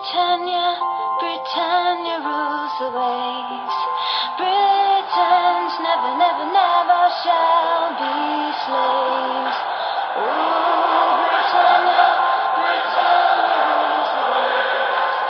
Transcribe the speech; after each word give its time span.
Britannia, 0.00 0.80
Britannia 1.20 2.16
rules 2.24 2.72
the 2.80 2.88
waves. 2.88 3.76
Britons 4.40 5.74
never, 5.86 6.12
never, 6.16 6.46
never 6.56 7.02
shall 7.20 7.92
be 8.00 8.16
slaves. 8.64 9.58
Oh, 10.16 11.20
Britannia, 11.28 12.06
Britannia 12.56 13.60
rules 13.68 14.10
the 14.16 14.24
waves. 14.32 15.20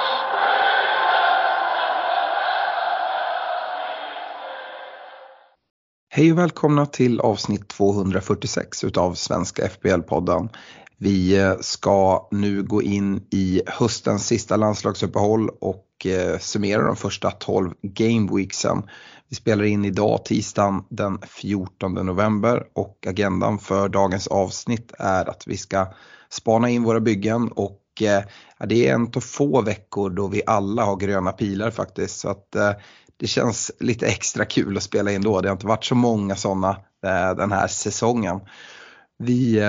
Hej 6.11 6.33
och 6.33 6.39
välkomna 6.39 6.87
till 6.87 7.21
avsnitt 7.21 7.69
246 7.69 8.85
utav 8.85 9.15
Svenska 9.15 9.69
FBL-podden. 9.69 10.49
Vi 11.03 11.39
eh, 11.39 11.55
ska 11.61 12.29
nu 12.31 12.63
gå 12.63 12.83
in 12.83 13.27
i 13.31 13.63
höstens 13.67 14.27
sista 14.27 14.57
landslagsuppehåll 14.57 15.51
och 15.61 16.07
eh, 16.07 16.39
summera 16.39 16.83
de 16.83 16.97
första 16.97 17.31
12 17.31 17.75
gameweeksen. 17.83 18.83
Vi 19.29 19.37
spelar 19.37 19.65
in 19.65 19.85
idag 19.85 20.25
tisdagen 20.25 20.85
den 20.89 21.19
14 21.29 21.95
november 21.95 22.67
och 22.73 23.07
agendan 23.07 23.59
för 23.59 23.89
dagens 23.89 24.27
avsnitt 24.27 24.93
är 24.99 25.31
att 25.31 25.43
vi 25.47 25.57
ska 25.57 25.87
spana 26.31 26.69
in 26.69 26.83
våra 26.83 27.01
byggen 27.01 27.49
och 27.49 27.83
eh, 28.01 28.23
ja, 28.59 28.67
det 28.67 28.89
är 28.89 28.95
en 28.95 29.11
av 29.17 29.21
få 29.21 29.63
veckor 29.63 30.11
då 30.11 30.29
vi 30.29 30.43
alla 30.47 30.85
har 30.85 30.97
gröna 30.97 31.33
pilar 31.33 31.71
faktiskt. 31.71 32.21
Så 32.21 32.29
att 32.29 32.57
eh, 32.57 32.73
det 33.17 33.27
känns 33.27 33.71
lite 33.81 34.07
extra 34.07 34.45
kul 34.45 34.77
att 34.77 34.83
spela 34.83 35.13
in 35.13 35.23
då. 35.23 35.41
Det 35.41 35.49
har 35.49 35.57
inte 35.57 35.67
varit 35.67 35.85
så 35.85 35.95
många 35.95 36.37
sådana 36.37 36.71
eh, 37.05 37.37
den 37.37 37.53
här 37.53 37.67
säsongen. 37.67 38.41
Vi 39.19 39.61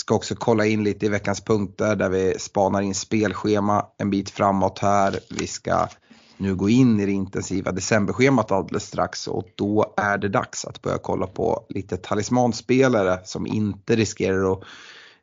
ska 0.00 0.14
också 0.14 0.34
kolla 0.34 0.66
in 0.66 0.84
lite 0.84 1.06
i 1.06 1.08
veckans 1.08 1.40
punkter 1.40 1.96
där 1.96 2.08
vi 2.08 2.34
spanar 2.38 2.82
in 2.82 2.94
spelschema 2.94 3.86
en 3.98 4.10
bit 4.10 4.30
framåt 4.30 4.78
här. 4.78 5.18
Vi 5.30 5.46
ska 5.46 5.88
nu 6.36 6.54
gå 6.54 6.68
in 6.68 7.00
i 7.00 7.06
det 7.06 7.12
intensiva 7.12 7.72
decemberschemat 7.72 8.52
alldeles 8.52 8.86
strax 8.86 9.28
och 9.28 9.44
då 9.54 9.94
är 9.96 10.18
det 10.18 10.28
dags 10.28 10.64
att 10.64 10.82
börja 10.82 10.98
kolla 10.98 11.26
på 11.26 11.66
lite 11.68 11.96
talismanspelare 11.96 13.20
som 13.24 13.46
inte 13.46 13.96
riskerar 13.96 14.52
att 14.52 14.62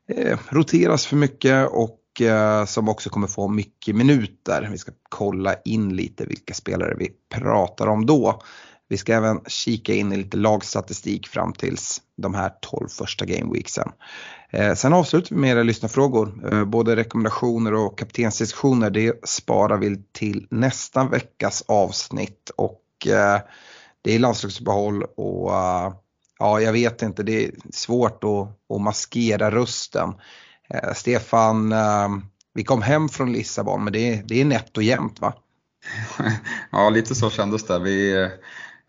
eh, 0.07 0.39
roteras 0.49 1.05
för 1.05 1.15
mycket 1.15 1.69
och 1.71 2.21
eh, 2.21 2.65
som 2.65 2.89
också 2.89 3.09
kommer 3.09 3.27
få 3.27 3.47
mycket 3.47 3.95
minuter. 3.95 4.67
Vi 4.71 4.77
ska 4.77 4.91
kolla 5.09 5.55
in 5.65 5.95
lite 5.95 6.25
vilka 6.25 6.53
spelare 6.53 6.95
vi 6.99 7.09
pratar 7.29 7.87
om 7.87 8.05
då. 8.05 8.41
Vi 8.87 8.97
ska 8.97 9.13
även 9.13 9.41
kika 9.47 9.93
in 9.93 10.13
i 10.13 10.17
lite 10.17 10.37
lagstatistik 10.37 11.27
fram 11.27 11.53
tills 11.53 12.01
de 12.17 12.33
här 12.33 12.51
12 12.61 12.87
första 12.87 13.25
gameweeksen. 13.25 13.91
Eh, 14.49 14.73
sen 14.73 14.93
avslutar 14.93 15.35
vi 15.35 15.41
med 15.41 15.51
era 15.51 15.63
lyssnarfrågor. 15.63 16.53
Eh, 16.53 16.65
både 16.65 16.95
rekommendationer 16.95 17.73
och 17.73 17.99
kaptensdiskussioner 17.99 18.89
det 18.89 19.27
sparar 19.27 19.77
vi 19.77 20.03
till 20.11 20.47
nästa 20.51 21.07
veckas 21.07 21.63
avsnitt 21.67 22.51
och 22.55 22.81
eh, 23.07 23.39
det 24.01 24.15
är 24.15 24.19
landslagsuppehåll 24.19 25.03
och 25.03 25.53
eh, 25.53 25.93
ja, 26.39 26.61
jag 26.61 26.73
vet 26.73 27.01
inte, 27.01 27.23
det 27.23 27.45
är 27.45 27.51
svårt 27.73 28.23
att, 28.23 28.75
att 28.75 28.81
maskera 28.81 29.51
rösten. 29.51 30.13
Eh, 30.69 30.93
Stefan, 30.93 31.71
eh, 31.71 32.09
vi 32.53 32.63
kom 32.63 32.81
hem 32.81 33.09
från 33.09 33.33
Lissabon 33.33 33.83
men 33.83 33.93
det, 33.93 34.21
det 34.25 34.41
är 34.41 34.45
nätt 34.45 34.77
och 34.77 34.83
jämnt 34.83 35.21
va? 35.21 35.33
Ja, 36.71 36.89
lite 36.89 37.15
så 37.15 37.29
kändes 37.29 37.63
det. 37.63 37.79
Vi 37.79 38.23
eh, 38.23 38.29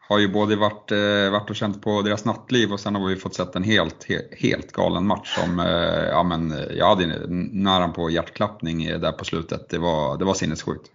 har 0.09 0.19
ju 0.19 0.29
både 0.33 0.57
varit, 0.57 0.93
eh, 0.93 1.31
varit 1.33 1.51
och 1.51 1.57
känt 1.57 1.83
på 1.83 2.03
deras 2.03 2.25
nattliv 2.25 2.73
och 2.73 2.81
sen 2.81 2.95
har 2.95 3.09
vi 3.09 3.17
fått 3.17 3.35
sett 3.35 3.57
en 3.57 3.63
helt, 3.63 4.07
he- 4.09 4.37
helt 4.39 4.73
galen 4.73 5.07
match 5.07 5.39
som, 5.39 5.61
eh, 5.61 6.09
ja 6.09 6.23
men 6.23 6.55
jag 6.77 6.87
hade 6.87 7.27
nära 7.53 7.89
på 7.89 8.11
hjärtklappning 8.11 8.87
där 8.87 9.13
på 9.13 9.25
slutet. 9.25 9.69
Det 9.69 9.79
var, 9.79 10.19
det 10.19 10.25
var 10.25 10.35
sinnessjukt. 10.35 10.91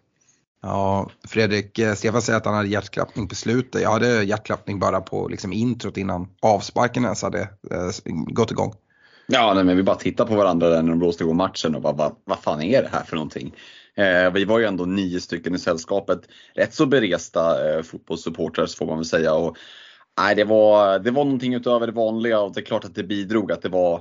Ja, 0.61 1.09
Fredrik, 1.27 1.79
eh, 1.79 1.93
Stefan 1.93 2.21
säger 2.21 2.37
att 2.37 2.45
han 2.45 2.55
hade 2.55 2.67
hjärtklappning 2.67 3.27
på 3.27 3.35
slutet. 3.35 3.81
Jag 3.81 3.91
hade 3.91 4.23
hjärtklappning 4.23 4.79
bara 4.79 5.01
på 5.01 5.27
liksom 5.27 5.53
introt 5.53 5.97
innan 5.97 6.27
avsparken 6.41 7.03
ens 7.03 7.23
hade 7.23 7.41
eh, 7.41 8.11
gått 8.27 8.51
igång. 8.51 8.73
Ja, 9.27 9.53
nej, 9.53 9.63
men 9.63 9.77
vi 9.77 9.83
bara 9.83 9.95
tittade 9.95 10.29
på 10.29 10.35
varandra 10.35 10.69
där 10.69 10.81
när 10.81 10.89
de 10.89 11.00
blåste 11.00 11.23
igång 11.23 11.35
matchen 11.35 11.75
och 11.75 11.81
bara, 11.81 11.94
vad, 11.94 12.16
vad 12.25 12.39
fan 12.39 12.61
är 12.61 12.81
det 12.81 12.89
här 12.91 13.03
för 13.03 13.16
någonting? 13.16 13.55
Eh, 13.97 14.34
vi 14.34 14.46
var 14.46 14.59
ju 14.59 14.66
ändå 14.66 14.85
nio 14.85 15.19
stycken 15.19 15.56
i 15.56 15.59
sällskapet. 15.59 16.19
Rätt 16.56 16.74
så 16.74 16.85
beresta 16.85 17.69
eh, 17.69 17.81
fotbollssupportrar 17.81 18.68
får 18.78 18.85
man 18.85 18.97
väl 18.97 19.06
säga. 19.06 19.34
Och, 19.34 19.57
nej, 20.19 20.35
det, 20.35 20.44
var, 20.44 21.00
det 21.00 21.12
var 21.12 21.24
någonting 21.24 21.53
utöver 21.53 21.88
det 21.88 21.94
vanliga 21.94 22.40
och 22.40 22.53
det 22.53 22.59
är 22.59 22.66
klart 22.66 22.85
att 22.85 22.96
det 22.96 23.03
bidrog 23.03 23.51
att 23.51 23.62
det 23.62 23.69
var 23.69 23.96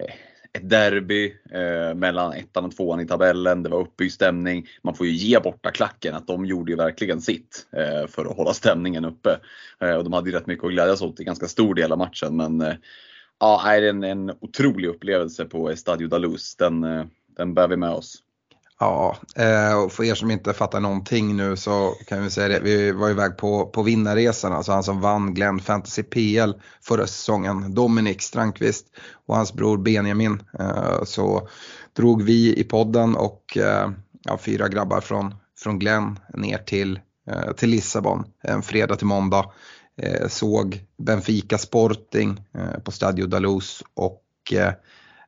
eh, 0.00 0.14
ett 0.52 0.70
derby 0.70 1.34
eh, 1.50 1.94
mellan 1.94 2.32
ettan 2.32 2.64
och 2.64 2.76
tvåan 2.76 3.00
i 3.00 3.06
tabellen. 3.06 3.62
Det 3.62 3.68
var 3.68 3.80
uppbyggd 3.80 4.12
stämning. 4.12 4.66
Man 4.82 4.94
får 4.94 5.06
ju 5.06 5.12
ge 5.12 5.40
borta 5.40 5.70
klacken 5.70 6.14
att 6.14 6.26
de 6.26 6.46
gjorde 6.46 6.72
ju 6.72 6.76
verkligen 6.76 7.20
sitt 7.20 7.66
eh, 7.76 8.06
för 8.06 8.24
att 8.24 8.36
hålla 8.36 8.54
stämningen 8.54 9.04
uppe. 9.04 9.40
Eh, 9.80 9.94
och 9.94 10.04
de 10.04 10.12
hade 10.12 10.30
ju 10.30 10.36
rätt 10.36 10.46
mycket 10.46 10.64
att 10.64 10.70
glädjas 10.70 11.02
åt 11.02 11.20
i 11.20 11.24
ganska 11.24 11.48
stor 11.48 11.74
del 11.74 11.92
av 11.92 11.98
matchen. 11.98 12.36
Men 12.36 12.60
eh, 12.60 12.74
Ja, 13.38 13.62
det 13.64 13.70
är 13.70 13.82
en, 13.82 14.04
en 14.04 14.30
otrolig 14.30 14.88
upplevelse 14.88 15.44
på 15.44 15.70
Estadio 15.70 16.08
da 16.08 16.18
Luz. 16.18 16.56
Den, 16.56 16.84
eh, 16.84 17.04
den 17.36 17.54
bär 17.54 17.68
vi 17.68 17.76
med 17.76 17.90
oss. 17.90 18.22
Ja, 18.78 19.16
eh, 19.36 19.74
och 19.78 19.92
för 19.92 20.04
er 20.04 20.14
som 20.14 20.30
inte 20.30 20.52
fattar 20.52 20.80
någonting 20.80 21.36
nu 21.36 21.56
så 21.56 21.94
kan 22.06 22.22
vi 22.22 22.30
säga 22.30 22.48
det. 22.48 22.60
Vi 22.60 22.92
var 22.92 23.10
iväg 23.10 23.36
på, 23.36 23.66
på 23.66 23.82
vinnarresan, 23.82 24.52
alltså 24.52 24.72
han 24.72 24.82
som 24.82 25.00
vann 25.00 25.34
Glenn 25.34 25.60
Fantasy 25.60 26.02
PL 26.02 26.52
förra 26.82 27.06
säsongen, 27.06 27.74
Dominik 27.74 28.22
Strandqvist 28.22 28.86
och 29.26 29.36
hans 29.36 29.52
bror 29.52 29.78
Benjamin. 29.78 30.42
Eh, 30.58 31.04
så 31.04 31.48
drog 31.92 32.22
vi 32.22 32.60
i 32.60 32.64
podden 32.64 33.16
och 33.16 33.56
eh, 33.56 33.90
ja, 34.22 34.38
fyra 34.38 34.68
grabbar 34.68 35.00
från, 35.00 35.34
från 35.58 35.78
Glenn 35.78 36.18
ner 36.34 36.58
till, 36.58 37.00
till 37.56 37.70
Lissabon 37.70 38.24
en 38.42 38.62
fredag 38.62 38.96
till 38.96 39.06
måndag. 39.06 39.44
Såg 40.28 40.80
Benfica 40.98 41.58
Sporting 41.58 42.44
på 42.84 42.92
Stadio 42.92 43.26
Dalos 43.26 43.82
och 43.94 44.22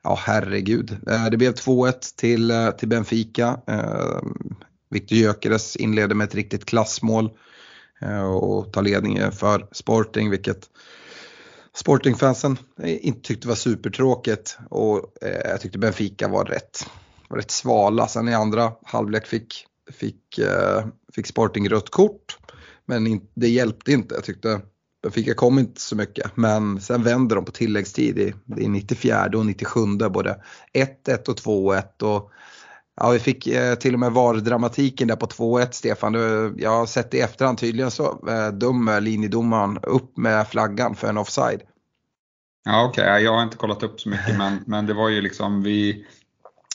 ja 0.02 0.18
herregud. 0.26 0.90
Eh, 1.08 1.26
det 1.30 1.36
blev 1.36 1.52
2-1 1.54 2.16
till, 2.16 2.50
eh, 2.50 2.70
till 2.70 2.88
Benfica. 2.88 3.60
Eh, 3.66 4.20
Viktor 4.90 5.18
Gyökeres 5.18 5.76
inledde 5.76 6.14
med 6.14 6.24
ett 6.24 6.34
riktigt 6.34 6.64
klassmål 6.64 7.30
och 8.40 8.72
tar 8.72 8.82
ledningen 8.82 9.32
för 9.32 9.68
Sporting 9.72 10.30
vilket 10.30 10.66
Sportingfansen 11.74 12.56
inte 12.82 13.20
tyckte 13.20 13.48
var 13.48 13.54
supertråkigt 13.54 14.58
och 14.70 15.12
jag 15.20 15.60
tyckte 15.60 15.78
Benfica 15.78 16.28
var 16.28 16.44
rätt, 16.44 16.86
var 17.28 17.36
rätt 17.38 17.50
svala. 17.50 18.08
Sen 18.08 18.28
i 18.28 18.34
andra 18.34 18.72
halvlek 18.82 19.26
fick, 19.26 19.66
fick, 19.92 20.40
fick 21.14 21.26
Sporting 21.26 21.68
rött 21.68 21.90
kort 21.90 22.38
men 22.86 23.20
det 23.34 23.48
hjälpte 23.48 23.92
inte. 23.92 24.14
Jag 24.14 24.24
tyckte 24.24 24.60
Benfica 25.02 25.34
kom 25.34 25.58
inte 25.58 25.80
så 25.80 25.96
mycket 25.96 26.36
men 26.36 26.80
sen 26.80 27.02
vände 27.02 27.34
de 27.34 27.44
på 27.44 27.52
tilläggstid 27.52 28.18
i, 28.18 28.34
i 28.56 28.68
94 28.68 29.30
och 29.34 29.46
97 29.46 29.80
både 30.10 30.36
1-1 30.74 31.28
och 31.28 31.36
2-1 31.36 32.02
och 32.02 32.30
ja, 33.00 33.10
vi 33.10 33.18
fick 33.18 33.46
eh, 33.46 33.74
till 33.74 33.94
och 33.94 34.00
med 34.00 34.12
VAR-dramatiken 34.12 35.08
där 35.08 35.16
på 35.16 35.26
2-1 35.26 35.68
Stefan. 35.70 36.12
Du, 36.12 36.54
jag 36.58 36.70
har 36.70 36.86
sett 36.86 37.14
i 37.14 37.20
efterhand 37.20 37.58
tydligen 37.58 37.90
så 37.90 38.28
eh, 38.28 38.48
dömer 38.48 39.00
linjedomaren 39.00 39.78
upp 39.82 40.16
med 40.16 40.48
flaggan 40.48 40.94
för 40.94 41.08
en 41.08 41.18
offside. 41.18 41.62
Ja 42.64 42.84
okej, 42.84 43.02
okay. 43.02 43.22
jag 43.22 43.32
har 43.32 43.42
inte 43.42 43.56
kollat 43.56 43.82
upp 43.82 44.00
så 44.00 44.08
mycket 44.08 44.38
men, 44.38 44.58
men 44.66 44.86
det 44.86 44.94
var 44.94 45.08
ju 45.08 45.20
liksom 45.20 45.62
vi 45.62 46.06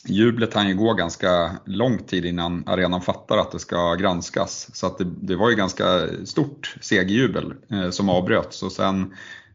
Jublet 0.06 0.54
hann 0.54 0.68
ju 0.68 0.76
gå 0.76 0.94
ganska 0.94 1.52
lång 1.66 1.98
tid 1.98 2.26
innan 2.26 2.64
arenan 2.68 3.02
fattar 3.02 3.38
att 3.38 3.52
det 3.52 3.60
ska 3.60 3.96
granskas. 3.96 4.70
Så 4.74 4.88
att 4.88 4.98
det, 4.98 5.06
det 5.22 5.36
var 5.36 5.50
ju 5.50 5.56
ganska 5.56 5.86
stort 6.26 6.76
segerjubel 6.82 7.54
eh, 7.72 7.90
som 7.90 8.10
avbröts 8.10 8.64
och 8.64 8.72
sen 8.72 9.14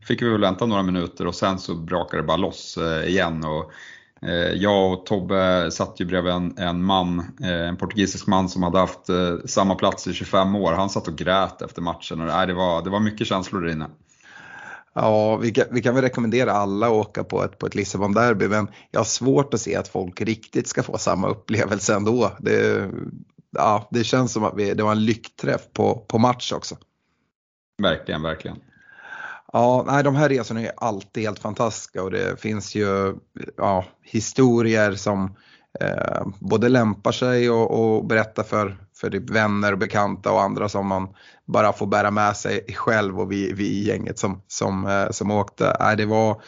fick 0.09 0.23
vi 0.23 0.29
väl 0.29 0.41
vänta 0.41 0.67
några 0.67 0.83
minuter 0.83 1.27
och 1.27 1.35
sen 1.35 1.59
så 1.59 1.75
brakade 1.75 2.23
det 2.23 2.27
bara 2.27 2.37
loss 2.37 2.77
eh, 2.77 3.09
igen. 3.09 3.45
Och, 3.45 3.73
eh, 4.29 4.53
jag 4.55 4.93
och 4.93 5.07
Tobbe 5.07 5.71
satt 5.71 6.01
ju 6.01 6.05
bredvid 6.05 6.33
en, 6.33 6.59
en 6.59 6.85
man, 6.85 7.19
eh, 7.43 7.69
en 7.69 7.77
portugisisk 7.77 8.27
man 8.27 8.49
som 8.49 8.63
hade 8.63 8.79
haft 8.79 9.09
eh, 9.09 9.37
samma 9.45 9.75
plats 9.75 10.07
i 10.07 10.13
25 10.13 10.55
år. 10.55 10.73
Han 10.73 10.91
satt 10.91 11.09
och 11.09 11.19
grät 11.19 11.63
efter 11.63 11.83
matchen 11.83 12.21
och 12.21 12.27
nej, 12.27 12.47
det, 12.47 12.55
var, 12.55 12.83
det 12.83 12.91
var 12.91 13.01
mycket 13.01 13.27
känslor 13.27 13.61
där 13.61 13.73
inne. 13.73 13.87
Ja, 14.95 15.37
vi 15.37 15.51
kan, 15.51 15.65
vi 15.71 15.83
kan 15.83 15.95
väl 15.95 16.05
rekommendera 16.05 16.53
alla 16.53 16.87
att 16.87 16.93
åka 16.93 17.25
på 17.25 17.45
ett, 17.45 17.59
på 17.59 17.67
ett 17.67 17.75
Lissabon-derby 17.75 18.49
men 18.49 18.69
jag 18.91 19.01
har 19.01 19.05
svårt 19.05 19.55
att 19.55 19.61
se 19.61 19.77
att 19.77 19.89
folk 19.89 20.21
riktigt 20.21 20.69
ska 20.69 20.83
få 20.83 20.99
samma 20.99 21.29
upplevelse 21.29 21.95
ändå. 21.95 22.33
Det, 22.39 22.91
ja, 23.51 23.89
det 23.91 24.05
känns 24.05 24.33
som 24.33 24.45
att 24.45 24.55
vi, 24.57 24.75
det 24.75 24.83
var 24.83 24.93
en 24.93 25.05
lyckträff 25.05 25.63
på, 25.73 25.95
på 26.09 26.19
match 26.19 26.53
också. 26.53 26.77
Verkligen, 27.83 28.23
verkligen. 28.23 28.57
Ja, 29.53 29.85
nej, 29.87 30.05
de 30.05 30.17
här 30.17 30.29
resorna 30.29 30.61
är 30.61 30.73
alltid 30.77 31.23
helt 31.23 31.39
fantastiska 31.39 32.03
och 32.03 32.11
det 32.11 32.41
finns 32.41 32.75
ju 32.75 33.17
ja, 33.57 33.85
historier 34.03 34.93
som 34.93 35.37
eh, 35.81 36.27
både 36.41 36.69
lämpar 36.69 37.13
sig 37.13 37.51
och, 37.51 37.71
och 37.71 38.07
berättar 38.07 38.43
för, 38.43 38.77
för 39.01 39.11
typ 39.11 39.31
vänner 39.31 39.73
och 39.73 39.79
bekanta 39.79 40.33
och 40.33 40.43
andra 40.43 40.69
som 40.69 40.87
man 40.87 41.09
bara 41.47 41.73
får 41.73 41.87
bära 41.87 42.11
med 42.11 42.37
sig 42.37 42.67
själv 42.75 43.21
och 43.21 43.33
vi, 43.33 43.53
vi 43.53 43.65
i 43.65 43.87
gänget 43.87 44.19
som, 44.19 44.43
som, 44.47 44.87
eh, 44.87 45.11
som 45.11 45.31
åkte. 45.31 45.77
Äh, 45.81 45.93
det, 45.97 46.07
var, 46.07 46.43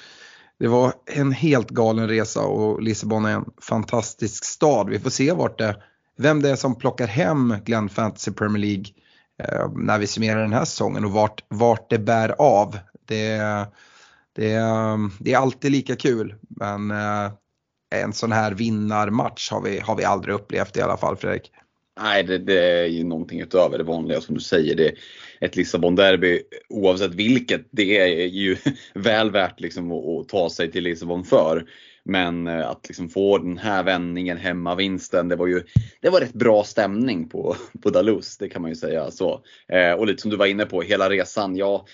det 0.58 0.68
var 0.68 0.92
en 1.06 1.32
helt 1.32 1.70
galen 1.70 2.08
resa 2.08 2.40
och 2.40 2.82
Lissabon 2.82 3.24
är 3.24 3.34
en 3.34 3.50
fantastisk 3.62 4.44
stad. 4.44 4.88
Vi 4.88 4.98
får 4.98 5.10
se 5.10 5.32
vart 5.32 5.58
det 5.58 5.76
vem 6.16 6.42
det 6.42 6.50
är 6.50 6.56
som 6.56 6.74
plockar 6.74 7.06
hem 7.06 7.56
Glenn 7.64 7.88
Fantasy 7.88 8.32
Premier 8.32 8.58
League 8.58 8.84
eh, 9.42 9.70
när 9.76 9.98
vi 9.98 10.06
summerar 10.06 10.40
den 10.40 10.52
här 10.52 10.64
säsongen 10.64 11.04
och 11.04 11.12
vart, 11.12 11.44
vart 11.48 11.90
det 11.90 11.98
bär 11.98 12.34
av. 12.38 12.78
Det, 13.06 13.36
det, 14.36 14.58
det 15.18 15.32
är 15.32 15.36
alltid 15.38 15.72
lika 15.72 15.96
kul 15.96 16.34
men 16.48 16.90
eh, 16.90 17.32
en 17.94 18.12
sån 18.12 18.32
här 18.32 18.52
vinnarmatch 18.52 19.50
har 19.50 19.60
vi, 19.60 19.80
har 19.80 19.96
vi 19.96 20.04
aldrig 20.04 20.34
upplevt 20.34 20.76
i 20.76 20.82
alla 20.82 20.96
fall 20.96 21.16
Fredrik. 21.16 21.52
Nej, 22.00 22.22
det, 22.22 22.38
det, 22.38 22.60
är 22.60 22.86
ju 22.86 23.04
någonting 23.04 23.40
utöver 23.40 23.78
det 23.78 23.84
vanliga 23.84 24.20
som 24.20 24.34
du 24.34 24.40
säger. 24.40 24.74
Det, 24.74 24.94
ett 25.40 25.56
Lissabon-derby, 25.56 26.40
oavsett 26.68 27.14
vilket, 27.14 27.66
det 27.70 27.98
är 27.98 28.26
ju 28.26 28.56
väl 28.94 29.30
värt 29.30 29.60
liksom 29.60 29.92
att, 29.92 30.06
att 30.06 30.28
ta 30.28 30.50
sig 30.50 30.70
till 30.70 30.84
Lissabon 30.84 31.24
för. 31.24 31.66
Men 32.04 32.46
eh, 32.46 32.68
att 32.68 32.88
liksom 32.88 33.08
få 33.08 33.38
den 33.38 33.58
här 33.58 33.82
vändningen, 33.82 34.36
hemmavinsten, 34.36 35.28
det 35.28 35.36
var 35.36 35.46
ju 35.46 35.62
det 36.00 36.10
var 36.10 36.20
rätt 36.20 36.32
bra 36.32 36.64
stämning 36.64 37.28
på, 37.28 37.56
på 37.82 37.90
Dalus, 37.90 38.38
det 38.38 38.48
kan 38.48 38.62
man 38.62 38.70
ju 38.70 38.76
säga. 38.76 39.10
så. 39.10 39.42
Eh, 39.68 39.92
och 39.92 40.06
lite 40.06 40.22
som 40.22 40.30
du 40.30 40.36
var 40.36 40.46
inne 40.46 40.66
på, 40.66 40.82
hela 40.82 41.10
resan, 41.10 41.56
ja, 41.56 41.86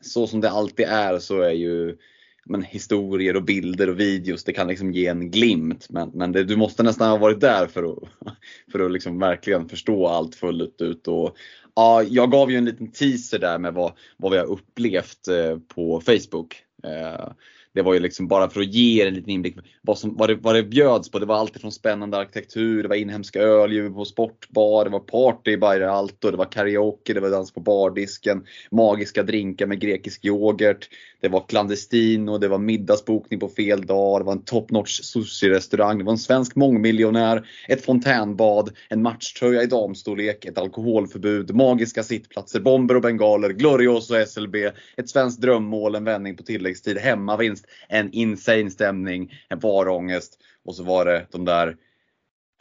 så 0.00 0.26
som 0.26 0.40
det 0.40 0.50
alltid 0.50 0.86
är 0.86 1.18
så 1.18 1.40
är 1.40 1.52
ju 1.52 1.96
men, 2.44 2.62
historier 2.62 3.36
och 3.36 3.44
bilder 3.44 3.90
och 3.90 4.00
videos, 4.00 4.44
det 4.44 4.52
kan 4.52 4.68
liksom 4.68 4.92
ge 4.92 5.06
en 5.06 5.30
glimt. 5.30 5.86
Men, 5.90 6.10
men 6.14 6.32
det, 6.32 6.44
du 6.44 6.56
måste 6.56 6.82
nästan 6.82 7.10
ha 7.10 7.16
varit 7.16 7.40
där 7.40 7.66
för 7.66 7.92
att, 7.92 8.08
för 8.72 8.80
att 8.80 8.92
liksom 8.92 9.18
verkligen 9.18 9.68
förstå 9.68 10.06
allt 10.06 10.34
fullt 10.34 10.82
ut. 10.82 11.08
Och, 11.08 11.36
ja, 11.74 12.02
jag 12.02 12.30
gav 12.30 12.50
ju 12.50 12.56
en 12.56 12.64
liten 12.64 12.92
teaser 12.92 13.38
där 13.38 13.58
med 13.58 13.74
vad, 13.74 13.92
vad 14.16 14.32
vi 14.32 14.38
har 14.38 14.46
upplevt 14.46 15.28
eh, 15.28 15.58
på 15.74 16.00
Facebook. 16.00 16.56
Eh, 16.84 17.32
det 17.72 17.82
var 17.82 17.94
ju 17.94 18.00
liksom 18.00 18.28
bara 18.28 18.50
för 18.50 18.60
att 18.60 18.74
ge 18.74 19.02
er 19.02 19.06
en 19.06 19.14
liten 19.14 19.30
inblick 19.30 19.56
vad, 19.82 19.98
som, 19.98 20.16
vad, 20.16 20.28
det, 20.28 20.34
vad 20.34 20.54
det 20.54 20.62
bjöds 20.62 21.10
på. 21.10 21.18
Det 21.18 21.26
var 21.26 21.36
allt 21.36 21.60
från 21.60 21.72
spännande 21.72 22.16
arkitektur, 22.16 22.82
det 22.82 22.88
var 22.88 22.96
inhemska 22.96 23.40
öldjur 23.40 23.90
på 23.90 24.04
sportbar, 24.04 24.84
det 24.84 24.90
var 24.90 25.00
party 25.00 25.50
i 25.50 25.56
Bayer 25.56 25.80
Alto, 25.80 26.30
det 26.30 26.36
var 26.36 26.52
karaoke, 26.52 27.14
det 27.14 27.20
var 27.20 27.30
dans 27.30 27.52
på 27.52 27.60
bardisken, 27.60 28.46
magiska 28.70 29.22
drinkar 29.22 29.66
med 29.66 29.80
grekisk 29.80 30.24
yoghurt, 30.24 30.88
det 31.20 31.28
var 31.28 31.44
clandestino, 31.48 32.38
det 32.38 32.48
var 32.48 32.58
middagsbokning 32.58 33.40
på 33.40 33.48
fel 33.48 33.86
dag, 33.86 34.20
det 34.20 34.24
var 34.24 34.32
en 34.32 34.44
top 34.44 34.70
notch 34.70 35.00
sushi-restaurang, 35.02 35.98
det 35.98 36.04
var 36.04 36.12
en 36.12 36.18
svensk 36.18 36.56
mångmiljonär, 36.56 37.46
ett 37.68 37.84
fontänbad, 37.84 38.70
en 38.88 39.02
matchtröja 39.02 39.62
i 39.62 39.66
damstorlek, 39.66 40.44
ett 40.44 40.58
alkoholförbud, 40.58 41.54
magiska 41.54 42.02
sittplatser, 42.02 42.60
bomber 42.60 42.94
och 42.94 43.02
bengaler, 43.02 43.50
Glorioso 43.50 44.26
SLB, 44.26 44.54
ett 44.96 45.08
svenskt 45.08 45.40
drömmål, 45.40 45.94
en 45.94 46.04
vändning 46.04 46.36
på 46.36 46.42
tilläggstid, 46.42 46.98
hemmavinst, 46.98 47.66
en 47.88 48.12
insane 48.12 48.70
stämning, 48.70 49.32
en 49.48 49.58
varångest 49.58 50.38
och 50.64 50.74
så 50.76 50.82
var 50.82 51.04
det 51.04 51.26
de 51.30 51.44
där 51.44 51.76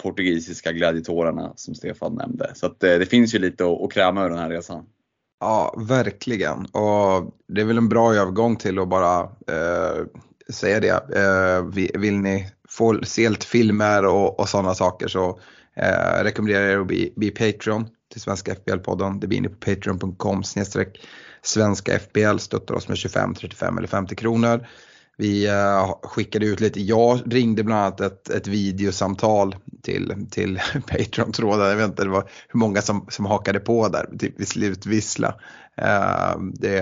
portugisiska 0.03 0.71
glädjetårarna 0.71 1.53
som 1.55 1.75
Stefan 1.75 2.15
nämnde. 2.15 2.51
Så 2.55 2.65
att, 2.65 2.79
det, 2.79 2.97
det 2.97 3.05
finns 3.05 3.35
ju 3.35 3.39
lite 3.39 3.65
att, 3.65 3.81
att 3.81 3.91
kräma 3.91 4.25
ur 4.25 4.29
den 4.29 4.37
här 4.37 4.49
resan. 4.49 4.85
Ja, 5.39 5.75
verkligen. 5.77 6.65
Och 6.65 7.33
det 7.47 7.61
är 7.61 7.65
väl 7.65 7.77
en 7.77 7.89
bra 7.89 8.13
övergång 8.13 8.55
till 8.55 8.79
att 8.79 8.87
bara 8.87 9.21
eh, 9.23 10.05
säga 10.53 10.79
det. 10.79 11.15
Eh, 11.15 11.63
vill 11.99 12.19
ni 12.19 12.51
få 12.69 12.99
se 13.03 13.29
lite 13.29 13.45
filmer 13.45 14.05
och, 14.05 14.39
och 14.39 14.49
sådana 14.49 14.75
saker 14.75 15.07
så 15.07 15.39
eh, 15.75 16.23
rekommenderar 16.23 16.63
jag 16.63 16.71
er 16.71 16.79
att 16.79 16.87
bli, 16.87 17.13
bli 17.15 17.31
Patreon 17.31 17.87
till 18.11 18.21
Svenska 18.21 18.53
FBL-podden. 18.53 19.19
Det 19.19 19.27
blir 19.27 19.41
ni 19.41 19.49
på 19.49 19.55
patreon.com 19.55 20.43
snedstreck 20.43 20.99
svenska 21.41 21.99
FBL, 21.99 22.37
stöttar 22.37 22.75
oss 22.75 22.87
med 22.87 22.97
25, 22.97 23.33
35 23.33 23.77
eller 23.77 23.87
50 23.87 24.15
kronor. 24.15 24.67
Vi 25.19 25.47
eh, 25.47 25.95
skickade 26.03 26.45
ut 26.45 26.59
lite, 26.59 26.81
jag 26.81 27.21
ringde 27.25 27.63
bland 27.63 27.81
annat 27.81 28.01
ett, 28.01 28.29
ett 28.29 28.47
videosamtal 28.47 29.55
till, 29.81 30.27
till 30.31 30.59
Patreon-tråden. 30.87 31.67
Jag 31.67 31.75
vet 31.75 31.89
inte 31.89 32.03
det 32.03 32.09
var 32.09 32.29
hur 32.47 32.59
många 32.59 32.81
som, 32.81 33.05
som 33.09 33.25
hakade 33.25 33.59
på 33.59 33.87
där, 33.87 34.09
typ 34.19 34.39
vid 34.39 34.47
slutvissla. 34.47 35.35
Uh, 35.81 36.43
det, 36.53 36.77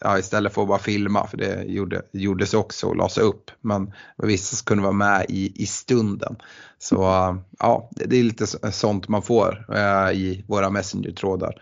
ja, 0.00 0.18
istället 0.18 0.54
för 0.54 0.62
att 0.62 0.68
bara 0.68 0.78
filma, 0.78 1.26
för 1.26 1.36
det 1.36 1.64
gjorde, 1.64 2.02
gjordes 2.12 2.54
också 2.54 2.86
och 2.86 2.96
lades 2.96 3.18
upp. 3.18 3.50
Men 3.60 3.92
vissa 4.16 4.64
kunde 4.64 4.82
vara 4.82 4.92
med 4.92 5.26
i, 5.28 5.62
i 5.62 5.66
stunden. 5.66 6.36
Så 6.78 6.96
uh, 6.96 7.36
ja, 7.58 7.90
det 7.90 8.18
är 8.18 8.22
lite 8.22 8.46
sånt 8.72 9.08
man 9.08 9.22
får 9.22 9.66
i 10.12 10.44
våra 10.48 10.70
Messenger-trådar. 10.70 11.54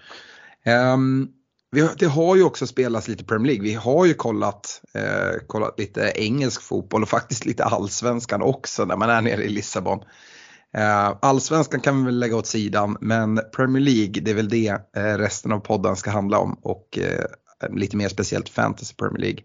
Um, 0.95 1.29
vi, 1.75 1.89
det 1.99 2.07
har 2.07 2.37
ju 2.37 2.43
också 2.43 2.67
spelats 2.67 3.09
lite 3.09 3.25
Premier 3.25 3.47
League. 3.47 3.63
Vi 3.63 3.75
har 3.75 4.07
ju 4.07 4.15
kollat, 4.15 4.81
eh, 4.95 5.47
kollat 5.47 5.79
lite 5.79 6.13
engelsk 6.15 6.63
fotboll 6.63 7.03
och 7.03 7.09
faktiskt 7.19 7.47
lite 7.47 7.65
allsvenskan 7.65 8.43
också 8.43 8.85
när 8.85 8.97
man 8.97 9.11
är 9.11 9.23
nere 9.23 9.45
i 9.45 9.49
Lissabon. 9.49 9.99
Eh, 10.77 11.17
allsvenskan 11.23 11.81
kan 11.81 11.99
vi 11.99 12.05
väl 12.05 12.19
lägga 12.19 12.37
åt 12.37 12.47
sidan 12.47 12.97
men 13.01 13.41
Premier 13.57 13.83
League 13.83 14.23
det 14.23 14.31
är 14.31 14.35
väl 14.35 14.49
det 14.49 14.69
eh, 14.97 15.19
resten 15.19 15.53
av 15.53 15.59
podden 15.59 15.97
ska 15.97 16.11
handla 16.11 16.39
om 16.39 16.59
och 16.63 16.99
eh, 16.99 17.25
lite 17.71 17.97
mer 17.97 18.09
speciellt 18.09 18.49
Fantasy 18.49 18.95
Premier 18.95 19.21
League. 19.21 19.43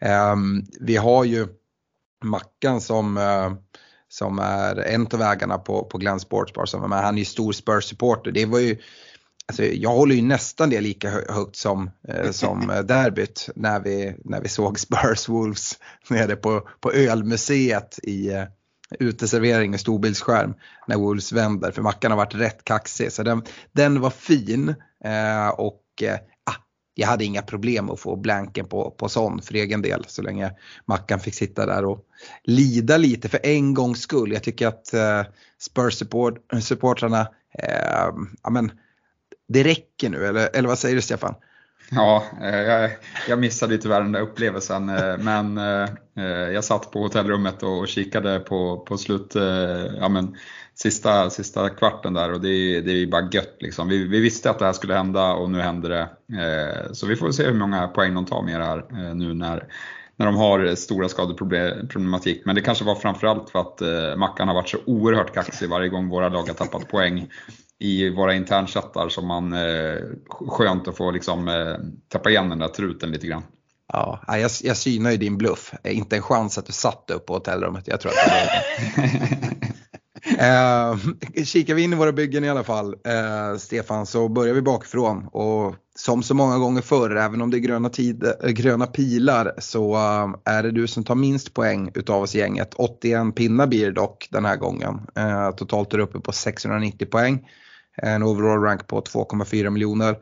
Ehm, 0.00 0.62
vi 0.80 0.96
har 0.96 1.24
ju 1.24 1.46
Mackan 2.24 2.80
som 2.80 3.16
eh, 3.16 3.52
som 4.08 4.38
är 4.38 4.76
en 4.76 5.06
av 5.06 5.18
vägarna 5.18 5.58
på, 5.58 5.84
på 5.84 5.98
Glenn 5.98 6.20
Sportsbar. 6.20 6.66
Som, 6.66 6.92
han 6.92 7.14
är 7.14 7.18
ju 7.18 7.24
stor 7.24 7.52
Spurs-supporter. 7.52 8.30
Det 8.32 8.46
var 8.46 8.58
ju 8.58 8.78
Alltså, 9.48 9.64
jag 9.64 9.90
håller 9.90 10.14
ju 10.14 10.22
nästan 10.22 10.70
det 10.70 10.80
lika 10.80 11.10
högt 11.10 11.56
som, 11.56 11.90
eh, 12.08 12.30
som 12.30 12.70
eh, 12.70 12.80
derbyt 12.80 13.48
när 13.54 13.80
vi, 13.80 14.16
när 14.24 14.40
vi 14.40 14.48
såg 14.48 14.78
Spurs 14.78 15.28
Wolves 15.28 15.78
nere 16.10 16.36
på, 16.36 16.68
på 16.80 16.92
ölmuseet 16.92 17.98
i 18.02 18.32
eh, 18.32 18.44
uteservering 19.00 19.70
med 19.70 19.80
storbildsskärm 19.80 20.54
när 20.86 20.96
Wolves 20.96 21.32
vänder 21.32 21.70
för 21.70 21.82
Mackan 21.82 22.10
har 22.10 22.16
varit 22.16 22.34
rätt 22.34 22.64
kaxig. 22.64 23.12
Så 23.12 23.22
den, 23.22 23.42
den 23.72 24.00
var 24.00 24.10
fin 24.10 24.68
eh, 25.04 25.48
och 25.48 25.82
eh, 26.02 26.18
ah, 26.44 26.54
jag 26.94 27.08
hade 27.08 27.24
inga 27.24 27.42
problem 27.42 27.90
att 27.90 28.00
få 28.00 28.16
blanken 28.16 28.66
på, 28.66 28.90
på 28.90 29.08
sån 29.08 29.42
för 29.42 29.54
egen 29.54 29.82
del 29.82 30.04
så 30.06 30.22
länge 30.22 30.52
Mackan 30.84 31.20
fick 31.20 31.34
sitta 31.34 31.66
där 31.66 31.84
och 31.84 32.04
lida 32.44 32.96
lite 32.96 33.28
för 33.28 33.40
en 33.42 33.74
gångs 33.74 34.00
skull. 34.00 34.32
Jag 34.32 34.42
tycker 34.42 34.66
att 34.66 34.94
eh, 34.94 35.22
Spurs-supportrarna 35.58 37.26
eh, 37.58 38.08
ja, 38.42 38.60
det 39.48 39.62
räcker 39.62 40.10
nu 40.10 40.26
eller, 40.26 40.56
eller 40.56 40.68
vad 40.68 40.78
säger 40.78 40.96
du 40.96 41.02
Stefan? 41.02 41.34
Ja, 41.90 42.24
eh, 42.42 42.56
jag, 42.56 42.90
jag 43.28 43.38
missade 43.38 43.78
tyvärr 43.78 44.00
den 44.00 44.12
där 44.12 44.20
upplevelsen 44.20 44.88
eh, 44.88 45.18
men 45.18 45.58
eh, 45.58 46.24
jag 46.26 46.64
satt 46.64 46.90
på 46.90 47.02
hotellrummet 47.02 47.62
och 47.62 47.88
kikade 47.88 48.38
på, 48.38 48.78
på 48.78 48.98
slut, 48.98 49.32
ja 50.00 50.08
men 50.08 50.36
sista, 50.74 51.30
sista 51.30 51.68
kvarten 51.68 52.14
där 52.14 52.32
och 52.32 52.40
det, 52.40 52.80
det 52.80 52.92
är 52.92 53.06
bara 53.06 53.28
gött 53.32 53.56
liksom. 53.60 53.88
Vi, 53.88 54.04
vi, 54.04 54.20
visste 54.20 54.50
att 54.50 54.58
det 54.58 54.64
här 54.64 54.72
skulle 54.72 54.94
hända 54.94 55.32
och 55.32 55.50
nu 55.50 55.60
händer 55.60 55.88
det. 55.88 56.08
Så 56.94 57.06
vi 57.06 57.16
får 57.16 57.32
se 57.32 57.44
hur 57.44 57.54
många 57.54 57.88
poäng 57.88 58.14
de 58.14 58.24
tar 58.24 58.42
med 58.42 58.60
det 58.60 58.64
här 58.64 59.14
nu 59.14 59.34
när, 59.34 59.64
när 60.16 60.26
de 60.26 60.36
har 60.36 60.74
stora 60.74 61.08
skadeproblematik. 61.08 62.42
Men 62.44 62.54
det 62.54 62.60
kanske 62.60 62.84
var 62.84 62.94
framförallt 62.94 63.50
för 63.50 63.58
att 63.58 64.18
Mackan 64.18 64.48
har 64.48 64.54
varit 64.54 64.68
så 64.68 64.78
oerhört 64.86 65.34
kaxig 65.34 65.68
varje 65.68 65.88
gång 65.88 66.08
våra 66.08 66.28
lag 66.28 66.42
har 66.46 66.54
tappat 66.54 66.88
poäng 66.88 67.28
i 67.78 68.10
våra 68.10 68.34
internchattar 68.34 69.08
som 69.08 69.26
man 69.26 69.52
eh, 69.52 69.98
skönt 70.28 70.88
att 70.88 70.96
få 70.96 71.10
liksom 71.10 71.48
eh, 71.48 71.76
tappa 72.08 72.30
igen 72.30 72.48
den 72.48 72.58
där 72.58 72.68
truten 72.68 73.10
lite 73.10 73.26
grann. 73.26 73.42
Ja, 73.92 74.20
jag, 74.26 74.50
jag 74.62 74.76
synar 74.76 75.10
ju 75.10 75.16
din 75.16 75.38
bluff. 75.38 75.74
Inte 75.84 76.16
en 76.16 76.22
chans 76.22 76.58
att 76.58 76.66
du 76.66 76.72
satt 76.72 77.10
upp 77.10 77.26
på 77.26 77.34
hotellrummet. 77.34 77.88
Jag 77.88 78.00
tror 78.00 78.12
att 78.12 78.16
det 78.26 78.56
eh, 81.36 81.44
kikar 81.44 81.74
vi 81.74 81.82
in 81.82 81.92
i 81.92 81.96
våra 81.96 82.12
byggen 82.12 82.44
i 82.44 82.48
alla 82.48 82.64
fall, 82.64 82.94
eh, 83.04 83.58
Stefan, 83.58 84.06
så 84.06 84.28
börjar 84.28 84.54
vi 84.54 84.62
bakifrån. 84.62 85.26
Och 85.26 85.74
som 85.94 86.22
så 86.22 86.34
många 86.34 86.58
gånger 86.58 86.82
förr, 86.82 87.16
även 87.16 87.42
om 87.42 87.50
det 87.50 87.56
är 87.56 87.60
gröna, 87.60 87.88
tid, 87.88 88.24
äh, 88.24 88.50
gröna 88.50 88.86
pilar, 88.86 89.52
så 89.58 89.94
äh, 89.94 90.54
är 90.54 90.62
det 90.62 90.70
du 90.70 90.86
som 90.86 91.04
tar 91.04 91.14
minst 91.14 91.54
poäng 91.54 91.90
utav 91.94 92.22
oss 92.22 92.34
i 92.34 92.38
gänget. 92.38 92.74
81 92.74 93.34
pinnar 93.34 93.66
blir 93.66 93.86
det 93.86 93.92
dock 93.92 94.28
den 94.30 94.44
här 94.44 94.56
gången. 94.56 95.00
Äh, 95.14 95.50
totalt 95.50 95.92
är 95.92 95.98
du 95.98 96.04
uppe 96.04 96.20
på 96.20 96.32
690 96.32 97.08
poäng 97.10 97.44
en 97.96 98.22
overall 98.22 98.62
rank 98.62 98.86
på 98.86 99.00
2,4 99.00 99.70
miljoner. 99.70 100.16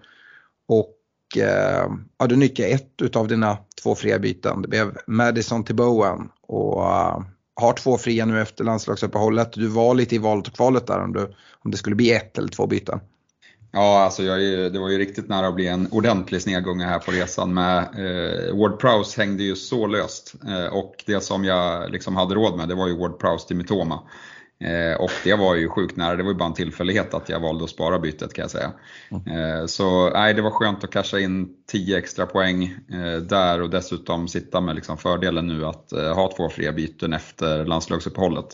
Och 0.69 0.97
eh, 1.39 1.91
ja, 2.19 2.27
du 2.27 2.37
nyttjar 2.37 2.69
ett 2.69 3.03
utav 3.03 3.29
dina 3.29 3.59
två 3.83 3.95
fria 3.95 4.19
byten. 4.19 4.63
Det 4.63 4.69
blev 4.69 4.99
Madison 5.07 5.65
till 5.65 5.75
Bowen 5.75 6.29
och 6.43 6.85
eh, 6.85 7.23
har 7.57 7.73
två 7.73 7.99
fria 7.99 8.25
nu 8.25 8.41
efter 8.41 8.65
landslagsuppehållet. 8.65 9.53
Du 9.53 9.67
var 9.67 9.95
lite 9.95 10.15
i 10.15 10.19
valet 10.19 10.49
och 10.49 10.55
kvalet 10.55 10.87
där 10.87 10.99
om, 10.99 11.13
du, 11.13 11.35
om 11.65 11.71
det 11.71 11.77
skulle 11.77 11.97
bli 11.97 12.13
ett 12.13 12.39
eller 12.39 12.49
två 12.49 12.67
byten. 12.67 13.01
Ja, 13.77 14.03
alltså 14.05 14.23
jag, 14.23 14.73
det 14.73 14.79
var 14.79 14.89
ju 14.89 14.99
riktigt 14.99 15.29
nära 15.29 15.47
att 15.47 15.55
bli 15.55 15.67
en 15.67 15.89
ordentlig 15.91 16.43
snedgång 16.43 16.81
här 16.81 16.99
på 16.99 17.11
resan 17.11 17.55
med 17.55 17.79
eh, 17.79 18.57
Ward 18.57 18.81
Prowse 18.81 19.21
hängde 19.21 19.43
ju 19.43 19.57
så 19.57 19.87
löst 19.87 20.35
eh, 20.49 20.67
och 20.67 20.95
det 21.07 21.21
som 21.21 21.45
jag 21.45 21.91
liksom 21.91 22.17
hade 22.17 22.35
råd 22.35 22.57
med 22.57 22.69
det 22.69 22.75
var 22.75 22.89
ju 22.89 22.97
Ward 22.97 23.19
Prowse 23.19 23.47
till 23.47 23.57
Mitoma. 23.57 24.03
Eh, 24.61 25.01
och 25.01 25.11
det 25.25 25.35
var 25.35 25.55
ju 25.55 25.69
sjukt 25.69 25.97
nära, 25.97 26.17
det 26.17 26.23
var 26.23 26.31
ju 26.31 26.37
bara 26.37 26.49
en 26.49 26.55
tillfällighet 26.55 27.15
att 27.15 27.29
jag 27.29 27.41
valde 27.41 27.65
att 27.65 27.71
spara 27.71 27.99
bytet 27.99 28.35
kan 28.35 28.43
jag 28.43 28.51
säga. 28.51 28.73
Mm. 29.11 29.61
Eh, 29.61 29.67
så 29.67 30.11
nej, 30.11 30.35
det 30.35 30.43
var 30.43 30.51
skönt 30.51 30.85
att 30.85 30.91
casha 30.91 31.21
in 31.21 31.49
10 31.67 31.99
extra 31.99 32.27
poäng 32.27 32.65
eh, 32.93 33.17
där 33.17 33.63
och 33.63 33.71
dessutom 33.71 34.29
sitta 34.29 34.61
med 34.61 34.75
liksom 34.75 34.99
fördelen 34.99 35.47
nu 35.47 35.67
att 35.67 35.91
ha 35.91 36.33
två 36.37 36.49
fria 36.49 36.73
byten 36.73 37.13
efter 37.13 37.65
landslagsuppehållet. 37.65 38.47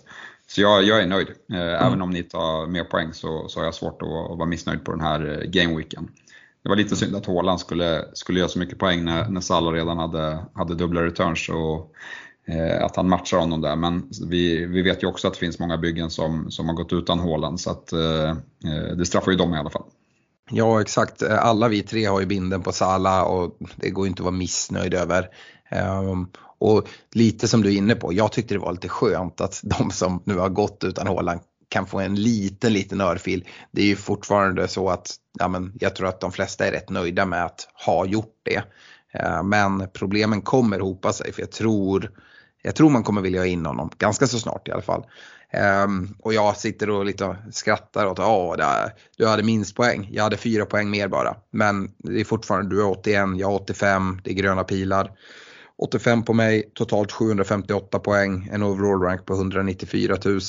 Så 0.47 0.61
jag, 0.61 0.83
jag 0.83 1.03
är 1.03 1.07
nöjd. 1.07 1.29
Mm. 1.53 1.63
Även 1.63 2.03
om 2.03 2.11
ni 2.11 2.23
tar 2.23 2.67
mer 2.67 2.85
poäng 2.85 3.13
så, 3.13 3.49
så 3.49 3.61
har 3.61 3.65
jag 3.65 3.75
svårt 3.75 4.03
att, 4.03 4.09
att 4.09 4.39
vara 4.39 4.47
missnöjd 4.47 4.85
på 4.85 4.91
den 4.91 5.01
här 5.01 5.45
gameweeken. 5.47 6.09
Det 6.63 6.69
var 6.69 6.77
lite 6.77 6.97
synd 6.97 7.17
att 7.17 7.27
Haaland 7.27 7.61
skulle, 7.61 8.05
skulle 8.13 8.39
göra 8.39 8.49
så 8.49 8.59
mycket 8.59 8.79
poäng 8.79 9.05
när, 9.05 9.29
när 9.29 9.41
Salah 9.41 9.73
redan 9.73 9.99
hade, 9.99 10.39
hade 10.55 10.75
dubbla 10.75 11.05
returns 11.05 11.49
och 11.49 11.93
Eh, 12.47 12.85
att 12.85 12.97
han 12.97 13.09
matchar 13.09 13.39
honom 13.39 13.61
där. 13.61 13.77
Men 13.77 14.11
vi, 14.29 14.67
vi 14.67 14.83
vet 14.83 15.03
ju 15.03 15.07
också 15.07 15.29
att 15.29 15.35
det 15.35 15.41
finns 15.41 15.59
många 15.59 15.79
byggen 15.79 16.11
som, 16.11 16.51
som 16.51 16.69
har 16.69 16.75
gått 16.75 16.93
utan 16.93 17.19
Haaland 17.19 17.61
så 17.61 17.71
att 17.71 17.93
eh, 17.93 18.31
eh, 18.31 18.97
det 18.99 19.07
straffar 19.07 19.31
ju 19.31 19.37
dem 19.37 19.55
i 19.55 19.59
alla 19.59 19.71
fall. 19.71 19.85
Ja 20.51 20.81
exakt, 20.81 21.23
eh, 21.23 21.45
alla 21.45 21.69
vi 21.69 21.83
tre 21.83 22.05
har 22.05 22.21
ju 22.21 22.27
binden 22.27 22.63
på 22.63 22.73
Salah 22.73 23.23
och 23.23 23.59
det 23.77 23.91
går 23.91 24.05
ju 24.05 24.09
inte 24.09 24.21
att 24.21 24.25
vara 24.25 24.37
missnöjd 24.37 24.95
över. 24.95 25.29
Um, 26.03 26.29
och 26.59 26.89
lite 27.13 27.49
som 27.49 27.63
du 27.63 27.69
är 27.75 27.77
inne 27.77 27.95
på, 27.95 28.13
jag 28.13 28.33
tyckte 28.33 28.55
det 28.55 28.59
var 28.59 28.73
lite 28.73 28.89
skönt 28.89 29.41
att 29.41 29.61
de 29.63 29.91
som 29.91 30.23
nu 30.25 30.37
har 30.37 30.49
gått 30.49 30.85
utan 30.85 31.07
hålan 31.07 31.41
kan 31.69 31.87
få 31.87 32.01
en 32.01 32.15
liten, 32.15 32.73
liten 32.73 33.01
örfil. 33.01 33.49
Det 33.71 33.83
är 33.83 33.87
ju 33.87 33.97
fortfarande 33.97 34.69
så 34.69 34.89
att 34.89 35.15
ja, 35.39 35.49
men 35.49 35.73
jag 35.81 35.97
tror 35.97 36.09
att 36.09 36.21
de 36.21 36.33
flesta 36.33 36.67
är 36.67 36.73
rätt 36.73 36.91
nöjda 36.91 37.27
med 37.27 37.45
att 37.45 37.69
ha 37.87 38.07
gjort 38.07 38.37
det. 38.43 38.63
Uh, 39.23 39.43
men 39.43 39.89
problemen 39.93 40.43
kommer 40.43 40.81
hopa 40.81 41.13
sig 41.13 41.33
för 41.33 41.43
jag 41.43 41.53
tror, 41.53 42.11
jag 42.63 42.75
tror 42.75 42.91
man 42.91 43.03
kommer 43.03 43.21
vilja 43.21 43.41
ha 43.41 43.47
in 43.47 43.67
honom 43.67 43.91
ganska 43.99 44.27
så 44.27 44.39
snart 44.39 44.69
i 44.69 44.73
alla 44.73 44.83
fall. 44.83 45.07
Um, 45.85 46.17
och 46.19 46.35
jag 46.35 46.57
sitter 46.57 46.91
och 46.91 47.05
lite 47.05 47.37
skrattar 47.53 48.07
åt 48.07 48.19
att 48.19 48.99
du 49.17 49.27
hade 49.27 49.43
minst 49.43 49.77
poäng. 49.77 50.09
Jag 50.13 50.23
hade 50.23 50.37
fyra 50.37 50.67
poäng 50.67 50.91
mer 50.91 51.09
bara. 51.09 51.37
Men 51.51 51.91
det 51.99 52.21
är 52.21 52.25
fortfarande, 52.25 52.77
du 52.77 52.83
är 52.83 52.91
81, 52.91 53.29
jag 53.37 53.47
har 53.47 53.55
85, 53.55 54.21
det 54.25 54.31
är 54.31 54.35
gröna 54.35 54.65
pilar. 54.65 55.11
85 55.79 56.23
på 56.23 56.33
mig, 56.33 56.71
totalt 56.75 57.13
758 57.13 57.99
poäng, 57.99 58.49
en 58.53 58.63
overall 58.63 59.03
rank 59.03 59.27
på 59.27 59.35
194 59.35 60.17
000. 60.25 60.41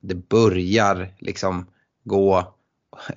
Det 0.00 0.14
börjar 0.14 1.14
liksom 1.18 1.66
gå 2.04 2.55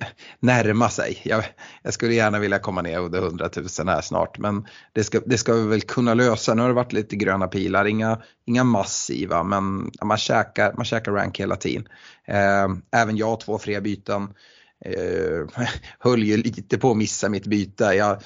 närma 0.40 0.88
sig. 0.88 1.20
Jag, 1.22 1.44
jag, 1.82 1.94
skulle 1.94 2.14
gärna 2.14 2.38
vilja 2.38 2.58
komma 2.58 2.82
ner 2.82 2.98
under 2.98 3.18
100 3.18 3.50
000 3.78 3.88
här 3.88 4.00
snart 4.00 4.38
men 4.38 4.66
det 4.92 5.04
ska, 5.04 5.20
det 5.26 5.38
ska 5.38 5.54
vi 5.54 5.68
väl 5.68 5.80
kunna 5.80 6.14
lösa. 6.14 6.54
Nu 6.54 6.62
har 6.62 6.68
det 6.68 6.74
varit 6.74 6.92
lite 6.92 7.16
gröna 7.16 7.48
pilar, 7.48 7.84
inga, 7.84 8.22
inga 8.46 8.64
massiva 8.64 9.42
men 9.42 9.90
man 10.02 10.18
käkar, 10.18 10.74
man 10.76 10.84
käkar 10.84 11.12
rank 11.12 11.40
hela 11.40 11.56
tiden. 11.56 11.88
Eh, 12.24 12.68
även 13.00 13.16
jag 13.16 13.40
två 13.40 13.58
fria 13.58 13.80
byten. 13.80 14.28
Eh, 14.84 15.64
höll 15.98 16.22
ju 16.22 16.36
lite 16.36 16.78
på 16.78 16.90
att 16.90 16.96
missa 16.96 17.28
mitt 17.28 17.46
byte. 17.46 17.84
Jag, 17.84 18.22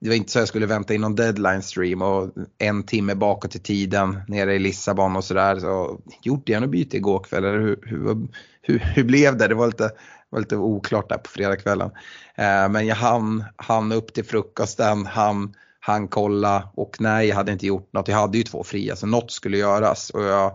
det 0.00 0.08
var 0.08 0.16
inte 0.16 0.32
så 0.32 0.38
jag 0.38 0.48
skulle 0.48 0.66
vänta 0.66 0.94
in 0.94 1.00
någon 1.00 1.14
deadline 1.14 1.62
stream 1.62 2.02
och 2.02 2.30
en 2.58 2.82
timme 2.82 3.14
bakåt 3.14 3.56
i 3.56 3.58
tiden 3.58 4.20
nere 4.28 4.54
i 4.54 4.58
Lissabon 4.58 5.16
och 5.16 5.24
sådär. 5.24 5.58
Så 5.58 6.00
gjorde 6.22 6.52
jag 6.52 6.60
något 6.60 6.70
byte 6.70 6.96
igår 6.96 7.18
kväll 7.18 7.44
eller 7.44 7.60
hur, 7.60 7.78
hur, 7.82 8.28
hur, 8.62 8.78
hur, 8.78 9.04
blev 9.04 9.36
det? 9.36 9.48
Det 9.48 9.54
var 9.54 9.66
lite, 9.66 9.90
var 10.30 10.40
lite 10.40 10.56
oklart 10.56 11.08
där 11.08 11.18
på 11.18 11.30
fredagskvällen. 11.30 11.90
Eh, 12.34 12.68
men 12.68 12.86
jag 12.86 12.96
hann, 12.96 13.44
hann 13.56 13.92
upp 13.92 14.14
till 14.14 14.24
frukosten, 14.24 15.06
hann, 15.06 15.54
hann 15.80 16.08
kolla 16.08 16.70
och 16.74 16.96
nej 17.00 17.28
jag 17.28 17.36
hade 17.36 17.52
inte 17.52 17.66
gjort 17.66 17.92
något. 17.92 18.08
Jag 18.08 18.16
hade 18.16 18.38
ju 18.38 18.44
två 18.44 18.64
fria 18.64 18.96
så 18.96 19.06
något 19.06 19.30
skulle 19.30 19.58
göras 19.58 20.10
och 20.10 20.22
jag 20.22 20.46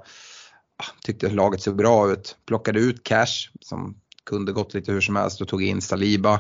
ah, 0.78 0.94
tyckte 1.04 1.30
laget 1.30 1.62
såg 1.62 1.76
bra 1.76 2.12
ut. 2.12 2.38
Plockade 2.48 2.80
ut 2.80 3.04
cash 3.04 3.50
som 3.62 3.98
kunde 4.26 4.52
gått 4.52 4.74
lite 4.74 4.92
hur 4.92 5.02
som 5.02 5.16
helst 5.16 5.42
och 5.42 5.48
tog 5.48 5.64
in 5.64 5.82
Saliba. 5.82 6.40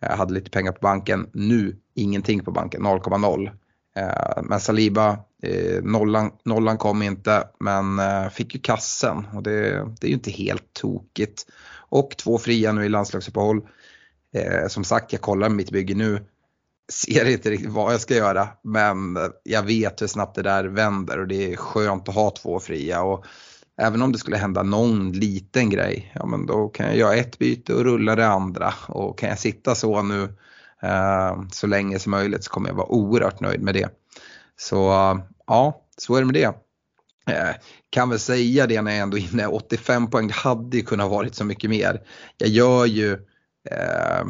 Jag 0.00 0.16
hade 0.16 0.34
lite 0.34 0.50
pengar 0.50 0.72
på 0.72 0.78
banken. 0.80 1.30
Nu 1.32 1.76
ingenting 1.94 2.44
på 2.44 2.50
banken, 2.50 2.82
0,0. 2.82 3.50
Eh, 3.96 4.42
men 4.42 4.60
Saliba, 4.60 5.18
eh, 5.42 5.82
nollan, 5.82 6.30
nollan 6.44 6.78
kom 6.78 7.02
inte 7.02 7.48
men 7.60 7.98
eh, 7.98 8.28
fick 8.28 8.54
ju 8.54 8.60
kassen 8.60 9.26
och 9.34 9.42
det, 9.42 9.70
det 10.00 10.06
är 10.06 10.08
ju 10.08 10.14
inte 10.14 10.30
helt 10.30 10.72
tokigt. 10.72 11.46
Och 11.88 12.16
två 12.16 12.38
fria 12.38 12.72
nu 12.72 12.84
i 12.84 12.88
landslagsuppehåll. 12.88 13.60
Eh, 14.34 14.68
som 14.68 14.84
sagt, 14.84 15.12
jag 15.12 15.22
kollar 15.22 15.48
mitt 15.48 15.70
bygge 15.70 15.94
nu. 15.94 16.26
Ser 16.92 17.24
inte 17.24 17.50
riktigt 17.50 17.70
vad 17.70 17.92
jag 17.92 18.00
ska 18.00 18.14
göra 18.14 18.48
men 18.62 19.18
jag 19.42 19.62
vet 19.62 20.02
hur 20.02 20.06
snabbt 20.06 20.34
det 20.34 20.42
där 20.42 20.64
vänder 20.64 21.18
och 21.18 21.28
det 21.28 21.52
är 21.52 21.56
skönt 21.56 22.08
att 22.08 22.14
ha 22.14 22.30
två 22.30 22.60
fria. 22.60 23.02
Och 23.02 23.24
även 23.80 24.02
om 24.02 24.12
det 24.12 24.18
skulle 24.18 24.36
hända 24.36 24.62
någon 24.62 25.12
liten 25.12 25.70
grej, 25.70 26.12
ja 26.14 26.26
men 26.26 26.46
då 26.46 26.68
kan 26.68 26.86
jag 26.86 26.96
göra 26.96 27.14
ett 27.14 27.38
byte 27.38 27.74
och 27.74 27.84
rulla 27.84 28.16
det 28.16 28.26
andra. 28.26 28.74
Och 28.88 29.18
kan 29.18 29.28
jag 29.28 29.38
sitta 29.38 29.74
så 29.74 30.02
nu 30.02 30.22
eh, 30.82 31.42
så 31.52 31.66
länge 31.66 31.98
som 31.98 32.10
möjligt 32.10 32.44
så 32.44 32.50
kommer 32.50 32.68
jag 32.68 32.76
vara 32.76 32.92
oerhört 32.92 33.40
nöjd 33.40 33.62
med 33.62 33.74
det. 33.74 33.88
Så 34.56 34.76
ja, 35.46 35.82
så 35.96 36.14
är 36.14 36.20
det 36.20 36.26
med 36.26 36.34
det. 36.34 36.67
Eh, 37.28 37.54
kan 37.90 38.10
väl 38.10 38.18
säga 38.18 38.66
det 38.66 38.82
när 38.82 38.90
jag 38.90 39.00
ändå 39.00 39.18
är 39.18 39.32
inne, 39.32 39.46
85 39.46 40.10
poäng, 40.10 40.30
hade 40.30 40.76
ju 40.76 40.82
kunnat 40.82 41.10
varit 41.10 41.34
så 41.34 41.44
mycket 41.44 41.70
mer. 41.70 42.00
Jag 42.38 42.48
gör 42.48 42.86
ju 42.86 43.12
eh, 43.70 44.24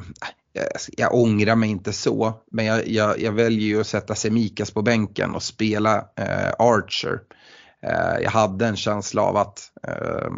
jag 0.96 1.14
ångrar 1.14 1.56
mig 1.56 1.70
inte 1.70 1.92
så, 1.92 2.42
men 2.50 2.64
jag, 2.64 2.88
jag, 2.88 3.20
jag 3.20 3.32
väljer 3.32 3.66
ju 3.66 3.80
att 3.80 3.86
sätta 3.86 4.14
Semikas 4.14 4.70
på 4.70 4.82
bänken 4.82 5.34
och 5.34 5.42
spela 5.42 5.96
eh, 5.96 6.52
Archer. 6.58 7.20
Eh, 7.82 8.22
jag 8.22 8.30
hade 8.30 8.66
en 8.66 8.76
känsla 8.76 9.22
av 9.22 9.36
att 9.36 9.60
eh, 9.88 10.30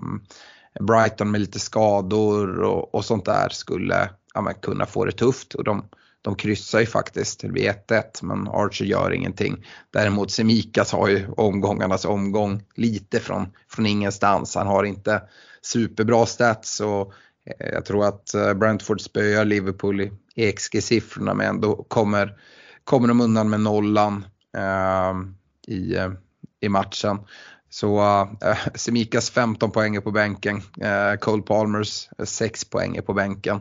Brighton 0.81 1.31
med 1.31 1.41
lite 1.41 1.59
skador 1.59 2.61
och, 2.63 2.95
och 2.95 3.05
sånt 3.05 3.25
där 3.25 3.49
skulle 3.49 4.11
ja, 4.35 4.53
kunna 4.63 4.87
få 4.87 5.05
det 5.05 5.13
tufft. 5.13 5.55
Och 5.55 5.65
de, 5.65 5.85
de 6.23 6.35
kryssar 6.35 6.81
ju 6.81 6.87
faktiskt, 6.87 7.41
det 7.41 7.49
blir 7.49 7.73
1-1 7.89 8.03
men 8.23 8.49
Archer 8.49 8.85
gör 8.85 9.13
ingenting. 9.13 9.67
Däremot 9.91 10.31
Semikas 10.31 10.93
har 10.93 11.09
ju 11.09 11.27
omgångarnas 11.37 12.05
omgång 12.05 12.63
lite 12.75 13.21
från, 13.21 13.47
från 13.69 13.87
ingenstans. 13.87 14.55
Han 14.55 14.67
har 14.67 14.85
inte 14.85 15.23
superbra 15.63 16.27
stats 16.27 16.81
och 16.81 17.13
eh, 17.45 17.69
jag 17.73 17.85
tror 17.85 18.05
att 18.05 18.35
eh, 18.35 18.55
Brentford 18.55 19.01
spöar 19.01 19.45
Liverpool 19.45 20.01
i 20.35 20.53
XG-siffrorna 20.53 21.35
men 21.35 21.47
ändå 21.47 21.85
kommer, 21.89 22.37
kommer 22.85 23.09
de 23.09 23.21
undan 23.21 23.51
med 23.51 23.61
nollan 23.61 24.25
ehm, 24.57 25.35
eh, 25.69 25.75
i, 25.75 25.99
i 26.61 26.69
matchen. 26.69 27.19
Så 27.71 28.01
äh, 28.43 28.57
Semikas 28.75 29.31
15 29.31 29.71
poäng 29.71 30.03
på 30.03 30.11
bänken, 30.11 30.63
äh, 30.81 31.19
Cole 31.19 31.43
Palmers 31.43 32.09
6 32.25 32.65
poäng 32.65 33.03
på 33.07 33.13
bänken. 33.13 33.61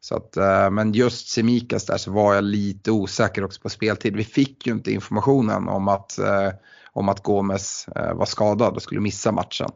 Så 0.00 0.16
att, 0.16 0.36
eh, 0.36 0.70
men 0.70 0.92
just 0.92 1.28
Semikas 1.28 1.86
där 1.86 1.96
så 1.96 2.10
var 2.10 2.34
jag 2.34 2.44
lite 2.44 2.90
osäker 2.90 3.44
också 3.44 3.60
på 3.60 3.68
speltid. 3.68 4.16
Vi 4.16 4.24
fick 4.24 4.66
ju 4.66 4.72
inte 4.72 4.92
informationen 4.92 5.68
om 5.68 5.88
att, 5.88 6.18
eh, 6.18 6.50
om 6.92 7.08
att 7.08 7.22
Gomes 7.22 7.88
eh, 7.96 8.14
var 8.14 8.26
skadad 8.26 8.76
och 8.76 8.82
skulle 8.82 9.00
missa 9.00 9.32
matchen. 9.32 9.70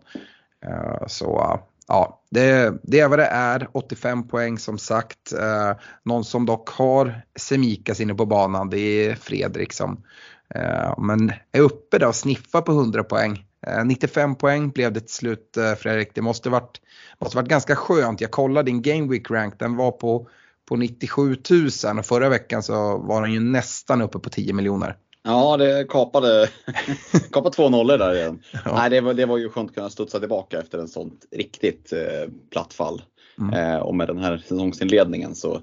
så 1.06 1.60
ja, 1.88 2.22
det, 2.30 2.74
det, 2.82 3.00
är 3.00 3.08
vad 3.08 3.18
det 3.18 3.26
är. 3.26 3.68
85 3.72 4.28
poäng 4.28 4.58
som 4.58 4.78
sagt. 4.78 5.32
någon 6.04 6.24
som 6.24 6.46
dock 6.46 6.68
har 6.68 7.22
Semikas 7.36 8.00
inne 8.00 8.14
på 8.14 8.26
banan 8.26 8.70
det 8.70 8.78
är 8.78 9.14
Fredrik 9.14 9.72
som 9.72 10.02
men 10.98 11.32
är 11.52 11.60
uppe 11.60 11.98
där 11.98 12.08
och 12.08 12.14
sniffar 12.14 12.60
på 12.60 12.72
100 12.72 13.04
poäng. 13.04 13.44
95 13.84 14.30
eh, 14.30 14.36
poäng 14.36 14.70
blev 14.70 14.92
det 14.92 15.00
till 15.00 15.14
slut 15.14 15.56
eh, 15.56 15.74
Fredrik. 15.74 16.14
Det 16.14 16.22
måste 16.22 16.50
varit, 16.50 16.80
måste 17.20 17.36
varit 17.36 17.48
ganska 17.48 17.76
skönt. 17.76 18.20
Jag 18.20 18.30
kollade 18.30 18.70
din 18.70 18.82
Game 18.82 19.08
Week 19.08 19.30
rank, 19.30 19.58
den 19.58 19.76
var 19.76 19.90
på, 19.90 20.28
på 20.68 20.76
97 20.76 21.36
000 21.84 21.98
och 21.98 22.06
förra 22.06 22.28
veckan 22.28 22.62
så 22.62 22.98
var 22.98 23.22
den 23.22 23.32
ju 23.32 23.40
nästan 23.40 24.02
uppe 24.02 24.18
på 24.18 24.30
10 24.30 24.52
miljoner. 24.52 24.96
Ja, 25.24 25.56
det 25.56 25.86
kapade, 25.88 26.48
kapade 27.32 27.54
två 27.54 27.68
nollor 27.68 27.98
där 27.98 28.14
igen. 28.14 28.42
Ja. 28.64 28.74
Nej, 28.74 28.90
det, 28.90 29.00
var, 29.00 29.14
det 29.14 29.26
var 29.26 29.38
ju 29.38 29.48
skönt 29.48 29.70
att 29.70 29.74
kunna 29.74 29.90
studsa 29.90 30.20
tillbaka 30.20 30.60
efter 30.60 30.78
en 30.78 30.88
sånt 30.88 31.26
riktigt 31.30 31.92
eh, 31.92 32.30
platt 32.50 32.74
fall. 32.74 33.02
Mm. 33.38 33.54
Eh, 33.54 33.78
och 33.78 33.94
med 33.94 34.08
den 34.08 34.18
här 34.18 34.38
säsongsinledningen 34.38 35.34
så 35.34 35.60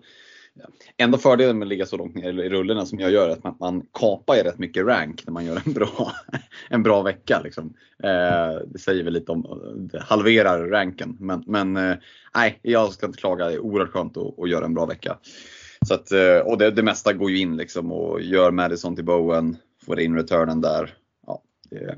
Enda 0.98 1.18
fördelen 1.18 1.60
med 1.60 1.66
att 1.66 1.70
ligga 1.70 1.86
så 1.86 1.98
långt 1.98 2.16
ner 2.16 2.44
i 2.44 2.50
rullorna 2.50 2.86
som 2.86 3.00
jag 3.00 3.12
gör 3.12 3.30
är 3.30 3.34
att 3.34 3.44
man, 3.44 3.56
man 3.60 3.86
kapar 3.94 4.36
ju 4.36 4.42
rätt 4.42 4.60
mycket 4.60 4.86
rank 4.86 5.24
när 5.26 5.34
man 5.34 5.46
gör 5.46 5.62
en 5.66 5.74
bra, 5.74 6.12
en 6.70 6.84
bra 6.84 7.02
vecka. 7.02 7.42
Liksom. 7.44 7.74
Eh, 8.04 8.62
det 8.68 8.80
säger 8.80 9.04
väl 9.04 9.14
lite 9.14 9.32
om, 9.32 9.62
det 9.92 10.02
halverar 10.02 10.68
ranken. 10.68 11.18
Men, 11.20 11.44
men 11.48 11.78
eh, 11.78 11.96
nej, 12.36 12.60
jag 12.62 12.94
ska 12.94 13.06
inte 13.06 13.20
klaga. 13.20 13.46
Det 13.46 13.54
är 13.54 13.60
oerhört 13.60 13.92
skönt 13.92 14.18
att, 14.18 14.40
att 14.40 14.50
göra 14.50 14.66
en 14.66 14.74
bra 14.74 14.86
vecka. 14.86 15.18
Så 15.88 15.94
att, 15.94 16.12
eh, 16.12 16.38
och 16.38 16.58
det, 16.58 16.72
det 16.72 16.84
mesta 16.84 17.14
går 17.14 17.32
ju 17.32 17.40
in 17.40 17.58
liksom 17.58 17.92
och 17.92 18.22
gör 18.22 18.52
Madison 18.52 18.96
till 18.96 19.06
Bowen, 19.06 19.58
får 19.86 20.00
in 20.00 20.16
returnen 20.16 20.62
där. 20.62 20.94
Ja, 21.28 21.42
det, 21.70 21.98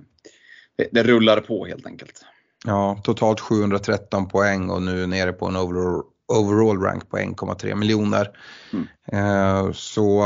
det, 0.77 0.87
det 0.91 1.03
rullar 1.03 1.39
på 1.39 1.65
helt 1.65 1.85
enkelt. 1.85 2.25
Ja, 2.65 3.01
totalt 3.03 3.39
713 3.39 4.27
poäng 4.27 4.69
och 4.69 4.81
nu 4.81 5.07
nere 5.07 5.33
på 5.33 5.45
en 5.45 5.55
overall, 5.55 6.03
overall 6.31 6.81
rank 6.81 7.09
på 7.09 7.17
1,3 7.17 7.75
miljoner. 7.75 8.27
Mm. 8.73 8.87
Eh, 9.11 9.71
så 9.71 10.19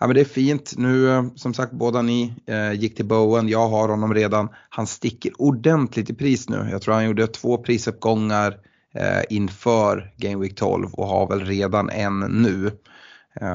ja, 0.00 0.06
men 0.06 0.14
det 0.14 0.20
är 0.20 0.24
fint. 0.24 0.74
Nu 0.76 1.10
eh, 1.10 1.24
som 1.36 1.54
sagt 1.54 1.72
båda 1.72 2.02
ni 2.02 2.34
eh, 2.46 2.72
gick 2.72 2.96
till 2.96 3.04
Bowen. 3.04 3.48
Jag 3.48 3.68
har 3.68 3.88
honom 3.88 4.14
redan. 4.14 4.48
Han 4.68 4.86
sticker 4.86 5.32
ordentligt 5.38 6.10
i 6.10 6.14
pris 6.14 6.48
nu. 6.48 6.68
Jag 6.70 6.82
tror 6.82 6.94
han 6.94 7.06
gjorde 7.06 7.26
två 7.26 7.58
prisuppgångar 7.58 8.56
inför 9.28 10.12
Game 10.16 10.36
Week 10.42 10.54
12 10.56 10.94
och 10.94 11.06
har 11.06 11.28
väl 11.28 11.44
redan 11.44 11.90
en 11.90 12.18
nu. 12.20 12.70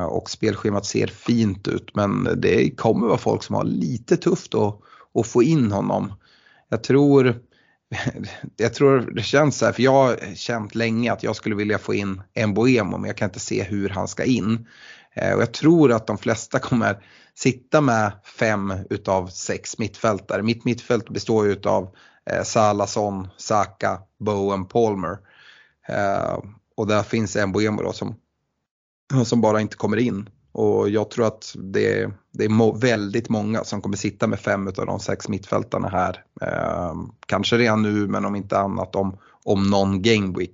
Och 0.09 0.29
spelschemat 0.29 0.85
ser 0.85 1.07
fint 1.07 1.67
ut 1.67 1.95
men 1.95 2.27
det 2.37 2.75
kommer 2.77 3.07
vara 3.07 3.17
folk 3.17 3.43
som 3.43 3.55
har 3.55 3.63
lite 3.63 4.17
tufft 4.17 4.55
att, 4.55 4.79
att 5.13 5.27
få 5.27 5.43
in 5.43 5.71
honom. 5.71 6.13
Jag 6.69 6.83
tror 6.83 7.35
jag 8.57 8.73
tror 8.73 8.99
det 8.99 9.21
känns 9.21 9.57
så 9.57 9.65
här, 9.65 9.71
för 9.73 9.83
jag 9.83 9.91
har 9.91 10.35
känt 10.35 10.75
länge 10.75 11.11
att 11.11 11.23
jag 11.23 11.35
skulle 11.35 11.55
vilja 11.55 11.77
få 11.77 11.93
in 11.93 12.21
Mboemo 12.47 12.97
men 12.97 13.07
jag 13.07 13.17
kan 13.17 13.29
inte 13.29 13.39
se 13.39 13.63
hur 13.63 13.89
han 13.89 14.07
ska 14.07 14.23
in. 14.23 14.67
Eh, 15.13 15.33
och 15.33 15.41
jag 15.41 15.53
tror 15.53 15.91
att 15.91 16.07
de 16.07 16.17
flesta 16.17 16.59
kommer 16.59 17.05
sitta 17.35 17.81
med 17.81 18.11
fem 18.39 18.73
utav 18.89 19.27
sex 19.27 19.77
mittfältare. 19.77 20.43
Mitt 20.43 20.65
mittfält 20.65 21.09
består 21.09 21.45
ju 21.45 21.51
utav 21.51 21.95
eh, 22.29 22.43
Salason, 22.43 23.27
Saka, 23.37 23.99
Bowen, 24.19 24.65
Palmer. 24.65 25.17
Eh, 25.87 26.37
och 26.75 26.87
där 26.87 27.03
finns 27.03 27.37
Mboemo 27.47 27.83
då 27.83 27.93
som, 27.93 28.15
som 29.25 29.41
bara 29.41 29.61
inte 29.61 29.75
kommer 29.75 29.97
in. 29.97 30.29
Och 30.53 30.89
jag 30.89 31.11
tror 31.11 31.27
att 31.27 31.55
det, 31.57 32.11
det 32.31 32.45
är 32.45 32.79
väldigt 32.79 33.29
många 33.29 33.63
som 33.63 33.81
kommer 33.81 33.97
sitta 33.97 34.27
med 34.27 34.39
fem 34.39 34.67
av 34.67 34.85
de 34.85 34.99
sex 34.99 35.29
mittfältarna 35.29 35.89
här. 35.89 36.23
Eh, 36.41 36.93
kanske 37.25 37.57
redan 37.57 37.81
nu 37.81 38.07
men 38.07 38.25
om 38.25 38.35
inte 38.35 38.57
annat 38.57 38.95
om, 38.95 39.17
om 39.43 39.69
någon 39.69 40.01
game 40.01 40.37
week. 40.37 40.51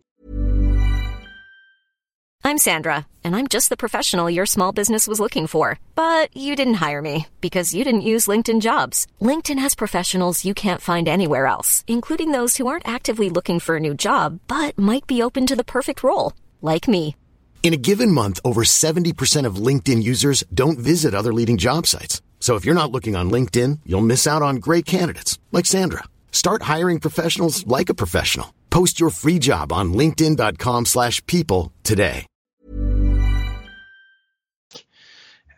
I'm 2.44 2.58
Sandra 2.58 3.06
and 3.24 3.36
I'm 3.36 3.48
just 3.48 3.70
the 3.70 3.78
professional 3.78 4.30
your 4.30 4.46
small 4.46 4.72
business 4.72 5.08
was 5.08 5.20
looking 5.20 5.46
for. 5.46 5.78
But 5.96 6.36
you 6.36 6.56
didn't 6.56 6.90
hire 6.90 7.02
me 7.02 7.28
because 7.42 7.76
you 7.76 7.84
didn't 7.84 8.10
use 8.14 8.32
LinkedIn 8.32 8.62
jobs. 8.62 9.06
LinkedIn 9.22 9.60
has 9.60 9.76
professionals 9.76 10.46
you 10.46 10.54
can't 10.54 10.82
find 10.82 11.08
anywhere 11.08 11.46
else, 11.46 11.84
including 11.88 12.32
those 12.32 12.58
who 12.58 12.68
aren't 12.68 12.88
actively 12.88 13.30
looking 13.30 13.60
for 13.60 13.76
a 13.76 13.80
new 13.80 13.94
job 13.94 14.40
but 14.48 14.78
might 14.78 15.06
be 15.06 15.22
open 15.22 15.46
to 15.48 15.56
the 15.56 15.72
perfect 15.76 16.02
role, 16.02 16.34
like 16.62 16.88
me. 16.88 17.16
In 17.62 17.74
a 17.74 17.78
given 17.78 18.12
month, 18.12 18.40
over 18.44 18.64
70% 18.64 19.46
of 19.46 19.68
LinkedIn 19.68 20.02
users 20.02 20.44
don't 20.52 20.80
visit 20.80 21.14
other 21.14 21.32
leading 21.32 21.58
job 21.58 21.86
sites. 21.86 22.24
So 22.40 22.56
if 22.56 22.66
you're 22.66 22.74
not 22.74 22.92
looking 22.92 23.16
on 23.16 23.30
LinkedIn, 23.30 23.82
you'll 23.86 24.10
miss 24.10 24.26
out 24.26 24.42
on 24.42 24.56
great 24.56 24.88
candidates 24.88 25.38
like 25.52 25.68
Sandra. 25.68 26.06
Start 26.32 26.64
hiring 26.64 27.00
professionals 27.00 27.68
like 27.68 27.90
a 27.90 27.94
professional. 27.94 28.48
Post 28.72 29.00
your 29.00 29.12
free 29.12 29.38
job 29.40 29.72
on 29.72 29.94
linkedin.com/people 29.94 31.72
today. 31.84 32.26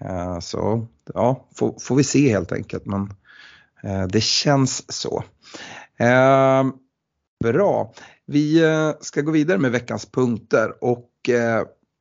Uh, 0.05 0.39
så 0.39 0.87
ja, 1.13 1.47
får, 1.55 1.75
får, 1.81 1.95
vi 1.95 2.03
se 2.03 2.29
helt 2.29 2.51
enkelt 2.51 2.85
men 2.85 3.01
uh, 3.83 4.07
det 4.07 4.23
känns 4.23 4.93
så. 4.93 5.23
Uh, 6.01 6.73
bra, 7.43 7.93
vi 8.25 8.61
ska 9.01 9.21
gå 9.21 9.31
vidare 9.31 9.57
med 9.57 9.71
veckans 9.71 10.05
punkter 10.05 10.83
och 10.83 11.29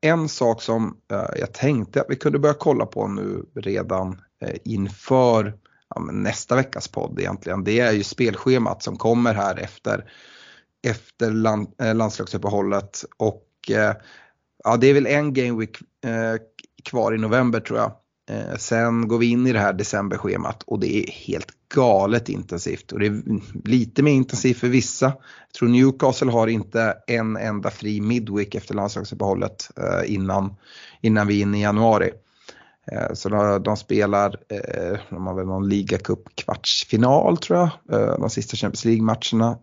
en 0.01 0.29
sak 0.29 0.61
som 0.61 0.97
eh, 1.11 1.29
jag 1.35 1.53
tänkte 1.53 2.01
att 2.01 2.09
vi 2.09 2.15
kunde 2.15 2.39
börja 2.39 2.53
kolla 2.53 2.85
på 2.85 3.07
nu 3.07 3.45
redan 3.55 4.21
eh, 4.41 4.55
inför 4.63 5.57
ja, 5.95 6.01
nästa 6.01 6.55
veckas 6.55 6.87
podd 6.87 7.19
egentligen. 7.19 7.63
Det 7.63 7.79
är 7.79 7.91
ju 7.91 8.03
spelschemat 8.03 8.83
som 8.83 8.97
kommer 8.97 9.33
här 9.33 9.55
efter, 9.59 10.11
efter 10.87 11.31
land, 11.31 11.67
eh, 11.81 11.95
landslagsuppehållet 11.95 13.05
och 13.17 13.47
ja, 14.63 14.77
det 14.77 14.87
är 14.87 14.93
väl 14.93 15.07
en 15.07 15.33
game 15.33 15.59
week 15.59 15.77
kvar 16.83 17.15
i 17.15 17.17
november 17.17 17.59
tror 17.59 17.79
jag. 17.79 17.91
Eh, 18.29 18.57
sen 18.57 19.07
går 19.07 19.17
vi 19.17 19.25
in 19.25 19.47
i 19.47 19.53
det 19.53 19.59
här 19.59 19.73
decemberschemat 19.73 20.63
och 20.63 20.79
det 20.79 20.95
är 20.95 21.11
helt 21.11 21.47
galet 21.75 22.29
intensivt 22.29 22.91
och 22.91 22.99
det 22.99 23.05
är 23.05 23.21
lite 23.67 24.03
mer 24.03 24.11
intensivt 24.11 24.57
för 24.57 24.67
vissa. 24.67 25.05
Jag 25.05 25.53
tror 25.59 25.69
Newcastle 25.69 26.31
har 26.31 26.47
inte 26.47 26.97
en 27.07 27.37
enda 27.37 27.69
fri 27.69 28.01
midweek 28.01 28.55
efter 28.55 28.75
landslagsuppehållet 28.75 29.69
eh, 29.77 30.13
innan, 30.13 30.55
innan 31.01 31.27
vi 31.27 31.37
är 31.37 31.41
inne 31.41 31.57
i 31.57 31.61
januari. 31.61 32.11
Eh, 32.87 33.13
så 33.13 33.29
de, 33.29 33.63
de 33.63 33.77
spelar, 33.77 34.35
eh, 34.49 34.99
de 35.09 35.27
har 35.27 35.35
väl 35.35 35.45
någon 35.45 35.69
ligacup 35.69 36.35
kvartsfinal 36.35 37.37
tror 37.37 37.59
jag. 37.59 37.69
Eh, 37.91 38.19
de 38.19 38.29
sista 38.29 38.57
Champions 38.57 38.85
League-matcherna 38.85 39.57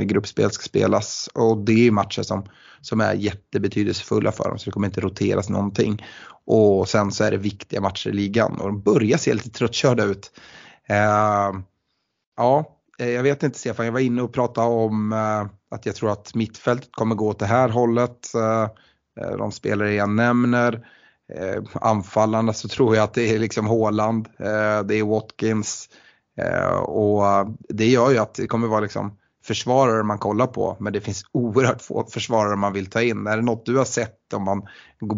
i 0.00 0.04
gruppspel 0.04 0.50
ska 0.50 0.62
spelas 0.62 1.28
och 1.34 1.58
det 1.58 1.86
är 1.86 1.90
matcher 1.90 2.22
som, 2.22 2.44
som 2.80 3.00
är 3.00 3.14
jättebetydelsefulla 3.14 4.32
för 4.32 4.48
dem 4.48 4.58
så 4.58 4.64
det 4.64 4.70
kommer 4.70 4.86
inte 4.86 5.00
roteras 5.00 5.48
någonting. 5.48 6.06
Och 6.46 6.88
sen 6.88 7.12
så 7.12 7.24
är 7.24 7.30
det 7.30 7.36
viktiga 7.36 7.80
matcher 7.80 8.10
i 8.10 8.12
ligan 8.12 8.60
och 8.60 8.66
de 8.66 8.82
börjar 8.82 9.18
se 9.18 9.34
lite 9.34 9.50
tröttkörda 9.50 10.04
ut. 10.04 10.30
Ja, 12.36 12.64
jag 12.96 13.22
vet 13.22 13.42
inte 13.42 13.58
Stefan, 13.58 13.86
jag 13.86 13.92
var 13.92 14.00
inne 14.00 14.22
och 14.22 14.32
pratade 14.32 14.66
om 14.66 15.12
att 15.70 15.86
jag 15.86 15.94
tror 15.94 16.12
att 16.12 16.34
mittfältet 16.34 16.88
kommer 16.92 17.14
gå 17.14 17.28
åt 17.28 17.38
det 17.38 17.46
här 17.46 17.68
hållet. 17.68 18.28
De 19.38 19.52
spelare 19.52 19.94
jag 19.94 20.10
nämner 20.10 20.86
eh, 21.32 21.62
anfallarna 21.74 22.52
så 22.52 22.68
tror 22.68 22.96
jag 22.96 23.04
att 23.04 23.14
det 23.14 23.34
är 23.34 23.38
liksom 23.38 23.66
Haaland, 23.66 24.28
eh, 24.38 24.82
det 24.82 24.94
är 24.94 25.04
Watkins 25.04 25.88
eh, 26.40 26.76
och 26.76 27.26
eh, 27.26 27.48
det 27.68 27.86
gör 27.86 28.10
ju 28.10 28.18
att 28.18 28.34
det 28.34 28.46
kommer 28.46 28.68
vara 28.68 28.80
liksom 28.80 29.18
försvarare 29.44 30.02
man 30.02 30.18
kollar 30.18 30.46
på 30.46 30.76
men 30.80 30.92
det 30.92 31.00
finns 31.00 31.22
oerhört 31.32 31.82
få 31.82 32.06
försvarare 32.10 32.56
man 32.56 32.72
vill 32.72 32.86
ta 32.86 33.02
in. 33.02 33.26
Är 33.26 33.36
det 33.36 33.42
något 33.42 33.66
du 33.66 33.76
har 33.76 33.84
sett 33.84 34.32
om 34.34 34.42
man 34.42 34.62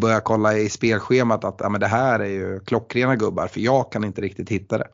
börjar 0.00 0.20
kolla 0.20 0.58
i 0.58 0.68
spelschemat 0.68 1.44
att 1.44 1.56
ja, 1.58 1.68
men 1.68 1.80
det 1.80 1.86
här 1.86 2.20
är 2.20 2.28
ju 2.28 2.60
klockrena 2.60 3.16
gubbar 3.16 3.46
för 3.46 3.60
jag 3.60 3.92
kan 3.92 4.04
inte 4.04 4.20
riktigt 4.20 4.48
hitta 4.48 4.78
det. 4.78 4.88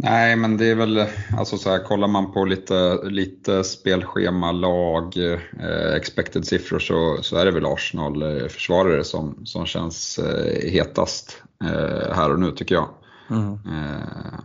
Nej, 0.00 0.36
men 0.36 0.56
det 0.56 0.70
är 0.70 0.74
väl, 0.74 1.06
alltså 1.38 1.58
så 1.58 1.70
här, 1.70 1.84
kollar 1.84 2.08
man 2.08 2.32
på 2.32 2.44
lite, 2.44 3.00
lite 3.04 3.64
spelschema, 3.64 4.52
lag, 4.52 5.16
eh, 5.16 5.94
expected 5.96 6.46
siffror 6.46 6.78
så, 6.78 7.18
så 7.22 7.36
är 7.36 7.44
det 7.44 7.50
väl 7.50 7.66
Arsenal-försvarare 7.66 9.04
som, 9.04 9.46
som 9.46 9.66
känns 9.66 10.18
eh, 10.18 10.70
hetast 10.70 11.42
eh, 11.64 12.14
här 12.14 12.32
och 12.32 12.40
nu 12.40 12.50
tycker 12.50 12.74
jag. 12.74 12.88
Mm. 13.30 13.52
Eh, 13.52 14.38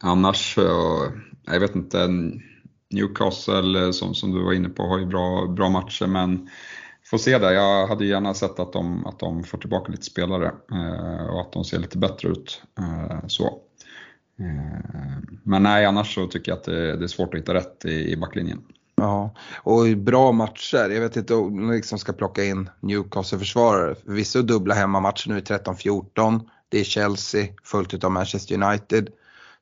annars, 0.00 0.58
jag 1.46 1.60
vet 1.60 1.74
inte, 1.74 2.08
Newcastle 2.90 3.92
som, 3.92 4.14
som 4.14 4.32
du 4.32 4.44
var 4.44 4.52
inne 4.52 4.68
på 4.68 4.82
har 4.82 4.98
ju 4.98 5.06
bra, 5.06 5.46
bra 5.46 5.68
matcher 5.68 6.06
men 6.06 6.48
får 7.10 7.18
se 7.18 7.38
där. 7.38 7.52
Jag 7.52 7.86
hade 7.86 8.04
gärna 8.04 8.34
sett 8.34 8.58
att 8.58 8.72
de, 8.72 9.06
att 9.06 9.18
de 9.18 9.44
får 9.44 9.58
tillbaka 9.58 9.92
lite 9.92 10.04
spelare 10.04 10.52
eh, 10.72 11.26
och 11.26 11.40
att 11.40 11.52
de 11.52 11.64
ser 11.64 11.78
lite 11.78 11.98
bättre 11.98 12.28
ut. 12.28 12.62
Eh, 12.78 13.26
så. 13.26 13.60
Eh, 14.38 15.18
men 15.42 15.62
nej, 15.62 15.86
annars 15.86 16.14
så 16.14 16.26
tycker 16.26 16.52
jag 16.52 16.58
att 16.58 16.64
det, 16.64 17.04
är 17.04 17.06
svårt 17.06 17.34
att 17.34 17.40
hitta 17.40 17.54
rätt 17.54 17.84
i, 17.84 18.16
backlinjen. 18.16 18.62
Ja, 18.96 19.34
och 19.62 19.96
bra 19.96 20.32
matcher. 20.32 20.90
Jag 20.90 21.00
vet 21.00 21.16
inte 21.16 21.34
om 21.34 21.66
man 21.66 21.76
liksom 21.76 21.98
ska 21.98 22.12
plocka 22.12 22.44
in 22.44 22.70
Newcastle-försvarare. 22.80 23.94
Vissa 24.04 24.42
dubbla 24.42 24.74
hemmamatcher 24.74 25.28
nu 25.28 25.38
i 25.38 25.40
13-14. 25.40 26.40
Det 26.68 26.80
är 26.80 26.84
Chelsea 26.84 27.48
följt 27.62 28.04
av 28.04 28.10
Manchester 28.10 28.62
United. 28.62 29.08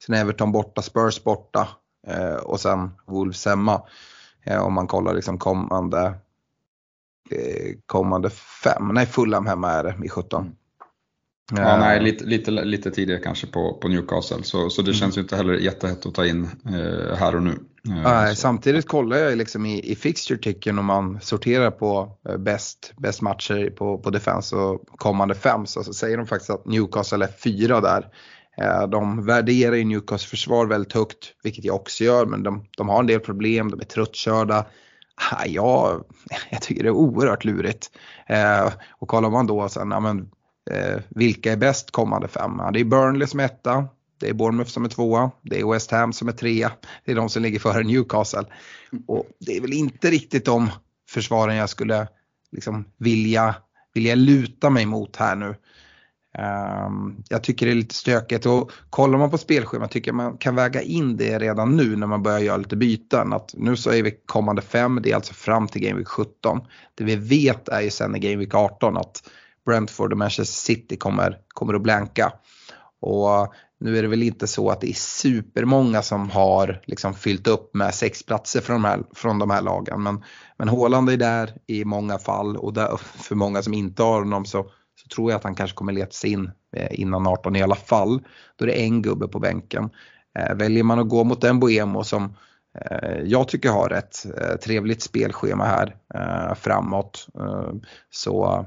Sen 0.06 0.14
Everton 0.14 0.52
borta, 0.52 0.82
Spurs 0.82 1.24
borta 1.24 1.68
eh, 2.06 2.34
och 2.34 2.60
sen 2.60 2.90
Wolves 3.06 3.46
hemma. 3.46 3.82
Eh, 4.44 4.62
om 4.62 4.72
man 4.72 4.86
kollar 4.86 5.14
liksom 5.14 5.38
kommande, 5.38 6.14
kommande 7.86 8.30
fem. 8.30 8.90
Nej, 8.94 9.06
Fulham 9.06 9.46
hemma 9.46 9.70
är 9.70 9.84
det 9.84 9.94
i 10.04 10.08
17. 10.08 10.56
Ja, 11.56 11.76
nej, 11.76 12.02
lite, 12.02 12.24
lite, 12.24 12.50
lite 12.50 12.90
tidigare 12.90 13.20
kanske 13.20 13.46
på, 13.46 13.78
på 13.82 13.88
Newcastle, 13.88 14.42
så, 14.42 14.70
så 14.70 14.82
det 14.82 14.90
mm. 14.90 14.98
känns 14.98 15.16
ju 15.16 15.20
inte 15.20 15.36
heller 15.36 15.54
jättehett 15.54 16.06
att 16.06 16.14
ta 16.14 16.26
in 16.26 16.48
eh, 16.66 17.16
här 17.16 17.36
och 17.36 17.42
nu. 17.42 17.58
Eh, 17.88 18.02
nej, 18.02 18.36
samtidigt 18.36 18.88
kollar 18.88 19.16
jag 19.16 19.38
liksom 19.38 19.66
i, 19.66 19.92
i 19.92 19.94
fixture-ticken 19.94 20.78
om 20.78 20.86
man 20.86 21.20
sorterar 21.20 21.70
på 21.70 22.18
eh, 22.28 22.36
bäst, 22.36 22.92
bäst 22.96 23.22
matcher 23.22 23.70
på, 23.70 23.98
på 23.98 24.10
defense 24.10 24.56
och 24.56 24.86
kommande 24.86 25.34
fem 25.34 25.66
så, 25.66 25.84
så 25.84 25.92
säger 25.92 26.16
de 26.16 26.26
faktiskt 26.26 26.50
att 26.50 26.66
Newcastle 26.66 27.24
är 27.24 27.30
fyra 27.44 27.80
där. 27.80 28.08
Eh, 28.58 28.88
de 28.88 29.26
värderar 29.26 29.76
ju 29.76 29.84
Newcastle 29.84 30.28
försvar 30.28 30.66
väldigt 30.66 30.92
högt, 30.92 31.34
vilket 31.42 31.64
jag 31.64 31.76
också 31.76 32.04
gör, 32.04 32.26
men 32.26 32.42
de, 32.42 32.64
de 32.76 32.88
har 32.88 33.00
en 33.00 33.06
del 33.06 33.20
problem, 33.20 33.70
de 33.70 33.80
är 33.80 33.84
tröttkörda. 33.84 34.66
Ja, 35.46 36.00
jag 36.50 36.62
tycker 36.62 36.82
det 36.82 36.88
är 36.88 36.90
oerhört 36.90 37.44
lurigt. 37.44 37.90
Eh, 38.26 38.72
och 38.90 39.08
kollar 39.08 39.30
man 39.30 39.46
då 39.46 39.68
sen, 39.68 39.90
ja, 39.90 40.00
men, 40.00 40.30
Eh, 40.70 41.00
vilka 41.08 41.52
är 41.52 41.56
bäst 41.56 41.90
kommande 41.90 42.28
fem? 42.28 42.60
det 42.72 42.80
är 42.80 42.84
Burnley 42.84 43.26
som 43.26 43.40
är 43.40 43.44
etta, 43.44 43.88
det 44.22 44.28
är 44.28 44.34
Bournemouth 44.34 44.70
som 44.70 44.84
är 44.84 44.88
tvåa, 44.88 45.30
det 45.42 45.60
är 45.60 45.72
West 45.72 45.90
Ham 45.90 46.12
som 46.12 46.28
är 46.28 46.32
trea, 46.32 46.72
det 47.04 47.12
är 47.12 47.16
de 47.16 47.28
som 47.28 47.42
ligger 47.42 47.58
före 47.58 47.82
Newcastle. 47.82 48.44
Och 49.06 49.26
det 49.38 49.56
är 49.56 49.60
väl 49.60 49.72
inte 49.72 50.10
riktigt 50.10 50.44
de 50.44 50.70
försvaren 51.08 51.56
jag 51.56 51.70
skulle 51.70 52.08
liksom 52.52 52.84
vilja, 52.98 53.54
vilja 53.94 54.14
luta 54.14 54.70
mig 54.70 54.86
mot 54.86 55.16
här 55.16 55.36
nu. 55.36 55.54
Um, 56.38 57.22
jag 57.28 57.42
tycker 57.42 57.66
det 57.66 57.72
är 57.72 57.76
lite 57.76 57.94
stökigt 57.94 58.46
och 58.46 58.72
kollar 58.90 59.18
man 59.18 59.30
på 59.30 59.38
spelschemat 59.38 59.90
tycker 59.90 60.08
jag 60.08 60.16
man 60.16 60.36
kan 60.36 60.54
väga 60.54 60.82
in 60.82 61.16
det 61.16 61.38
redan 61.38 61.76
nu 61.76 61.96
när 61.96 62.06
man 62.06 62.22
börjar 62.22 62.38
göra 62.38 62.56
lite 62.56 62.76
byten. 62.76 63.32
Att 63.32 63.54
nu 63.56 63.76
så 63.76 63.90
är 63.90 64.02
vi 64.02 64.14
kommande 64.26 64.62
fem, 64.62 65.00
det 65.02 65.10
är 65.10 65.14
alltså 65.14 65.34
fram 65.34 65.68
till 65.68 65.82
Game 65.82 65.98
Week 65.98 66.08
17. 66.08 66.60
Det 66.94 67.04
vi 67.04 67.16
vet 67.16 67.68
är 67.68 67.80
ju 67.80 67.90
sen 67.90 68.16
i 68.16 68.18
Game 68.18 68.36
Week 68.36 68.54
18 68.54 68.96
att 68.96 69.22
Brentford 69.66 70.12
och 70.12 70.18
Manchester 70.18 70.74
City 70.74 70.96
kommer, 70.96 71.38
kommer 71.48 71.74
att 71.74 71.82
blanka. 71.82 72.32
Och 73.00 73.54
nu 73.80 73.98
är 73.98 74.02
det 74.02 74.08
väl 74.08 74.22
inte 74.22 74.46
så 74.46 74.70
att 74.70 74.80
det 74.80 74.88
är 74.88 74.94
supermånga 74.94 76.02
som 76.02 76.30
har 76.30 76.80
liksom 76.84 77.14
fyllt 77.14 77.46
upp 77.46 77.74
med 77.74 77.94
sex 77.94 78.22
platser 78.22 78.60
från 78.60 78.82
de 78.82 78.88
här, 78.88 79.02
från 79.14 79.38
de 79.38 79.50
här 79.50 79.62
lagen. 79.62 80.02
Men, 80.02 80.24
men 80.58 80.68
Haaland 80.68 81.10
är 81.10 81.16
där 81.16 81.52
i 81.66 81.84
många 81.84 82.18
fall 82.18 82.56
och 82.56 82.72
där, 82.72 82.96
för 82.96 83.34
många 83.34 83.62
som 83.62 83.74
inte 83.74 84.02
har 84.02 84.18
honom 84.18 84.44
så, 84.44 84.62
så 85.02 85.08
tror 85.14 85.30
jag 85.30 85.36
att 85.36 85.44
han 85.44 85.54
kanske 85.54 85.76
kommer 85.76 85.92
leta 85.92 86.12
sig 86.12 86.32
in 86.32 86.50
eh, 86.76 87.00
innan 87.00 87.26
18 87.26 87.56
i 87.56 87.62
alla 87.62 87.74
fall. 87.74 88.22
Då 88.56 88.64
är 88.64 88.66
det 88.66 88.82
en 88.82 89.02
gubbe 89.02 89.28
på 89.28 89.38
bänken. 89.38 89.90
Eh, 90.38 90.54
väljer 90.54 90.84
man 90.84 90.98
att 90.98 91.08
gå 91.08 91.24
mot 91.24 91.44
en 91.44 91.60
Boemo 91.60 92.04
som 92.04 92.36
Eh, 92.80 93.18
jag 93.24 93.48
tycker 93.48 93.68
jag 93.68 93.76
har 93.76 93.90
ett 93.90 94.26
eh, 94.38 94.56
trevligt 94.56 95.02
spelschema 95.02 95.64
här 95.64 95.96
eh, 96.14 96.54
framåt. 96.54 97.26
Så 98.10 98.66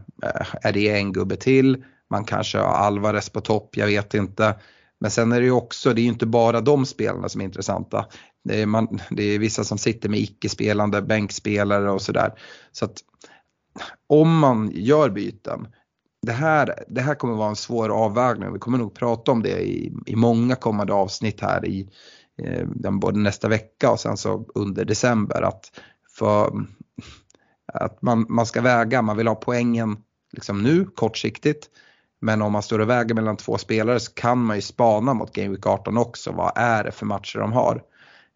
är 0.62 0.74
det 0.74 0.89
en 0.89 1.13
gubbe 1.13 1.36
till, 1.36 1.84
man 2.10 2.24
kanske 2.26 2.58
har 2.58 2.74
Alvarez 2.74 3.30
på 3.30 3.41
topp, 3.41 3.78
jag 3.78 3.88
vet 3.88 4.13
inte. 4.13 4.56
Men 5.00 5.12
sen 5.12 5.32
är 5.32 5.39
det 5.39 5.46
ju 5.46 5.52
också, 5.52 5.94
det 5.94 6.02
är 6.02 6.04
ju 6.04 6.10
inte 6.10 6.26
bara 6.26 6.62
de 6.62 6.86
spelarna 6.86 7.30
som 7.30 7.41
är 7.41 7.46
intressanta. 7.46 8.06
Det 8.44 8.62
är, 8.62 8.65
man, 8.65 9.00
det 9.10 9.24
är 9.24 9.39
vissa 9.39 9.63
som 9.63 9.78
sitter 9.78 10.10
med 10.10 10.20
icke-spelande 10.20 11.02
bänkspelare 11.02 11.91
och 11.91 12.02
sådär. 12.02 12.34
Så 12.72 12.86
att 12.86 12.98
om 14.08 14.39
man 14.39 14.72
gör 14.74 15.10
byten, 15.10 15.68
det 16.22 16.32
här, 16.32 16.84
det 16.88 17.02
här 17.02 17.15
kommer 17.15 17.34
vara 17.34 17.50
en 17.50 17.56
svår 17.56 17.89
avvägning. 17.89 18.54
Vi 18.54 18.60
kommer 18.60 18.78
nog 18.78 18.94
prata 18.94 19.32
om 19.32 19.44
det 19.44 19.62
i, 19.62 19.94
i 20.06 20.15
många 20.15 20.56
kommande 20.56 20.94
avsnitt 20.94 21.41
här 21.41 21.65
i 21.65 21.89
Eh, 22.38 22.91
både 22.91 23.19
nästa 23.19 23.48
vecka 23.48 23.91
och 23.91 24.00
sen 24.00 24.17
så 24.17 24.45
under 24.56 24.86
december. 24.86 25.41
Att, 25.41 25.71
för, 26.17 26.65
att 27.74 28.02
man, 28.02 28.26
man 28.30 28.45
ska 28.45 28.62
väga, 28.62 29.02
man 29.02 29.17
vill 29.17 29.28
ha 29.28 29.36
poängen 29.36 29.98
liksom 30.32 30.63
nu 30.63 30.86
kortsiktigt. 30.86 31.69
Men 32.21 32.41
om 32.41 32.52
man 32.52 32.63
står 32.63 32.80
och 32.80 32.89
väger 32.89 33.15
mellan 33.15 33.38
två 33.38 33.58
spelare 33.58 34.00
så 34.00 34.13
kan 34.13 34.45
man 34.45 34.56
ju 34.56 34.62
spana 34.62 35.13
mot 35.13 35.36
Game 35.36 35.50
Week 35.50 35.65
18 35.65 35.98
också. 35.98 36.32
Vad 36.32 36.52
är 36.56 36.84
det 36.84 36.91
för 36.91 37.06
matcher 37.06 37.39
de 37.39 37.54
har? 37.54 37.84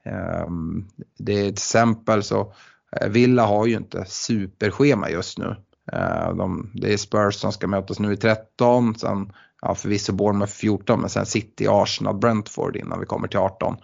Ehm, 0.05 0.87
det 1.17 1.33
är 1.33 1.43
till 1.43 1.53
exempel 1.53 2.23
så 2.23 2.53
eh, 3.01 3.09
Villa 3.09 3.45
har 3.45 3.65
ju 3.65 3.75
inte 3.75 4.05
superschema 4.07 5.09
just 5.09 5.37
nu. 5.37 5.55
Eh, 5.93 6.35
de, 6.35 6.71
det 6.73 6.93
är 6.93 6.97
Spurs 6.97 7.35
som 7.35 7.51
ska 7.51 7.67
mötas 7.67 7.99
nu 7.99 8.13
i 8.13 8.17
13, 8.17 8.95
sen 8.95 9.33
ja, 9.61 9.75
förvisso 9.75 10.13
Bournemouth 10.13 10.53
14 10.53 11.01
men 11.01 11.09
sen 11.09 11.25
City, 11.25 11.67
Arsenal, 11.69 12.17
Brentford 12.17 12.75
innan 12.75 12.99
vi 12.99 13.05
kommer 13.05 13.27
till 13.27 13.39
18. 13.39 13.73
Um, 13.73 13.79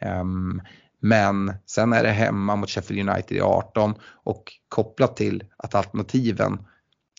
ehm, 0.00 0.60
men 1.00 1.54
sen 1.66 1.92
är 1.92 2.02
det 2.02 2.10
hemma 2.10 2.56
mot 2.56 2.70
Sheffield 2.70 3.10
United 3.10 3.36
i 3.36 3.40
18 3.40 3.94
och 4.24 4.52
kopplat 4.68 5.16
till 5.16 5.44
att 5.56 5.74
alternativen 5.74 6.58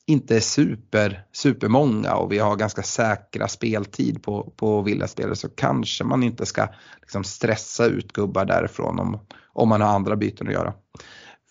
inte 0.06 0.36
är 0.36 0.40
super, 0.40 1.26
supermånga 1.32 2.16
och 2.16 2.32
vi 2.32 2.38
har 2.40 2.56
ganska 2.56 2.84
säkra 2.84 3.48
speltid 3.48 4.24
på, 4.24 4.54
på 4.56 4.82
villaspelare 4.82 5.36
så 5.36 5.50
kanske 5.50 6.04
man 6.04 6.24
inte 6.24 6.46
ska 6.46 6.68
liksom 7.02 7.24
stressa 7.24 7.86
ut 7.86 8.14
gubbar 8.14 8.46
därifrån 8.46 9.00
om, 9.00 9.20
om 9.54 9.70
man 9.70 9.82
har 9.82 9.90
andra 9.90 10.16
byten 10.16 10.48
att 10.48 10.54
göra. 10.54 10.74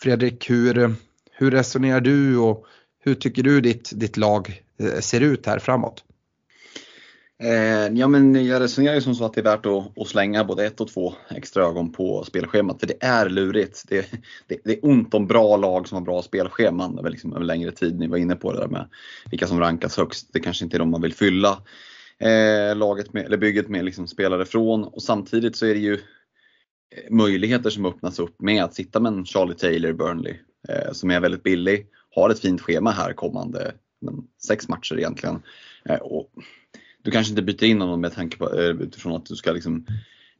Fredrik, 0.01 0.51
hur, 0.51 0.95
hur 1.39 1.51
resonerar 1.51 2.01
du 2.01 2.39
och 2.39 2.67
hur 3.01 3.15
tycker 3.15 3.43
du 3.43 3.61
ditt, 3.61 3.91
ditt 3.95 4.17
lag 4.17 4.63
eh, 4.81 5.01
ser 5.01 5.21
ut 5.21 5.47
här 5.47 5.59
framåt? 5.59 6.05
Eh, 7.43 7.99
ja 7.99 8.09
men 8.09 8.47
jag 8.47 8.63
resonerar 8.63 8.95
ju 8.95 9.01
som 9.01 9.15
så 9.15 9.25
att 9.25 9.33
det 9.33 9.41
är 9.41 9.45
värt 9.45 9.67
att, 9.67 9.99
att, 9.99 10.09
slänga 10.09 10.45
både 10.45 10.67
ett 10.67 10.81
och 10.81 10.89
två 10.89 11.15
extra 11.31 11.65
ögon 11.65 11.93
på 11.93 12.25
spelschemat 12.25 12.81
för 12.81 12.87
det 12.87 12.97
är 13.01 13.29
lurigt. 13.29 13.85
Det, 13.89 14.13
det, 14.47 14.59
det 14.65 14.73
är 14.73 14.79
ont 14.83 15.15
om 15.15 15.27
bra 15.27 15.57
lag 15.57 15.89
som 15.89 15.97
har 15.97 16.05
bra 16.05 16.23
spelscheman 16.23 16.99
över, 16.99 17.11
liksom, 17.11 17.33
över 17.33 17.45
längre 17.45 17.73
tid. 17.73 17.99
Ni 17.99 18.07
var 18.07 18.17
inne 18.17 18.37
på 18.37 18.53
det 18.53 18.59
där 18.59 18.69
med 18.69 18.89
vilka 19.31 19.47
som 19.47 19.61
rankas 19.61 19.97
högst. 19.97 20.33
Det 20.33 20.41
kanske 20.41 20.65
inte 20.65 20.77
är 20.77 20.79
de 20.79 20.91
man 20.91 21.03
vill 21.03 21.15
fylla 21.15 21.63
eh, 22.19 22.77
laget 22.77 23.13
med, 23.13 23.25
eller 23.25 23.37
bygget 23.37 23.69
med 23.69 23.85
liksom, 23.85 24.07
spelare 24.07 24.45
från 24.45 24.85
och 24.85 25.03
samtidigt 25.03 25.57
så 25.57 25.67
är 25.67 25.75
det 25.75 25.81
ju 25.81 25.95
eh, 25.95 27.11
möjligheter 27.11 27.71
som 27.71 27.87
öppnas 27.87 28.19
upp 28.19 28.41
med 28.41 28.65
att 28.65 28.75
sitta 28.75 29.01
med 29.01 29.13
en 29.13 29.25
Charlie 29.25 29.55
Taylor 29.55 29.93
Burnley 29.93 30.35
Eh, 30.69 30.93
som 30.93 31.11
är 31.11 31.21
väldigt 31.21 31.43
billig, 31.43 31.87
har 32.15 32.31
ett 32.31 32.41
fint 32.41 32.61
schema 32.61 32.91
här 32.91 33.13
kommande 33.13 33.73
men, 34.01 34.15
sex 34.47 34.69
matcher 34.69 34.99
egentligen. 34.99 35.43
Eh, 35.85 35.97
och 35.97 36.31
du 37.03 37.11
kanske 37.11 37.31
inte 37.31 37.43
byter 37.43 37.65
in 37.65 37.81
honom 37.81 38.01
med 38.01 38.15
tanke 38.15 38.37
på, 38.39 38.55
eh, 38.55 38.71
utifrån 38.71 39.17
att 39.17 39.27
du 39.27 39.37
ska 39.37 39.53
liksom 39.53 39.87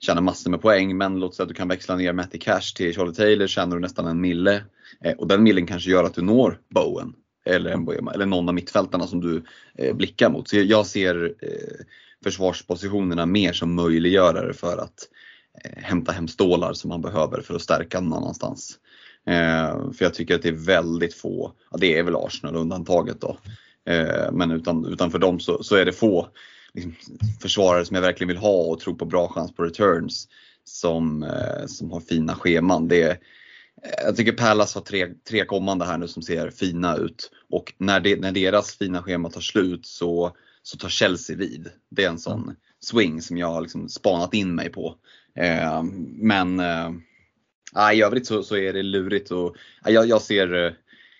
tjäna 0.01 0.21
massor 0.21 0.51
med 0.51 0.63
poäng. 0.63 0.97
Men 0.97 1.21
låt 1.21 1.35
säga 1.35 1.45
att 1.45 1.49
du 1.49 1.55
kan 1.55 1.69
växla 1.69 1.97
ner 1.97 2.13
Matty 2.13 2.39
Cash 2.39 2.75
till 2.77 2.95
Charlie 2.95 3.15
Taylor, 3.15 3.47
tjänar 3.47 3.77
du 3.77 3.83
nästan 3.83 4.07
en 4.07 4.21
mille. 4.21 4.65
Eh, 5.05 5.13
och 5.13 5.29
den 5.29 5.43
millen 5.43 5.67
kanske 5.67 5.91
gör 5.91 6.05
att 6.05 6.15
du 6.15 6.23
når 6.23 6.61
Bowen 6.69 7.15
eller, 7.47 7.77
Mboema, 7.77 8.13
eller 8.13 8.27
någon 8.27 8.49
av 8.49 8.55
mittfältarna 8.55 9.07
som 9.07 9.21
du 9.21 9.43
eh, 9.75 9.97
blickar 9.97 10.31
mot. 10.31 10.49
Så 10.49 10.57
jag 10.57 10.87
ser 10.87 11.35
eh, 11.41 11.85
försvarspositionerna 12.25 13.27
mer 13.27 13.53
som 13.53 13.75
möjliggörare 13.75 14.55
för 14.55 14.79
att 14.79 15.09
eh, 15.65 15.83
hämta 15.83 16.13
hem 16.13 16.29
stålar 16.29 16.73
som 16.73 16.89
man 16.89 17.03
behöver 17.03 17.41
för 17.41 17.55
att 17.55 17.63
stärka 17.63 18.01
någon 18.01 18.13
annanstans 18.13 18.79
för 19.95 20.05
jag 20.05 20.15
tycker 20.15 20.35
att 20.35 20.43
det 20.43 20.49
är 20.49 20.67
väldigt 20.67 21.15
få, 21.15 21.53
ja, 21.71 21.79
det 21.81 21.99
är 21.99 22.03
väl 22.03 22.17
Arsenal 22.17 22.57
undantaget 22.57 23.21
då. 23.21 23.39
men 24.33 24.51
utan, 24.51 24.85
utanför 24.85 25.19
dem 25.19 25.41
så, 25.41 25.63
så 25.63 25.77
är 25.77 25.85
det 25.85 25.93
få 25.93 26.29
liksom, 26.75 26.95
försvarare 27.43 27.85
som 27.85 27.95
jag 27.95 28.03
verkligen 28.03 28.29
vill 28.29 28.37
ha 28.37 28.63
och 28.63 28.81
tror 28.81 28.95
på 28.95 29.05
bra 29.05 29.29
chans 29.29 29.55
på 29.55 29.63
returns 29.63 30.29
som, 30.69 31.23
eh, 31.23 31.67
som 31.67 31.91
har 31.91 32.01
fina 32.01 32.35
scheman. 32.35 32.89
Det, 32.89 33.11
eh, 33.11 33.17
jag 34.05 34.17
tycker 34.17 34.33
Palace 34.33 34.79
har 34.79 34.85
tre, 34.85 35.07
tre 35.29 35.45
kommande 35.45 35.85
här 35.85 35.99
nu 35.99 36.09
som 36.09 36.23
ser 36.23 36.51
fina 36.51 36.97
ut 36.97 37.31
och 37.51 37.75
när, 37.79 38.01
det, 38.01 38.21
när 38.21 38.33
deras 38.33 38.77
fina 38.77 39.03
schema 39.03 39.31
tar 39.31 39.41
slut 39.41 39.87
så, 39.87 40.37
så 40.63 40.77
tar 40.77 40.89
Chelsea 40.89 41.37
vid. 41.37 41.71
Det 41.91 42.05
är 42.05 42.09
en 42.09 42.19
sån 42.19 42.43
mm. 42.43 42.57
swing 42.81 43.23
som 43.23 43.39
jag 43.39 43.47
har 43.47 43.61
liksom 43.61 43.89
spanat 43.89 44.35
in 44.35 44.55
mig 44.55 44.69
på. 44.69 44.95
Eh, 45.35 45.83
men 46.17 46.61
eh, 46.61 46.91
i 47.95 48.03
övrigt 48.03 48.27
så, 48.27 48.43
så 48.43 48.57
är 48.57 48.73
det 48.73 48.83
lurigt 48.83 49.31
och 49.31 49.57
jag, 49.85 50.07
jag, 50.07 50.23
ser, 50.23 50.67
eh, 50.67 50.73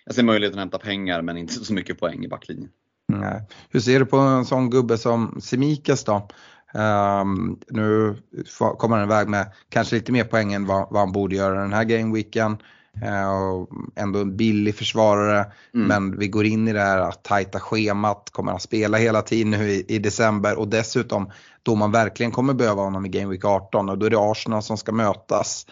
jag 0.05 0.15
ser 0.15 0.23
möjligheten 0.23 0.59
att 0.59 0.63
hämta 0.63 0.77
pengar 0.77 1.21
men 1.21 1.37
inte 1.37 1.53
så 1.53 1.73
mycket 1.73 1.99
poäng 1.99 2.25
i 2.25 2.27
backlinjen. 2.27 2.69
Nej. 3.07 3.41
Hur 3.69 3.79
ser 3.79 3.99
du 3.99 4.05
på 4.05 4.17
en 4.17 4.45
sån 4.45 4.69
gubbe 4.69 4.97
som 4.97 5.41
Semikas 5.41 6.03
då? 6.03 6.27
Um, 6.73 7.59
nu 7.67 8.15
kommer 8.77 8.97
han 8.97 9.05
iväg 9.05 9.27
med 9.27 9.51
kanske 9.69 9.95
lite 9.95 10.11
mer 10.11 10.23
poäng 10.23 10.53
än 10.53 10.65
vad, 10.65 10.87
vad 10.91 10.99
han 10.99 11.11
borde 11.11 11.35
göra 11.35 11.61
den 11.61 11.73
här 11.73 11.83
gameweeken. 11.83 12.57
Uh, 12.95 13.67
ändå 13.95 14.19
en 14.19 14.37
billig 14.37 14.75
försvarare 14.75 15.51
mm. 15.73 15.87
men 15.87 16.19
vi 16.19 16.27
går 16.27 16.45
in 16.45 16.67
i 16.67 16.73
det 16.73 16.79
här 16.79 17.11
tajta 17.11 17.59
schemat, 17.59 18.29
kommer 18.31 18.51
han 18.51 18.59
spela 18.59 18.97
hela 18.97 19.21
tiden 19.21 19.51
nu 19.51 19.69
i, 19.69 19.85
i, 19.87 19.99
december 19.99 20.59
och 20.59 20.67
dessutom 20.67 21.31
då 21.63 21.75
man 21.75 21.91
verkligen 21.91 22.31
kommer 22.31 22.53
behöva 22.53 22.81
honom 22.81 23.05
i 23.05 23.09
Game 23.09 23.31
Week 23.31 23.45
18 23.45 23.89
och 23.89 23.97
då 23.97 24.05
är 24.05 24.09
det 24.09 24.31
Arsenal 24.31 24.63
som 24.63 24.77
ska 24.77 24.91
mötas. 24.91 25.65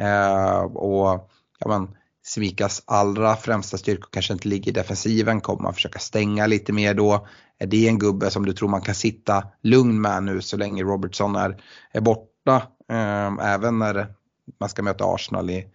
Eh, 0.00 0.60
och 0.62 1.30
ja, 1.58 1.68
men, 1.68 1.88
Semikas 2.26 2.82
allra 2.86 3.36
främsta 3.36 3.78
styrkor 3.78 4.08
kanske 4.10 4.32
inte 4.32 4.48
ligger 4.48 4.70
i 4.70 4.74
defensiven. 4.74 5.40
Kommer 5.40 5.62
man 5.62 5.74
försöka 5.74 5.98
stänga 5.98 6.46
lite 6.46 6.72
mer 6.72 6.94
då? 6.94 7.26
Är 7.58 7.66
det 7.66 7.88
en 7.88 7.98
gubbe 7.98 8.30
som 8.30 8.46
du 8.46 8.52
tror 8.52 8.68
man 8.68 8.80
kan 8.80 8.94
sitta 8.94 9.44
lugn 9.62 10.00
med 10.00 10.22
nu 10.22 10.42
så 10.42 10.56
länge 10.56 10.82
Robertson 10.82 11.36
är, 11.36 11.62
är 11.92 12.00
borta? 12.00 12.62
Eh, 12.90 13.52
även 13.52 13.78
när 13.78 14.14
man 14.60 14.68
ska 14.68 14.82
möta 14.82 15.04
Arsenal 15.04 15.50
i, 15.50 15.66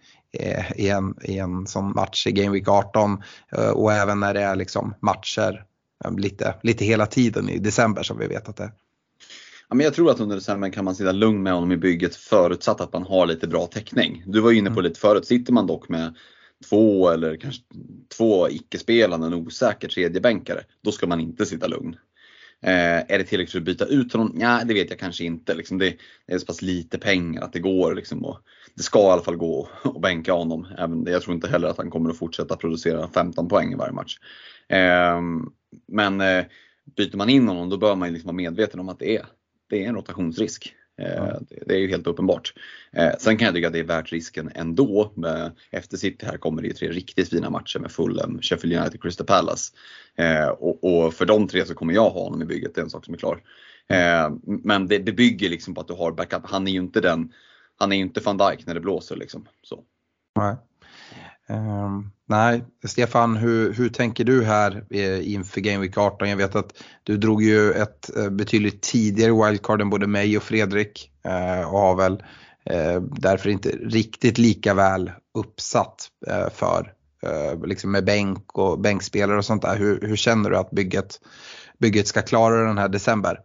i, 0.76 0.88
en, 0.88 1.14
i 1.22 1.38
en 1.38 1.66
sån 1.66 1.92
match 1.94 2.26
i 2.26 2.32
Game 2.32 2.50
Week 2.50 2.68
18 2.68 3.22
eh, 3.52 3.68
och 3.68 3.92
även 3.92 4.20
när 4.20 4.34
det 4.34 4.42
är 4.42 4.56
liksom 4.56 4.94
matcher 5.00 5.64
eh, 6.04 6.12
lite, 6.12 6.54
lite 6.62 6.84
hela 6.84 7.06
tiden 7.06 7.48
i 7.48 7.58
december 7.58 8.02
som 8.02 8.18
vi 8.18 8.26
vet 8.26 8.48
att 8.48 8.56
det 8.56 8.64
är. 8.64 8.72
Ja, 9.68 9.74
men 9.74 9.84
jag 9.84 9.94
tror 9.94 10.10
att 10.10 10.20
under 10.20 10.36
december 10.36 10.70
kan 10.70 10.84
man 10.84 10.94
sitta 10.94 11.12
lugn 11.12 11.42
med 11.42 11.52
honom 11.52 11.72
i 11.72 11.76
bygget 11.76 12.16
förutsatt 12.16 12.80
att 12.80 12.92
man 12.92 13.02
har 13.02 13.26
lite 13.26 13.46
bra 13.46 13.66
täckning. 13.66 14.24
Du 14.26 14.40
var 14.40 14.52
inne 14.52 14.70
på 14.70 14.80
mm. 14.80 14.84
lite 14.84 15.00
förut, 15.00 15.26
sitter 15.26 15.52
man 15.52 15.66
dock 15.66 15.88
med 15.88 16.14
två 16.68 17.08
eller 17.08 17.36
kanske 17.36 17.62
två 18.16 18.50
icke-spelande, 18.50 19.26
en 19.26 19.34
osäker 19.34 19.88
tredjebänkare, 19.88 20.60
då 20.82 20.92
ska 20.92 21.06
man 21.06 21.20
inte 21.20 21.46
sitta 21.46 21.66
lugn. 21.66 21.96
Eh, 22.62 23.12
är 23.12 23.18
det 23.18 23.24
tillräckligt 23.24 23.52
för 23.52 23.58
att 23.58 23.64
byta 23.64 23.84
ut 23.84 24.12
honom? 24.12 24.36
Ja, 24.40 24.62
det 24.64 24.74
vet 24.74 24.90
jag 24.90 24.98
kanske 24.98 25.24
inte. 25.24 25.54
Liksom 25.54 25.78
det, 25.78 25.94
det, 26.26 26.34
är 26.34 26.38
så 26.38 26.46
pass 26.46 26.62
lite 26.62 26.98
pengar 26.98 27.42
att 27.42 27.52
det 27.52 27.60
går. 27.60 27.94
Liksom, 27.94 28.24
och 28.24 28.38
det 28.74 28.82
ska 28.82 28.98
i 28.98 29.02
alla 29.02 29.22
fall 29.22 29.36
gå 29.36 29.68
att 29.82 30.00
bänka 30.00 30.32
honom. 30.32 30.66
Även, 30.78 31.06
jag 31.06 31.22
tror 31.22 31.34
inte 31.34 31.48
heller 31.48 31.68
att 31.68 31.78
han 31.78 31.90
kommer 31.90 32.10
att 32.10 32.18
fortsätta 32.18 32.56
producera 32.56 33.08
15 33.08 33.48
poäng 33.48 33.72
i 33.72 33.76
varje 33.76 33.92
match. 33.92 34.18
Eh, 34.68 35.20
men 35.88 36.20
eh, 36.20 36.44
byter 36.96 37.16
man 37.16 37.28
in 37.28 37.48
honom 37.48 37.68
då 37.68 37.76
bör 37.76 37.94
man 37.94 38.12
liksom 38.12 38.26
vara 38.26 38.36
medveten 38.36 38.80
om 38.80 38.88
att 38.88 38.98
det 38.98 39.16
är, 39.16 39.26
det 39.68 39.84
är 39.84 39.88
en 39.88 39.94
rotationsrisk. 39.94 40.74
Eh, 41.02 41.36
det 41.66 41.74
är 41.74 41.78
ju 41.78 41.88
helt 41.88 42.06
uppenbart. 42.06 42.54
Eh, 42.92 43.12
sen 43.18 43.36
kan 43.36 43.46
jag 43.46 43.54
tycka 43.54 43.66
att 43.66 43.72
det 43.72 43.78
är 43.78 43.84
värt 43.84 44.12
risken 44.12 44.50
ändå. 44.54 45.12
Efter 45.70 45.96
City 45.96 46.26
här 46.26 46.36
kommer 46.36 46.62
det 46.62 46.68
ju 46.68 46.74
tre 46.74 46.88
riktigt 46.88 47.30
fina 47.30 47.50
matcher 47.50 47.78
med 47.78 47.90
Fulham, 47.90 48.42
Sheffield 48.42 48.76
United, 48.76 49.02
Crystal 49.02 49.26
Palace. 49.26 49.72
Eh, 50.16 50.48
och 50.48 51.14
för 51.14 51.26
de 51.26 51.48
tre 51.48 51.66
så 51.66 51.74
kommer 51.74 51.94
jag 51.94 52.10
ha 52.10 52.22
honom 52.22 52.42
i 52.42 52.44
bygget, 52.44 52.74
det 52.74 52.80
är 52.80 52.84
en 52.84 52.90
sak 52.90 53.04
som 53.04 53.14
är 53.14 53.18
klar. 53.18 53.42
Men 54.42 54.88
det, 54.88 54.98
bygger 54.98 55.48
liksom 55.48 55.74
på 55.74 55.80
att 55.80 55.88
du 55.88 55.94
har 55.94 56.12
backup. 56.12 56.42
Han 56.44 56.68
är 56.68 56.72
ju 56.72 56.78
inte 56.78 57.00
den, 57.00 57.32
han 57.76 57.92
är 57.92 57.96
ju 57.96 58.02
inte 58.02 58.20
van 58.20 58.36
Dijk 58.36 58.66
när 58.66 58.74
det 58.74 58.80
blåser 58.80 59.16
liksom. 59.16 59.48
Så. 59.62 59.84
Nej. 60.36 60.56
Um, 61.48 62.12
nej, 62.28 62.64
Stefan, 62.84 63.36
hur, 63.36 63.72
hur 63.72 63.88
tänker 63.88 64.24
du 64.24 64.44
här 64.44 64.84
eh, 64.90 65.32
inför 65.32 65.60
Game 65.60 65.78
Week 65.78 65.98
18? 65.98 66.28
Jag 66.28 66.36
vet 66.36 66.56
att 66.56 66.72
du 67.02 67.16
drog 67.16 67.42
ju 67.42 67.72
ett 67.72 68.16
eh, 68.16 68.30
betydligt 68.30 68.82
tidigare 68.82 69.46
wildcard 69.46 69.80
än 69.80 69.90
både 69.90 70.06
mig 70.06 70.36
och 70.36 70.42
Fredrik 70.42 71.10
eh, 71.24 71.72
och 71.72 71.78
har 71.78 71.96
väl 71.96 72.22
eh, 72.64 73.00
därför 73.00 73.50
inte 73.50 73.68
riktigt 73.68 74.38
lika 74.38 74.74
väl 74.74 75.10
uppsatt 75.38 76.08
eh, 76.26 76.48
för 76.54 76.92
eh, 77.22 77.66
liksom 77.66 77.90
med 77.90 78.04
bänk 78.04 78.58
och 78.58 78.80
bänkspelare 78.80 79.38
och 79.38 79.44
sånt 79.44 79.62
där. 79.62 79.76
Hur, 79.76 80.00
hur 80.00 80.16
känner 80.16 80.50
du 80.50 80.56
att 80.56 80.70
bygget, 80.70 81.20
bygget 81.78 82.06
ska 82.06 82.22
klara 82.22 82.66
den 82.66 82.78
här 82.78 82.88
december? 82.88 83.40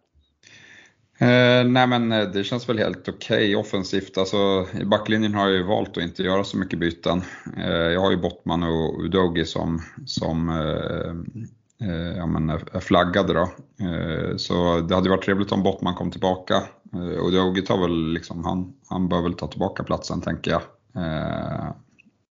Eh, 1.22 1.66
nej 1.66 1.88
men 1.88 2.12
eh, 2.12 2.30
det 2.30 2.44
känns 2.44 2.70
väl 2.70 2.80
helt 2.80 3.10
okej 3.10 3.38
okay 3.38 3.56
offensivt. 3.56 4.18
Alltså, 4.18 4.66
I 4.82 4.86
backlinjen 4.86 5.34
har 5.34 5.48
jag 5.48 5.58
ju 5.58 5.64
valt 5.64 5.98
att 5.98 6.04
inte 6.04 6.24
göra 6.24 6.44
så 6.44 6.58
mycket 6.58 6.80
byten. 6.80 7.22
Eh, 7.58 7.72
jag 7.72 8.02
har 8.02 8.12
ju 8.12 8.18
Bottman 8.18 8.64
och 8.64 9.04
Udogi 9.04 9.46
som, 9.46 9.82
som 10.06 10.50
eh, 10.50 11.88
eh, 11.90 12.18
ja, 12.18 12.26
men 12.26 12.50
är 12.50 12.80
flaggade 12.80 13.34
då. 13.34 13.50
Eh, 13.86 14.38
så 14.38 14.80
det 14.80 14.96
hade 14.96 15.10
varit 15.10 15.24
trevligt 15.26 15.52
om 15.52 15.64
Bottman 15.64 15.96
kom 15.96 16.12
tillbaka. 16.12 16.56
Eh, 16.94 17.26
Udogi 17.28 17.62
tar 17.62 17.82
väl 17.82 18.14
liksom, 18.14 18.46
han, 18.46 18.74
han 18.90 19.10
bör 19.10 19.22
väl 19.22 19.34
ta 19.34 19.48
tillbaka 19.48 19.84
platsen 19.84 20.22
tänker 20.22 20.52
jag. 20.52 20.62
Eh, 20.96 21.68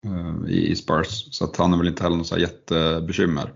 eh, 0.04 0.48
I, 0.48 0.70
i 0.70 0.76
Spurs. 0.76 1.28
Så 1.30 1.44
att 1.44 1.56
han 1.56 1.72
är 1.72 1.78
väl 1.78 1.88
inte 1.88 2.02
heller 2.02 2.16
något 2.16 2.38
jättebekymmer. 2.38 3.52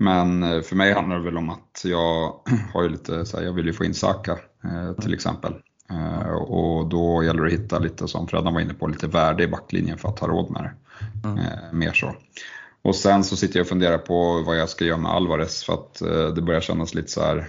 Men 0.00 0.42
eh, 0.42 0.62
för 0.62 0.76
mig 0.76 0.92
handlar 0.92 1.16
det 1.16 1.24
väl 1.24 1.36
om 1.36 1.50
att 1.50 1.82
jag 1.84 2.34
har 2.72 2.82
ju 2.82 2.88
lite, 2.88 3.26
så 3.26 3.36
här, 3.36 3.44
jag 3.44 3.52
vill 3.52 3.66
ju 3.66 3.72
få 3.72 3.84
in 3.84 3.94
Saka 3.94 4.38
eh, 4.64 4.92
till 5.02 5.14
exempel. 5.14 5.54
Eh, 5.90 6.32
och 6.32 6.88
då 6.88 7.24
gäller 7.24 7.42
det 7.42 7.46
att 7.46 7.60
hitta 7.60 7.78
lite, 7.78 8.08
som 8.08 8.28
Freddan 8.28 8.54
var 8.54 8.60
inne 8.60 8.74
på, 8.74 8.86
lite 8.86 9.06
värde 9.06 9.42
i 9.44 9.48
backlinjen 9.48 9.98
för 9.98 10.08
att 10.08 10.18
ha 10.18 10.28
råd 10.28 10.50
med 10.50 10.62
det. 10.62 10.72
Mm. 11.28 11.78
Mer 11.78 11.92
så. 11.92 12.14
Och 12.82 12.96
sen 12.96 13.24
så 13.24 13.36
sitter 13.36 13.58
jag 13.58 13.64
och 13.64 13.68
funderar 13.68 13.98
på 13.98 14.42
vad 14.46 14.58
jag 14.58 14.68
ska 14.68 14.84
göra 14.84 14.98
med 14.98 15.12
Alvarez 15.12 15.64
för 15.64 15.72
att 15.72 16.02
det 16.34 16.42
börjar 16.42 16.60
kännas 16.60 16.94
lite 16.94 17.08
så 17.08 17.20
här 17.20 17.46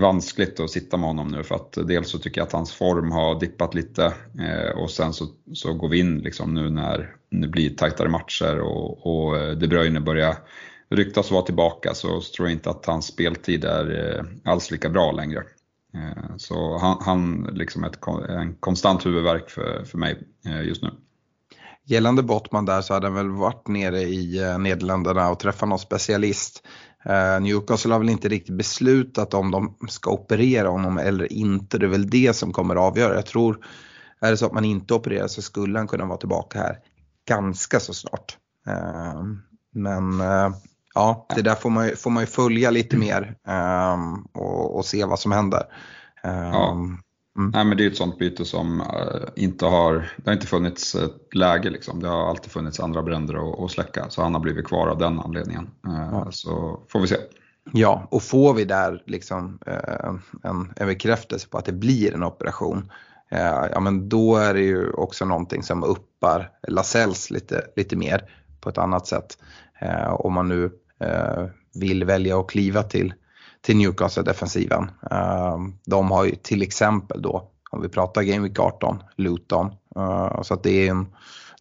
vanskligt 0.00 0.60
att 0.60 0.70
sitta 0.70 0.96
med 0.96 1.08
honom 1.08 1.28
nu 1.28 1.42
för 1.42 1.54
att 1.54 1.72
dels 1.72 2.10
så 2.10 2.18
tycker 2.18 2.40
jag 2.40 2.46
att 2.46 2.52
hans 2.52 2.72
form 2.72 3.12
har 3.12 3.40
dippat 3.40 3.74
lite 3.74 4.12
och 4.76 4.90
sen 4.90 5.12
så, 5.12 5.26
så 5.54 5.74
går 5.74 5.88
vi 5.88 5.98
in 5.98 6.18
liksom 6.18 6.54
nu 6.54 6.70
när 6.70 7.16
det 7.30 7.48
blir 7.48 7.70
tajtare 7.70 8.08
matcher 8.08 8.58
och, 8.58 9.06
och 9.06 9.56
De 9.56 9.68
Bruyne 9.68 10.00
börjar 10.00 10.36
ryktas 10.90 11.30
vara 11.30 11.42
tillbaka 11.42 11.94
så, 11.94 12.20
så 12.20 12.34
tror 12.34 12.48
jag 12.48 12.56
inte 12.56 12.70
att 12.70 12.86
hans 12.86 13.06
speltid 13.06 13.64
är 13.64 14.16
eh, 14.16 14.52
alls 14.52 14.70
lika 14.70 14.88
bra 14.88 15.12
längre. 15.12 15.42
Eh, 15.94 16.36
så 16.36 16.78
han, 16.78 16.98
han 17.00 17.50
liksom 17.52 17.84
är 17.84 17.88
ett, 17.88 18.06
en 18.28 18.54
konstant 18.54 19.06
huvudvärk 19.06 19.50
för, 19.50 19.84
för 19.84 19.98
mig 19.98 20.22
eh, 20.46 20.62
just 20.62 20.82
nu. 20.82 20.90
Gällande 21.84 22.22
Bottman 22.22 22.64
där 22.64 22.80
så 22.80 22.94
hade 22.94 23.06
han 23.06 23.14
väl 23.14 23.30
varit 23.30 23.68
nere 23.68 24.00
i 24.00 24.56
Nederländerna 24.58 25.30
och 25.30 25.38
träffat 25.38 25.68
någon 25.68 25.78
specialist. 25.78 26.62
Newcastle 27.40 27.92
har 27.92 27.98
väl 27.98 28.08
inte 28.08 28.28
riktigt 28.28 28.56
beslutat 28.56 29.34
om 29.34 29.50
de 29.50 29.76
ska 29.88 30.10
operera 30.10 30.68
honom 30.68 30.98
eller 30.98 31.32
inte. 31.32 31.78
Det 31.78 31.86
är 31.86 31.90
väl 31.90 32.10
det 32.10 32.36
som 32.36 32.52
kommer 32.52 32.76
att 32.76 32.82
avgöra. 32.82 33.14
Jag 33.14 33.26
tror, 33.26 33.66
är 34.20 34.30
det 34.30 34.36
så 34.36 34.46
att 34.46 34.52
man 34.52 34.64
inte 34.64 34.94
opererar 34.94 35.26
så 35.26 35.42
skulle 35.42 35.78
han 35.78 35.88
kunna 35.88 36.04
vara 36.04 36.18
tillbaka 36.18 36.58
här 36.58 36.78
ganska 37.28 37.80
så 37.80 37.94
snart. 37.94 38.38
Men 39.74 40.22
ja, 40.96 41.26
det 41.34 41.42
där 41.42 41.54
får 41.54 41.70
man 41.70 41.86
ju, 41.86 41.96
får 41.96 42.10
man 42.10 42.22
ju 42.22 42.26
följa 42.26 42.70
lite 42.70 42.96
mm. 42.96 43.08
mer 43.08 43.34
um, 43.94 44.28
och, 44.32 44.76
och, 44.76 44.84
se 44.84 45.04
vad 45.04 45.18
som 45.18 45.32
händer. 45.32 45.62
Um, 46.24 46.32
ja. 46.32 46.72
Mm. 47.38 47.50
Nej, 47.50 47.64
men 47.64 47.76
det 47.76 47.84
är 47.84 47.90
ett 47.90 47.96
sånt 47.96 48.18
byte 48.18 48.44
som 48.44 48.80
uh, 48.80 49.28
inte 49.36 49.66
har, 49.66 49.92
det 50.16 50.30
har 50.30 50.32
inte 50.32 50.46
funnits 50.46 50.94
ett 50.94 51.34
läge 51.34 51.70
liksom. 51.70 52.00
Det 52.00 52.08
har 52.08 52.30
alltid 52.30 52.50
funnits 52.50 52.80
andra 52.80 53.02
bränder 53.02 53.64
att 53.64 53.70
släcka 53.70 54.10
så 54.10 54.22
han 54.22 54.34
har 54.34 54.40
blivit 54.40 54.66
kvar 54.66 54.88
av 54.88 54.98
den 54.98 55.20
anledningen. 55.20 55.70
Uh, 55.88 56.08
ja. 56.12 56.28
Så 56.30 56.80
får 56.88 57.00
vi 57.00 57.06
se. 57.06 57.16
Ja, 57.72 58.08
och 58.10 58.22
får 58.22 58.54
vi 58.54 58.64
där 58.64 59.02
liksom 59.06 59.58
uh, 59.68 60.18
en, 60.42 60.72
en 60.76 60.86
bekräftelse 60.86 61.48
på 61.48 61.58
att 61.58 61.64
det 61.64 61.72
blir 61.72 62.14
en 62.14 62.22
operation 62.22 62.92
ja 63.72 63.80
men 63.80 64.08
då 64.08 64.36
är 64.36 64.54
det 64.54 64.60
ju 64.60 64.90
också 64.90 65.24
någonting 65.24 65.62
som 65.62 65.84
uppar 65.84 66.50
Lasells 66.68 67.30
lite, 67.30 67.64
lite 67.76 67.96
mer 67.96 68.30
på 68.60 68.68
ett 68.68 68.78
annat 68.78 69.06
sätt. 69.06 69.38
om 70.18 70.32
man 70.32 70.48
nu 70.48 70.70
Eh, 70.70 70.85
Eh, 71.00 71.44
vill 71.74 72.04
välja 72.04 72.40
att 72.40 72.46
kliva 72.46 72.82
till, 72.82 73.14
till 73.60 73.76
Newcastle-defensiven. 73.76 74.90
Eh, 75.10 75.58
de 75.86 76.10
har 76.10 76.24
ju 76.24 76.34
till 76.34 76.62
exempel 76.62 77.22
då, 77.22 77.50
om 77.70 77.82
vi 77.82 77.88
pratar 77.88 78.22
Game 78.22 78.48
Week 78.48 78.58
18, 78.58 79.02
Luton. 79.16 79.66
Eh, 79.96 80.42
så 80.42 80.54
att 80.54 80.62
det 80.62 80.86
är 80.86 80.90
en, 80.90 81.06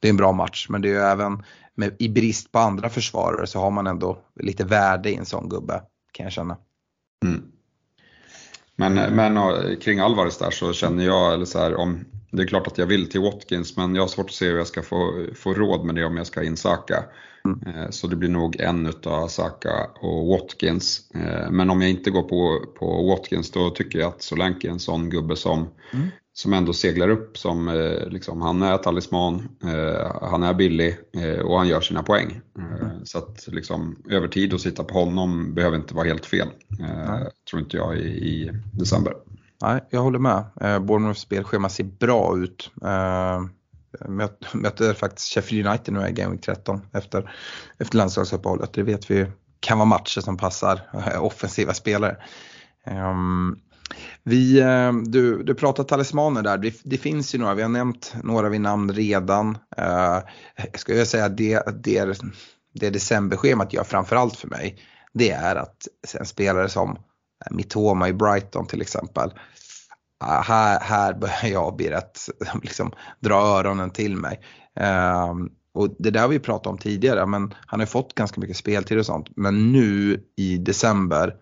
det 0.02 0.08
är 0.08 0.10
en 0.10 0.18
bra 0.18 0.32
match. 0.32 0.68
Men 0.70 0.82
det 0.82 0.88
är 0.88 0.94
ju 0.94 1.00
även 1.00 1.44
med, 1.76 1.96
i 2.00 2.10
brist 2.10 2.52
på 2.52 2.60
andra 2.60 2.90
försvarare 2.90 3.48
så 3.48 3.60
har 3.60 3.72
man 3.72 3.88
ändå 3.88 4.18
lite 4.36 4.64
värde 4.64 5.12
i 5.12 5.16
en 5.16 5.26
sån 5.26 5.50
gubbe 5.50 5.82
kan 6.12 6.24
jag 6.24 6.34
känna. 6.34 6.58
Mm. 7.26 7.44
Men, 8.76 8.94
men 8.94 9.40
kring 9.78 10.00
Alvarez 10.00 10.38
där 10.38 10.52
så 10.52 10.74
känner 10.74 11.06
jag, 11.06 11.34
eller 11.34 11.46
så 11.46 11.60
här, 11.60 11.76
om, 11.76 12.06
det 12.32 12.44
är 12.44 12.48
klart 12.48 12.68
att 12.68 12.78
jag 12.78 12.86
vill 12.86 13.10
till 13.10 13.22
Watkins 13.22 13.78
men 13.78 13.96
jag 13.96 14.04
har 14.04 14.08
svårt 14.08 14.26
att 14.26 14.32
se 14.32 14.46
hur 14.46 14.58
jag 14.58 14.68
ska 14.68 14.82
få, 14.82 15.26
få 15.36 15.54
råd 15.54 15.86
med 15.86 15.96
det 15.96 16.06
om 16.06 16.18
jag 16.18 16.28
ska 16.28 16.44
in 16.44 16.58
Saka. 16.58 17.04
Mm. 17.46 17.60
Eh, 17.68 17.90
så 17.90 18.08
det 18.08 18.16
blir 18.16 18.30
nog 18.30 18.60
en 18.60 18.86
utav 18.86 19.28
Saka 19.28 19.90
och 20.02 20.28
Watkins. 20.28 21.12
Eh, 21.16 21.52
men 21.52 21.70
om 21.70 21.82
jag 21.82 21.92
inte 21.92 22.12
går 22.12 22.24
på, 22.24 22.66
på 22.80 23.08
Watkins 23.08 23.52
då 23.52 23.70
tycker 23.70 24.00
jag 24.00 24.08
att 24.08 24.22
Solanke 24.22 24.68
är 24.68 24.72
en 24.72 24.80
sån 24.80 25.10
gubbe 25.10 25.36
som, 25.36 25.68
mm. 25.94 26.08
Som 26.38 26.54
ändå 26.54 26.74
seglar 26.74 27.10
upp 27.10 27.38
som, 27.38 27.68
eh, 27.68 28.08
liksom, 28.08 28.42
han 28.42 28.62
är 28.62 28.78
talisman, 28.78 29.50
han 30.22 30.44
är 30.44 30.54
billig 30.54 30.98
och 31.46 31.58
han 31.58 31.68
gör 31.68 31.82
sina 31.82 32.04
poäng. 32.04 32.42
Mm. 32.58 33.06
Så 33.06 33.18
att 33.18 33.48
liksom, 33.48 34.04
över 34.10 34.28
tid 34.28 34.54
att 34.54 34.62
sitta 34.62 34.84
på 34.84 34.94
honom 34.94 35.54
behöver 35.54 35.78
inte 35.78 35.94
vara 35.94 36.08
helt 36.08 36.26
fel, 36.26 36.48
tror 37.50 37.62
inte 37.62 37.78
jag 37.78 37.98
i, 37.98 38.08
i 38.08 38.52
december. 38.72 39.14
Nej, 39.62 39.84
jag 39.90 40.02
håller 40.02 40.20
med. 40.20 40.44
Bournemouths 40.82 41.22
spelschema 41.22 41.70
ser 41.70 41.84
bra 41.84 42.38
ut 42.38 42.72
möter 44.54 44.94
faktiskt 44.94 45.34
Sheffield 45.34 45.68
United 45.68 45.94
nu 45.94 46.08
i 46.08 46.12
Game 46.12 46.32
Week 46.32 46.42
13 46.42 46.82
efter, 46.92 47.32
efter 47.78 47.98
landslagsuppehållet. 47.98 48.74
Det 48.74 48.84
vet 48.84 49.12
vi 49.12 49.28
kan 49.60 49.78
vara 49.78 49.86
matcher 49.86 50.22
som 50.22 50.38
passar 50.38 50.82
eh, 50.94 51.24
offensiva 51.24 51.74
spelare. 51.74 52.18
Um, 52.88 53.60
vi, 54.24 54.60
eh, 54.60 54.94
du, 54.94 55.44
du 55.44 55.56
pratar 55.56 55.84
talismaner 55.84 56.42
där, 56.42 56.58
det, 56.58 56.74
det, 56.84 56.98
finns 56.98 57.36
ju 57.36 57.40
några, 57.40 57.54
vi 57.54 57.62
har 57.62 57.70
nämnt 57.70 58.16
några 58.24 58.50
vid 58.50 58.62
namn 58.62 58.94
redan. 58.94 59.58
Uh, 59.80 60.20
jag 60.56 60.80
skulle 60.80 61.06
säga 61.06 61.30
det, 61.30 61.84
det, 61.84 62.20
det 62.74 62.90
decemberschemat 62.90 63.74
gör 63.74 63.84
framförallt 63.84 64.36
för 64.36 64.48
mig, 64.48 64.78
det 65.14 65.32
är 65.32 65.56
att 65.56 65.88
en 66.20 66.26
spelare 66.26 66.70
som 66.70 66.98
Mitoma 67.52 68.10
i 68.10 68.14
Brighton 68.14 68.68
till 68.68 68.82
exempel, 68.82 69.30
eh, 70.24 70.42
här, 70.42 70.80
här 70.80 71.14
börjar 71.14 71.48
jag 71.48 71.76
bli 71.76 71.90
rätt, 71.90 72.20
liksom, 72.64 72.92
dra 73.20 73.36
öronen 73.36 73.92
till 73.92 74.18
mig. 74.18 74.40
Ehm, 74.80 75.50
och 75.74 75.96
det 76.00 76.12
där 76.12 76.22
har 76.22 76.28
vi 76.28 76.40
pratat 76.40 76.68
om 76.68 76.78
tidigare, 76.78 77.26
men 77.26 77.54
han 77.66 77.80
har 77.80 77.88
fått 77.88 78.16
ganska 78.16 78.42
mycket 78.42 78.58
speltid 78.58 78.98
och 78.98 79.06
sånt. 79.06 79.28
Men 79.36 79.72
nu 79.72 80.24
i 80.36 80.58
december, 80.58 81.36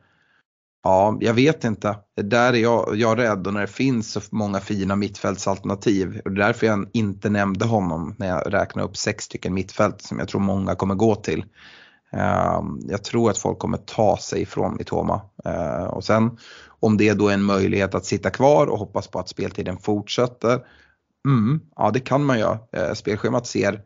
ja, 0.83 1.17
jag 1.21 1.33
vet 1.33 1.63
inte. 1.63 1.95
Där 2.21 2.53
är 2.53 2.57
jag, 2.57 2.95
jag 2.95 3.11
är 3.11 3.15
rädd 3.15 3.47
och 3.47 3.53
när 3.53 3.61
det 3.61 3.67
finns 3.67 4.11
så 4.11 4.21
många 4.31 4.59
fina 4.59 4.95
mittfältsalternativ. 4.95 6.21
Och 6.25 6.31
det 6.31 6.41
är 6.41 6.47
därför 6.47 6.67
jag 6.67 6.89
inte 6.93 7.29
nämnde 7.29 7.65
honom 7.65 8.15
när 8.17 8.27
jag 8.27 8.53
räknade 8.53 8.87
upp 8.87 8.97
sex 8.97 9.25
stycken 9.25 9.53
mittfält 9.53 10.01
som 10.01 10.19
jag 10.19 10.27
tror 10.27 10.41
många 10.41 10.75
kommer 10.75 10.95
gå 10.95 11.15
till. 11.15 11.45
Ehm, 12.11 12.79
jag 12.87 13.03
tror 13.03 13.29
att 13.29 13.37
folk 13.37 13.59
kommer 13.59 13.77
ta 13.77 14.17
sig 14.17 14.41
ifrån 14.41 14.75
Mitoma. 14.75 15.21
Ehm, 15.45 15.87
och 15.87 16.03
sen 16.03 16.37
om 16.79 16.97
det 16.97 17.13
då 17.13 17.27
är 17.27 17.33
en 17.33 17.43
möjlighet 17.43 17.95
att 17.95 18.05
sitta 18.05 18.29
kvar 18.29 18.67
och 18.67 18.79
hoppas 18.79 19.07
på 19.07 19.19
att 19.19 19.29
speltiden 19.29 19.77
fortsätter. 19.77 20.59
Mm, 21.27 21.61
ja, 21.75 21.91
det 21.91 21.99
kan 21.99 22.23
man 22.23 22.39
göra. 22.39 22.59
Ehm, 22.71 22.95
spelschemat 22.95 23.47
ser, 23.47 23.81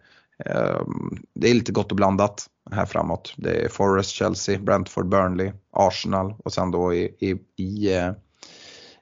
Ehm, 0.46 1.24
det 1.34 1.50
är 1.50 1.54
lite 1.54 1.72
gott 1.72 1.92
och 1.92 1.96
blandat 1.96 2.48
här 2.72 2.86
framåt. 2.86 3.34
Det 3.38 3.66
är 3.66 3.70
Forest, 3.70 4.10
Chelsea, 4.12 4.60
Brentford, 4.60 5.10
Burnley, 5.10 5.52
Arsenal 5.72 6.36
och 6.44 6.54
sen 6.54 6.72
då 6.72 6.94
i, 6.94 7.16
i, 7.20 7.36
i, 7.64 7.96
eh, 7.96 8.12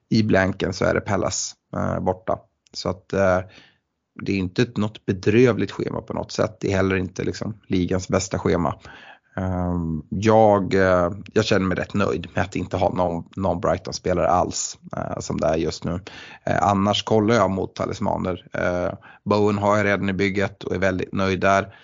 i 0.09 0.23
blanken 0.23 0.73
så 0.73 0.85
är 0.85 0.93
det 0.93 1.01
Palace 1.01 1.55
eh, 1.75 1.99
borta. 1.99 2.39
Så 2.73 2.89
att 2.89 3.13
eh, 3.13 3.39
det 4.21 4.31
är 4.31 4.37
inte 4.37 4.67
något 4.75 5.05
bedrövligt 5.05 5.71
schema 5.71 6.01
på 6.01 6.13
något 6.13 6.31
sätt. 6.31 6.57
Det 6.59 6.71
är 6.71 6.75
heller 6.75 6.95
inte 6.95 7.23
liksom 7.23 7.61
ligans 7.67 8.07
bästa 8.07 8.39
schema. 8.39 8.79
Ehm, 9.35 10.03
jag, 10.09 10.73
eh, 10.73 11.11
jag 11.33 11.45
känner 11.45 11.65
mig 11.65 11.77
rätt 11.77 11.93
nöjd 11.93 12.27
med 12.33 12.43
att 12.43 12.55
inte 12.55 12.77
ha 12.77 12.93
någon, 12.93 13.23
någon 13.35 13.61
Brighton-spelare 13.61 14.27
alls 14.27 14.77
eh, 14.97 15.19
som 15.19 15.39
det 15.39 15.47
är 15.47 15.55
just 15.55 15.83
nu. 15.83 15.99
Eh, 16.43 16.63
annars 16.63 17.03
kollar 17.03 17.35
jag 17.35 17.51
mot 17.51 17.75
talismaner. 17.75 18.47
Eh, 18.53 18.93
Bowen 19.23 19.57
har 19.57 19.77
jag 19.77 19.85
redan 19.85 20.09
i 20.09 20.13
bygget 20.13 20.63
och 20.63 20.75
är 20.75 20.79
väldigt 20.79 21.13
nöjd 21.13 21.39
där. 21.39 21.75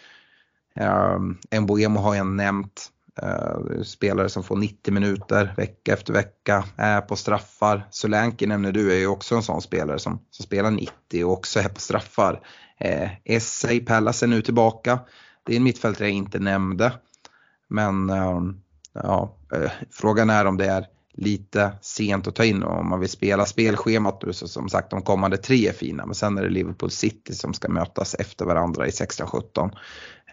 Ehm, 0.76 1.38
Mboemo 1.62 2.00
har 2.00 2.16
jag 2.16 2.28
nämnt. 2.28 2.88
Eh, 3.22 3.82
spelare 3.84 4.30
som 4.30 4.44
får 4.44 4.56
90 4.56 4.94
minuter 4.94 5.54
vecka 5.58 5.94
efter 5.94 6.14
vecka, 6.14 6.64
är 6.76 7.02
på 7.02 7.16
straffar. 7.16 7.88
Solanke 7.92 8.48
nämner 8.48 8.72
du 8.72 8.92
är 8.92 8.98
ju 8.98 9.08
också 9.08 9.36
en 9.36 9.44
sån 9.44 9.62
spelare 9.62 10.00
som, 10.00 10.22
som 10.30 10.46
spelar 10.46 10.72
90 10.72 11.26
och 11.26 11.32
också 11.32 11.60
är 11.60 11.70
på 11.70 11.80
straffar. 11.80 12.40
Essay 13.24 13.80
Pallas 13.80 14.24
är 14.24 14.28
nu 14.28 14.42
tillbaka. 14.42 15.00
Det 15.46 15.54
är 15.54 15.58
en 15.58 15.64
mittfältare 15.64 16.08
jag 16.08 16.16
inte 16.16 16.40
nämnde. 16.40 16.92
Men 17.72 18.10
ehm, 18.10 18.62
ja, 18.94 19.38
eh, 19.54 19.72
frågan 19.92 20.30
är 20.30 20.46
om 20.46 20.58
det 20.58 20.66
är 20.66 20.86
lite 21.14 21.72
sent 21.82 22.28
att 22.28 22.36
ta 22.36 22.46
in 22.46 22.64
om 22.64 22.90
man 22.90 23.00
vill 23.00 23.10
spela 23.10 23.46
spelschemat 23.46 24.24
nu 24.26 24.34
så 24.34 24.48
som 24.48 24.70
sagt 24.70 24.90
de 24.90 25.02
kommande 25.02 25.38
tre 25.38 25.68
är 25.68 25.74
fina 25.74 26.06
men 26.06 26.16
sen 26.16 26.38
är 26.38 26.44
det 26.44 26.50
Liverpool 26.50 26.92
City 26.92 27.34
som 27.34 27.54
ska 27.54 27.70
mötas 27.70 28.16
efter 28.16 28.46
varandra 28.46 28.88
i 28.88 28.90
16-17. 28.90 29.72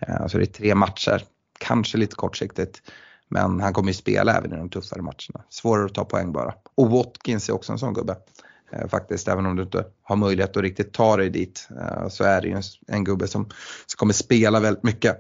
Eh, 0.01 0.27
så 0.27 0.39
det 0.39 0.45
är 0.45 0.47
tre 0.47 0.75
matcher, 0.75 1.25
kanske 1.59 1.99
lite 1.99 2.17
kortsiktigt. 2.17 2.83
Men 3.29 3.61
han 3.61 3.73
kommer 3.73 3.89
ju 3.89 3.95
spela 3.95 4.37
även 4.37 4.53
i 4.53 4.57
de 4.57 4.71
tuffare 4.71 5.03
matcherna. 5.03 5.45
Svårare 5.49 5.87
att 5.87 5.95
ta 5.95 6.05
poäng 6.05 6.33
bara. 6.33 6.55
Och 6.75 6.91
Watkins 6.91 7.49
är 7.49 7.53
också 7.53 7.73
en 7.73 7.79
sån 7.79 7.95
gubbe. 7.95 8.17
Eh, 8.73 8.89
faktiskt, 8.89 9.29
även 9.29 9.47
om 9.47 9.57
du 9.57 9.63
inte 9.63 9.85
har 10.03 10.17
möjlighet 10.17 10.57
att 10.57 10.63
riktigt 10.63 10.93
ta 10.93 11.17
dig 11.17 11.31
dit 11.31 11.69
så 12.11 12.25
är 12.25 12.43
det 12.43 12.49
ju 12.49 12.63
en, 12.87 13.05
gubbe 13.05 13.29
som, 13.29 13.45
som 13.87 13.97
kommer 13.97 14.13
spela 14.13 14.61
väldigt 14.61 14.85
mycket. 14.85 15.17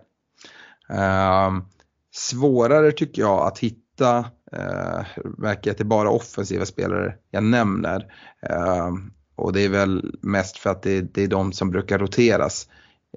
Ehm, 0.89 1.65
svårare 2.15 2.93
tycker 2.93 3.23
jag 3.23 3.47
att 3.47 3.59
hitta, 3.59 4.19
eh, 4.53 5.05
verkar 5.39 5.71
att 5.71 5.79
det 5.79 5.83
är 5.83 5.85
bara 5.85 6.11
offensiva 6.11 6.67
spelare 6.67 7.15
jag 7.31 7.45
nämner. 7.45 8.13
Eh, 8.43 8.91
och 9.37 9.53
det 9.53 9.61
är 9.61 9.69
väl 9.69 10.15
mest 10.21 10.59
för 10.59 10.71
att 10.71 10.83
det, 10.83 11.01
det 11.01 11.23
är 11.23 11.29
de 11.29 11.53
som 11.53 11.71
brukar 11.71 11.99
roteras. 11.99 12.69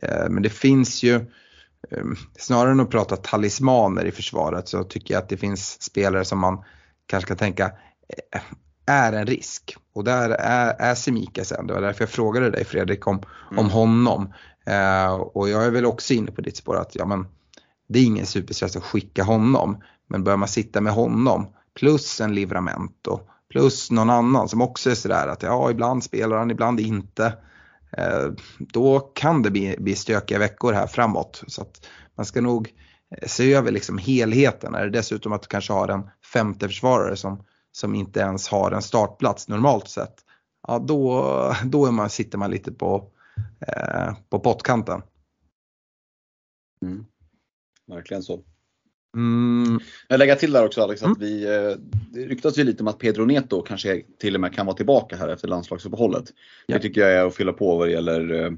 Eh, 0.02 0.30
men 0.30 0.44
det 0.44 0.50
finns 0.50 1.04
ju, 1.04 1.16
eh, 1.92 2.06
snarare 2.38 2.72
än 2.72 2.80
att 2.80 2.90
prata 2.90 3.16
talismaner 3.16 4.06
i 4.06 4.12
försvaret 4.12 4.68
så 4.68 4.84
tycker 4.84 5.14
jag 5.14 5.22
att 5.24 5.30
det 5.30 5.38
finns 5.38 5.82
spelare 5.82 6.26
som 6.26 6.40
man 6.40 6.64
kanske 7.06 7.28
kan 7.28 7.38
tänka 7.38 7.72
eh, 8.34 8.42
är 8.86 9.14
en 9.14 9.26
risk. 9.26 9.76
Och 9.94 10.04
där 10.04 10.30
är, 10.30 10.76
är 10.80 10.96
Semikas 10.96 11.52
en. 11.52 11.68
Det 11.68 11.74
var 11.74 11.82
därför 11.82 12.02
jag 12.02 12.10
frågade 12.10 12.50
dig 12.50 12.66
Fredrik 12.66 13.08
om, 13.08 13.24
mm. 13.52 13.60
om 13.60 13.70
honom. 13.70 14.34
Eh, 14.66 15.14
och 15.14 15.50
jag 15.50 15.66
är 15.66 15.72
väl 15.72 15.86
också 15.86 16.14
inne 16.14 16.32
på 16.32 16.42
ditt 16.42 16.58
spår 16.58 16.78
att 16.78 16.96
ja, 16.96 17.06
men, 17.06 17.28
det 17.92 18.00
är 18.00 18.06
ingen 18.06 18.26
superstress 18.26 18.76
att 18.76 18.84
skicka 18.84 19.24
honom. 19.24 19.84
Men 20.08 20.24
börjar 20.24 20.38
man 20.38 20.48
sitta 20.48 20.82
med 20.82 20.94
honom 20.94 21.48
plus 21.74 22.22
en 22.22 22.36
Livramento 22.36 23.20
plus 23.52 23.92
någon 23.92 24.10
annan 24.10 24.50
som 24.50 24.62
också 24.62 24.90
är 24.90 24.96
sådär 24.96 25.28
att 25.28 25.44
ja 25.44 25.72
ibland 25.72 26.04
spelar 26.04 26.38
han, 26.38 26.52
ibland 26.52 26.80
inte. 26.80 27.38
Eh, 27.98 28.32
då 28.60 29.00
kan 29.00 29.42
det 29.42 29.52
bli, 29.52 29.76
bli 29.80 29.96
stökiga 29.96 30.40
veckor 30.40 30.74
här 30.74 30.88
framåt. 30.88 31.44
Så 31.48 31.62
att 31.62 31.88
man 32.16 32.26
ska 32.26 32.42
nog 32.42 32.70
eh, 33.18 33.28
se 33.28 33.54
över 33.54 33.72
liksom 33.72 33.98
helheten. 33.98 34.76
Är 34.76 34.84
det 34.84 34.90
dessutom 34.90 35.34
att 35.34 35.42
du 35.42 35.48
kanske 35.48 35.74
har 35.74 35.88
en 35.88 36.10
femte 36.34 36.68
försvarare 36.68 37.16
som, 37.16 37.44
som 37.72 37.96
inte 37.96 38.20
ens 38.20 38.48
har 38.48 38.72
en 38.72 38.82
startplats 38.82 39.48
normalt 39.48 39.90
sett. 39.90 40.16
Ja 40.68 40.80
då, 40.80 41.56
då 41.66 41.86
är 41.86 41.92
man, 41.92 42.10
sitter 42.10 42.38
man 42.38 42.52
lite 42.52 42.72
på, 42.72 43.12
eh, 43.68 44.14
på 44.30 44.40
pottkanten. 44.40 45.02
Mm. 46.86 47.06
Verkligen 47.88 48.24
så. 48.24 48.44
Mm. 49.18 49.80
Jag 50.08 50.20
lägger 50.20 50.36
till 50.36 50.52
där 50.52 50.66
också 50.66 50.82
Alex 50.82 51.02
att 51.02 51.18
mm. 51.18 51.20
vi, 51.20 51.44
eh, 51.44 51.78
det 52.12 52.26
ryktas 52.26 52.58
ju 52.58 52.64
lite 52.64 52.84
om 52.84 52.88
att 52.88 53.00
Pedro 53.00 53.26
Neto 53.26 53.62
kanske 53.62 54.02
till 54.20 54.36
och 54.36 54.42
med 54.42 54.54
kan 54.54 54.66
vara 54.66 54.76
tillbaka 54.76 55.16
här 55.16 55.30
efter 55.30 55.48
landslagsuppehållet. 55.48 56.34
Ja. 56.66 56.76
Det 56.76 56.82
tycker 56.82 57.02
jag 57.02 57.12
är 57.12 57.26
att 57.26 57.36
fylla 57.36 57.54
på 57.54 57.78
vad 57.78 57.88
det 57.88 57.92
gäller 57.92 58.34
eh, 58.34 58.52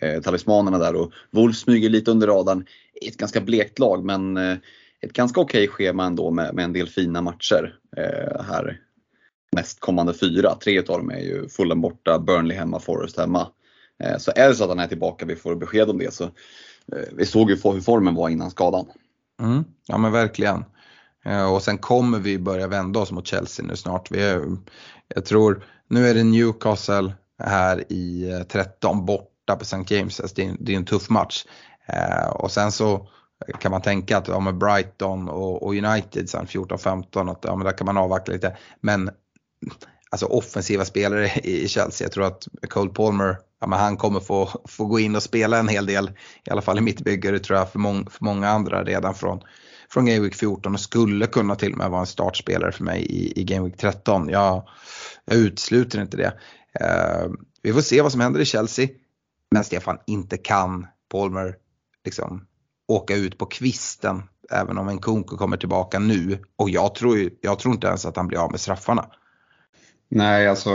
eh, 0.00 0.22
talismanerna 0.22 0.78
där 0.78 0.94
och 0.94 1.12
Wolf 1.30 1.56
smyger 1.56 1.88
lite 1.88 2.10
under 2.10 2.26
radarn 2.26 2.66
i 3.00 3.08
ett 3.08 3.16
ganska 3.16 3.40
blekt 3.40 3.78
lag 3.78 4.04
men 4.04 4.36
eh, 4.36 4.56
ett 5.00 5.12
ganska 5.12 5.40
okej 5.40 5.68
schema 5.68 6.04
ändå 6.04 6.30
med, 6.30 6.54
med 6.54 6.64
en 6.64 6.72
del 6.72 6.88
fina 6.88 7.22
matcher 7.22 7.78
eh, 7.96 8.42
här 8.42 8.80
näst 9.52 9.80
kommande 9.80 10.14
fyra. 10.14 10.54
Tre 10.54 10.78
av 10.78 10.84
dem 10.84 11.10
är 11.10 11.20
ju 11.20 11.48
Fulham 11.48 11.80
borta, 11.80 12.18
Burnley 12.18 12.56
hemma, 12.56 12.80
Forest 12.80 13.18
hemma. 13.18 13.48
Eh, 14.04 14.18
så 14.18 14.32
är 14.36 14.48
det 14.48 14.54
så 14.54 14.64
att 14.64 14.70
han 14.70 14.78
är 14.78 14.86
tillbaka, 14.86 15.26
vi 15.26 15.36
får 15.36 15.56
besked 15.56 15.90
om 15.90 15.98
det 15.98 16.14
så 16.14 16.30
Eh, 16.92 17.08
vi 17.12 17.26
såg 17.26 17.50
ju 17.50 17.56
hur 17.56 17.80
formen 17.80 18.14
var 18.14 18.28
innan 18.28 18.50
skadan. 18.50 18.86
Mm, 19.40 19.64
ja 19.86 19.98
men 19.98 20.12
verkligen. 20.12 20.64
Eh, 21.24 21.54
och 21.54 21.62
sen 21.62 21.78
kommer 21.78 22.18
vi 22.18 22.38
börja 22.38 22.66
vända 22.66 23.00
oss 23.00 23.12
mot 23.12 23.26
Chelsea 23.26 23.66
nu 23.66 23.76
snart. 23.76 24.10
Vi 24.10 24.22
är, 24.22 24.44
jag 25.14 25.24
tror, 25.24 25.64
nu 25.88 26.08
är 26.08 26.14
det 26.14 26.24
Newcastle 26.24 27.12
här 27.42 27.92
i 27.92 28.30
eh, 28.32 28.42
13 28.42 29.06
borta 29.06 29.56
på 29.56 29.62
St. 29.62 29.94
James. 29.94 30.20
Alltså, 30.20 30.36
det 30.36 30.46
är, 30.46 30.56
det 30.60 30.72
är 30.72 30.76
en 30.76 30.84
tuff 30.84 31.10
match. 31.10 31.44
Och 32.32 32.50
sen 32.50 32.72
så 32.72 33.08
kan 33.60 33.70
man 33.70 33.82
tänka 33.82 34.18
att 34.18 34.28
ja, 34.28 34.40
med 34.40 34.58
Brighton 34.58 35.28
och, 35.28 35.62
och 35.62 35.74
United 35.74 36.30
sen 36.30 36.46
14-15 36.46 37.30
att 37.30 37.44
ja, 37.44 37.56
men 37.56 37.64
där 37.64 37.72
kan 37.72 37.84
man 37.84 37.96
avvakta 37.96 38.32
lite. 38.32 38.56
Men 38.80 39.10
alltså 40.10 40.26
offensiva 40.26 40.84
spelare 40.84 41.30
i 41.42 41.68
Chelsea, 41.68 42.04
jag 42.04 42.12
tror 42.12 42.24
att 42.24 42.48
Cole 42.68 42.90
Palmer 42.90 43.36
ja, 43.60 43.66
men 43.66 43.78
han 43.78 43.96
kommer 43.96 44.20
få, 44.20 44.48
få 44.64 44.84
gå 44.84 44.98
in 44.98 45.16
och 45.16 45.22
spela 45.22 45.58
en 45.58 45.68
hel 45.68 45.86
del, 45.86 46.10
i 46.44 46.50
alla 46.50 46.62
fall 46.62 46.78
i 46.78 46.80
mitt 46.80 47.00
bygge, 47.00 47.30
det 47.30 47.38
tror 47.38 47.58
jag 47.58 47.72
för, 47.72 47.78
mång, 47.78 48.10
för 48.10 48.24
många 48.24 48.48
andra 48.48 48.84
redan 48.84 49.14
från, 49.14 49.40
från 49.90 50.06
Game 50.06 50.20
Week 50.20 50.34
14 50.34 50.74
och 50.74 50.80
skulle 50.80 51.26
kunna 51.26 51.56
till 51.56 51.72
och 51.72 51.78
med 51.78 51.90
vara 51.90 52.00
en 52.00 52.06
startspelare 52.06 52.72
för 52.72 52.84
mig 52.84 53.02
i, 53.02 53.40
i 53.40 53.44
Game 53.44 53.64
Week 53.64 53.76
13. 53.76 54.28
Jag, 54.28 54.68
jag 55.24 55.36
utesluter 55.36 56.00
inte 56.00 56.16
det. 56.16 56.32
Uh, 56.80 57.34
vi 57.62 57.72
får 57.72 57.80
se 57.80 58.02
vad 58.02 58.12
som 58.12 58.20
händer 58.20 58.40
i 58.40 58.44
Chelsea. 58.44 58.88
Men 59.50 59.64
Stefan 59.64 59.98
inte 60.06 60.36
kan 60.36 60.86
Palmer 61.12 61.54
liksom 62.04 62.46
åka 62.88 63.14
ut 63.14 63.38
på 63.38 63.46
kvisten 63.46 64.22
även 64.50 64.78
om 64.78 64.88
en 64.88 64.98
Kunko 64.98 65.36
kommer 65.36 65.56
tillbaka 65.56 65.98
nu. 65.98 66.38
Och 66.56 66.70
jag 66.70 66.94
tror, 66.94 67.30
jag 67.40 67.58
tror 67.58 67.74
inte 67.74 67.86
ens 67.86 68.06
att 68.06 68.16
han 68.16 68.28
blir 68.28 68.38
av 68.38 68.50
med 68.50 68.60
straffarna. 68.60 69.06
Nej, 70.08 70.48
alltså 70.48 70.70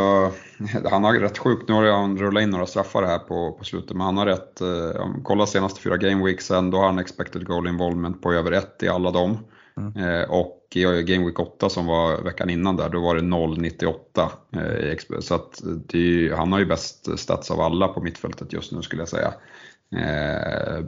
han 0.90 1.04
har 1.04 1.20
rätt 1.20 1.38
sjukt. 1.38 1.68
Nu 1.68 1.74
har 1.74 1.92
han 1.92 2.18
rullat 2.18 2.44
in 2.44 2.50
några 2.50 2.66
straffar 2.66 3.04
här 3.04 3.20
på, 3.20 3.52
på 3.52 3.64
slutet, 3.64 3.98
men 3.98 4.02
han 4.02 4.18
har 4.18 4.26
rätt. 4.26 4.62
Eh, 4.62 5.08
kolla 5.24 5.46
senaste 5.46 5.82
fyra 5.82 5.98
gameweeksen, 5.98 6.72
då 6.72 6.78
har 6.78 6.86
han 6.86 7.00
expected 7.00 7.46
goal 7.46 7.68
involvement 7.68 8.22
på 8.22 8.34
över 8.34 8.52
1 8.52 8.84
i 8.84 8.88
alla 8.88 9.12
dem. 9.12 9.38
Mm. 9.78 9.98
Eh, 9.98 10.30
och 10.30 10.60
i 10.76 10.84
Game 10.84 11.26
Week 11.26 11.40
8 11.40 11.70
som 11.70 11.86
var 11.86 12.22
veckan 12.22 12.50
innan 12.50 12.76
där, 12.76 12.90
då 12.90 13.00
var 13.00 13.16
det 13.16 13.22
0,98. 13.22 14.30
Eh, 15.12 15.20
så 15.20 15.36
att 15.36 15.62
det, 15.88 16.34
han 16.36 16.52
har 16.52 16.60
ju 16.60 16.66
bäst 16.66 17.20
stats 17.20 17.52
av 17.52 17.62
alla 17.62 17.88
på 17.88 18.02
mittfältet 18.02 18.54
just 18.54 18.72
nu 18.72 18.82
skulle 18.82 19.02
jag 19.02 19.10
säga. 19.10 19.34
Eh, 19.96 20.86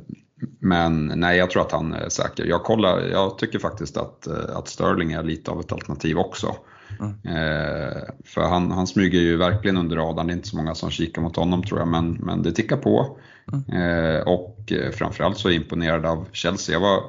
men 0.60 1.06
nej, 1.16 1.38
jag 1.38 1.50
tror 1.50 1.62
att 1.62 1.72
han 1.72 1.94
är 1.94 2.10
säker. 2.10 2.46
Jag, 2.46 2.64
kollar, 2.64 3.02
jag 3.02 3.38
tycker 3.38 3.60
faktiskt 3.60 3.98
att, 3.98 4.28
eh, 4.28 4.58
att 4.58 4.68
Sterling 4.68 5.12
är 5.12 5.24
lite 5.24 5.52
av 5.52 5.60
ett 5.60 5.72
alternativ 5.72 6.18
också. 6.18 6.56
Mm. 7.00 7.12
Eh, 7.12 8.02
för 8.26 8.42
han, 8.42 8.72
han 8.72 8.88
smyger 8.88 9.20
ju 9.20 9.38
verkligen 9.38 9.78
under 9.78 9.96
radarn, 9.96 10.28
det 10.28 10.34
är 10.34 10.36
inte 10.36 10.48
så 10.48 10.58
många 10.58 10.76
som 10.76 10.90
kikar 10.90 11.22
mot 11.22 11.36
honom 11.36 11.64
tror 11.64 11.80
jag, 11.80 11.88
men, 11.88 12.12
men 12.12 12.42
det 12.42 12.52
tickar 12.52 12.78
på. 12.78 13.20
Mm. 13.54 13.82
Eh, 13.82 14.22
och 14.22 14.72
eh, 14.72 14.92
framförallt 14.92 15.38
så 15.38 15.48
är 15.48 15.52
jag 15.52 15.62
imponerad 15.62 16.06
av 16.06 16.28
Chelsea. 16.32 16.74
Jag 16.74 16.80
var, 16.80 17.04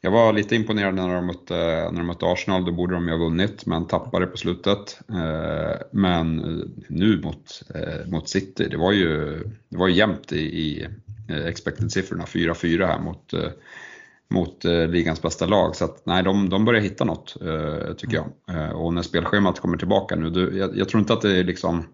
jag 0.00 0.10
var 0.10 0.32
lite 0.32 0.56
imponerad 0.56 0.94
när 0.94 1.14
de, 1.14 1.26
mötte, 1.26 1.54
när 1.92 1.98
de 1.98 2.06
mötte 2.06 2.26
Arsenal, 2.26 2.64
då 2.64 2.72
borde 2.72 2.94
de 2.94 3.04
ju 3.06 3.10
ha 3.10 3.18
vunnit, 3.18 3.66
men 3.66 3.86
tappade 3.86 4.26
på 4.26 4.36
slutet. 4.36 5.00
Eh, 5.08 5.76
men 5.92 6.36
nu 6.88 7.20
mot, 7.22 7.62
eh, 7.74 8.10
mot 8.10 8.28
City, 8.28 8.68
det 8.70 8.76
var 8.76 8.92
ju, 8.92 9.38
det 9.68 9.76
var 9.76 9.88
ju 9.88 9.94
jämnt 9.94 10.32
i, 10.32 10.40
i 10.40 10.88
expected-siffrorna, 11.28 12.24
4-4 12.24 12.86
här 12.86 13.00
mot 13.00 13.34
mot 14.30 14.64
eh, 14.64 14.88
ligans 14.88 15.22
bästa 15.22 15.46
lag. 15.46 15.76
Så 15.76 15.84
att, 15.84 16.06
nej, 16.06 16.22
de, 16.22 16.48
de 16.48 16.64
börjar 16.64 16.80
hitta 16.80 17.04
något 17.04 17.36
eh, 17.40 17.94
tycker 17.94 18.16
jag. 18.16 18.56
Eh, 18.56 18.70
och 18.70 18.94
när 18.94 19.02
spelschemat 19.02 19.60
kommer 19.60 19.76
tillbaka 19.76 20.16
nu, 20.16 20.30
du, 20.30 20.58
jag, 20.58 20.76
jag, 20.76 20.88
tror 20.88 21.00
inte 21.00 21.12
att 21.12 21.20
det 21.20 21.38
är 21.38 21.44
liksom 21.44 21.84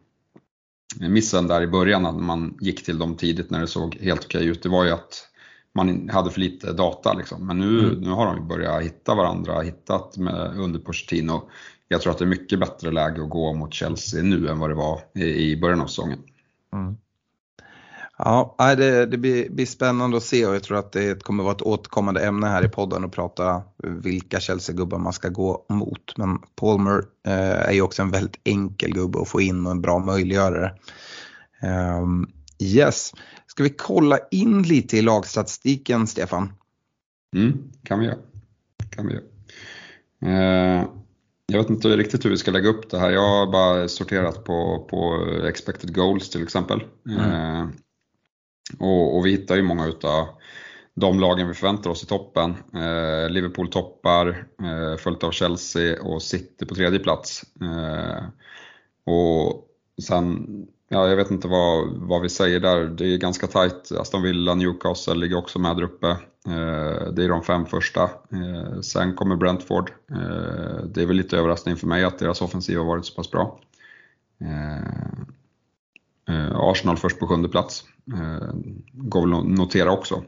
missen 1.00 1.46
där 1.46 1.62
i 1.62 1.66
början 1.66 2.02
när 2.02 2.12
man 2.12 2.58
gick 2.60 2.84
till 2.84 2.98
dem 2.98 3.16
tidigt 3.16 3.50
när 3.50 3.60
det 3.60 3.66
såg 3.66 3.96
helt 4.00 4.24
okej 4.24 4.46
ut. 4.46 4.62
Det 4.62 4.68
var 4.68 4.84
ju 4.84 4.90
att 4.90 5.28
man 5.74 6.08
hade 6.08 6.30
för 6.30 6.40
lite 6.40 6.72
data 6.72 7.12
liksom. 7.12 7.46
Men 7.46 7.58
nu, 7.58 7.78
mm. 7.78 8.00
nu 8.00 8.10
har 8.10 8.26
de 8.26 8.48
börjat 8.48 8.82
hitta 8.82 9.14
varandra, 9.14 9.60
hittat 9.60 10.16
med, 10.16 10.58
under 10.58 10.80
Pochettino. 10.80 11.50
Jag 11.88 12.00
tror 12.00 12.12
att 12.12 12.18
det 12.18 12.24
är 12.24 12.26
mycket 12.26 12.60
bättre 12.60 12.90
läge 12.90 13.22
att 13.22 13.30
gå 13.30 13.54
mot 13.54 13.74
Chelsea 13.74 14.22
nu 14.22 14.48
än 14.48 14.58
vad 14.58 14.70
det 14.70 14.74
var 14.74 15.00
i, 15.14 15.50
i 15.50 15.56
början 15.56 15.80
av 15.80 15.86
säsongen. 15.86 16.18
Mm. 16.72 16.96
Ja, 18.18 18.56
det, 18.58 19.06
det 19.06 19.18
blir, 19.18 19.50
blir, 19.50 19.66
spännande 19.66 20.16
att 20.16 20.22
se 20.22 20.46
och 20.46 20.54
jag 20.54 20.62
tror 20.62 20.78
att 20.78 20.92
det 20.92 21.22
kommer 21.22 21.44
vara 21.44 21.54
ett 21.54 21.62
återkommande 21.62 22.24
ämne 22.24 22.46
här 22.46 22.64
i 22.64 22.68
podden 22.68 23.04
att 23.04 23.12
prata 23.12 23.62
vilka 23.82 24.40
Chelsea-gubbar 24.40 24.98
man 24.98 25.12
ska 25.12 25.28
gå 25.28 25.66
mot. 25.68 26.16
Men 26.16 26.38
Palmer 26.54 27.02
eh, 27.26 27.68
är 27.68 27.72
ju 27.72 27.82
också 27.82 28.02
en 28.02 28.10
väldigt 28.10 28.40
enkel 28.44 28.92
gubbe 28.92 29.20
att 29.20 29.28
få 29.28 29.40
in 29.40 29.66
och 29.66 29.72
en 29.72 29.80
bra 29.80 29.98
möjliggörare. 29.98 30.72
Um, 31.62 32.30
yes, 32.58 33.12
ska 33.46 33.62
vi 33.62 33.70
kolla 33.70 34.18
in 34.30 34.62
lite 34.62 34.96
i 34.96 35.02
lagstatistiken 35.02 36.06
Stefan? 36.06 36.52
Mm, 37.36 37.58
kan 37.82 37.98
vi 37.98 38.06
göra. 38.06 38.18
Kan 38.90 39.06
vi 39.06 39.12
göra. 39.12 39.24
Uh, 40.22 40.88
jag 41.46 41.58
vet 41.58 41.70
inte 41.70 41.88
riktigt 41.88 42.24
hur 42.24 42.30
vi 42.30 42.36
ska 42.36 42.50
lägga 42.50 42.68
upp 42.68 42.90
det 42.90 42.98
här. 42.98 43.10
Jag 43.10 43.28
har 43.28 43.52
bara 43.52 43.88
sorterat 43.88 44.44
på, 44.44 44.86
på 44.90 45.26
expected 45.48 45.94
goals 45.94 46.30
till 46.30 46.42
exempel. 46.42 46.84
Mm. 47.08 47.20
Uh, 47.20 47.68
och, 48.78 49.16
och 49.16 49.26
vi 49.26 49.30
hittar 49.30 49.56
ju 49.56 49.62
många 49.62 49.86
utav 49.86 50.28
de 50.94 51.20
lagen 51.20 51.48
vi 51.48 51.54
förväntar 51.54 51.90
oss 51.90 52.02
i 52.02 52.06
toppen. 52.06 52.50
Eh, 52.74 53.30
Liverpool 53.30 53.68
toppar, 53.68 54.28
eh, 54.62 54.96
följt 54.98 55.24
av 55.24 55.30
Chelsea 55.30 56.02
och 56.02 56.22
City 56.22 56.66
på 56.66 56.74
tredje 56.74 56.98
plats. 56.98 57.42
Eh, 57.62 58.24
och 59.14 59.68
sen, 60.02 60.46
ja, 60.88 61.08
jag 61.08 61.16
vet 61.16 61.30
inte 61.30 61.48
vad, 61.48 61.88
vad 61.88 62.22
vi 62.22 62.28
säger 62.28 62.60
där. 62.60 62.84
Det 62.84 63.14
är 63.14 63.18
ganska 63.18 63.46
tajt. 63.46 63.92
Aston 63.92 64.22
Villa, 64.22 64.54
Newcastle 64.54 65.14
ligger 65.14 65.38
också 65.38 65.58
med 65.58 65.76
där 65.76 65.82
uppe. 65.82 66.08
Eh, 66.46 67.12
det 67.12 67.24
är 67.24 67.28
de 67.28 67.42
fem 67.42 67.66
första. 67.66 68.02
Eh, 68.02 68.80
sen 68.80 69.14
kommer 69.14 69.36
Brentford. 69.36 69.90
Eh, 70.10 70.84
det 70.84 71.02
är 71.02 71.06
väl 71.06 71.16
lite 71.16 71.38
överraskning 71.38 71.76
för 71.76 71.86
mig 71.86 72.04
att 72.04 72.18
deras 72.18 72.42
offensiv 72.42 72.78
har 72.78 72.84
varit 72.84 73.06
så 73.06 73.14
pass 73.14 73.30
bra. 73.30 73.60
Eh, 74.40 74.76
eh, 76.34 76.56
Arsenal 76.56 76.96
först 76.96 77.18
på 77.18 77.26
sjunde 77.26 77.48
plats. 77.48 77.84
Eh, 78.12 78.54
går 78.92 79.20
väl 79.20 79.38
att 79.38 79.58
notera 79.58 79.92
också. 79.92 80.22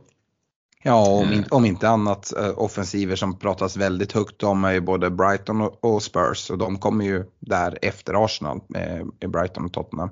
Ja, 0.82 1.08
om, 1.08 1.32
in, 1.32 1.44
om 1.50 1.64
inte 1.64 1.88
annat 1.88 2.36
eh, 2.36 2.58
offensiver 2.58 3.16
som 3.16 3.38
pratas 3.38 3.76
väldigt 3.76 4.12
högt 4.12 4.42
om 4.42 4.64
är 4.64 4.72
ju 4.72 4.80
både 4.80 5.10
Brighton 5.10 5.60
och, 5.80 6.02
Spurs 6.02 6.50
och 6.50 6.58
de 6.58 6.78
kommer 6.78 7.04
ju 7.04 7.24
där 7.38 7.78
efter 7.82 8.24
Arsenal 8.24 8.60
med 8.68 9.10
Brighton 9.28 9.64
och 9.64 9.72
Tottenham. 9.72 10.10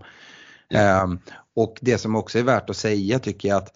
Mm. 0.68 1.18
och 1.56 1.78
det 1.80 1.98
som 1.98 2.16
också 2.16 2.38
är 2.38 2.42
värt 2.42 2.70
att 2.70 2.76
säga 2.76 3.18
tycker 3.18 3.48
jag 3.48 3.56
att 3.56 3.72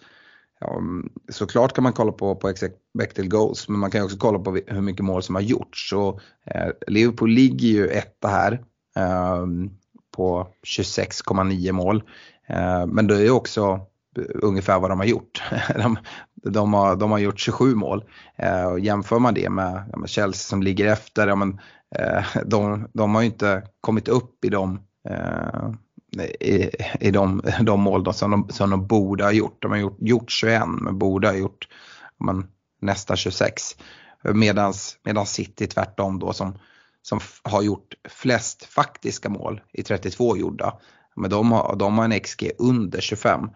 ja, 0.59 0.81
såklart 1.29 1.73
kan 1.73 1.83
man 1.83 1.93
kolla 1.93 2.11
på, 2.11 2.35
på 2.35 2.49
expected 2.49 3.31
goals 3.31 3.69
men 3.69 3.79
man 3.79 3.91
kan 3.91 4.03
också 4.03 4.17
kolla 4.17 4.39
på 4.39 4.59
hur 4.67 4.81
mycket 4.81 5.05
mål 5.05 5.23
som 5.23 5.35
har 5.35 5.41
gjorts. 5.41 5.89
Så, 5.89 6.19
eh, 6.45 6.67
Liverpool 6.87 7.29
ligger 7.29 7.67
ju 7.67 7.87
etta 7.87 8.27
här 8.27 8.51
eh, 8.95 9.45
på 10.15 10.47
26,9 10.67 11.71
mål. 11.71 12.03
Eh, 12.53 12.85
men 12.85 13.07
det 13.07 13.27
är 13.27 13.31
också 13.31 13.79
ungefär 14.33 14.79
vad 14.79 14.91
de 14.91 14.99
har 14.99 15.05
gjort. 15.05 15.43
de, 15.75 15.97
de, 16.35 16.73
har, 16.73 16.95
de 16.95 17.11
har 17.11 17.19
gjort 17.19 17.39
27 17.39 17.75
mål. 17.75 18.03
Eh, 18.35 18.65
och 18.65 18.79
jämför 18.79 19.19
man 19.19 19.33
det 19.33 19.49
med, 19.49 19.93
med 19.97 20.09
Chelsea 20.09 20.49
som 20.49 20.63
ligger 20.63 20.91
efter, 20.91 21.27
ja, 21.27 21.35
men, 21.35 21.59
eh, 21.95 22.25
de, 22.45 22.87
de 22.93 23.15
har 23.15 23.21
ju 23.21 23.27
inte 23.27 23.63
kommit 23.81 24.07
upp 24.07 24.45
i 24.45 24.49
de 24.49 24.79
i, 26.39 26.69
i 26.99 27.11
de, 27.11 27.41
de 27.61 27.81
mål 27.81 28.03
då, 28.03 28.13
som, 28.13 28.31
de, 28.31 28.49
som 28.49 28.69
de 28.69 28.87
borde 28.87 29.23
ha 29.23 29.31
gjort. 29.31 29.61
De 29.61 29.71
har 29.71 29.77
gjort, 29.77 29.97
gjort 29.99 30.31
21 30.31 30.63
men 30.81 30.97
borde 30.97 31.27
ha 31.27 31.35
gjort 31.35 31.67
men, 32.19 32.47
nästa 32.81 33.15
26. 33.15 33.63
Medans, 34.33 34.97
medan 35.03 35.25
City 35.25 35.67
tvärtom 35.67 36.19
då 36.19 36.33
som, 36.33 36.57
som 37.01 37.19
har 37.43 37.61
gjort 37.61 37.93
flest 38.09 38.63
faktiska 38.63 39.29
mål 39.29 39.61
i 39.73 39.83
32 39.83 40.37
gjorda. 40.37 40.79
Men 41.15 41.29
de 41.29 41.51
har, 41.51 41.75
de 41.75 41.97
har 41.97 42.05
en 42.05 42.19
XG 42.19 42.51
under 42.57 43.01
25. 43.01 43.49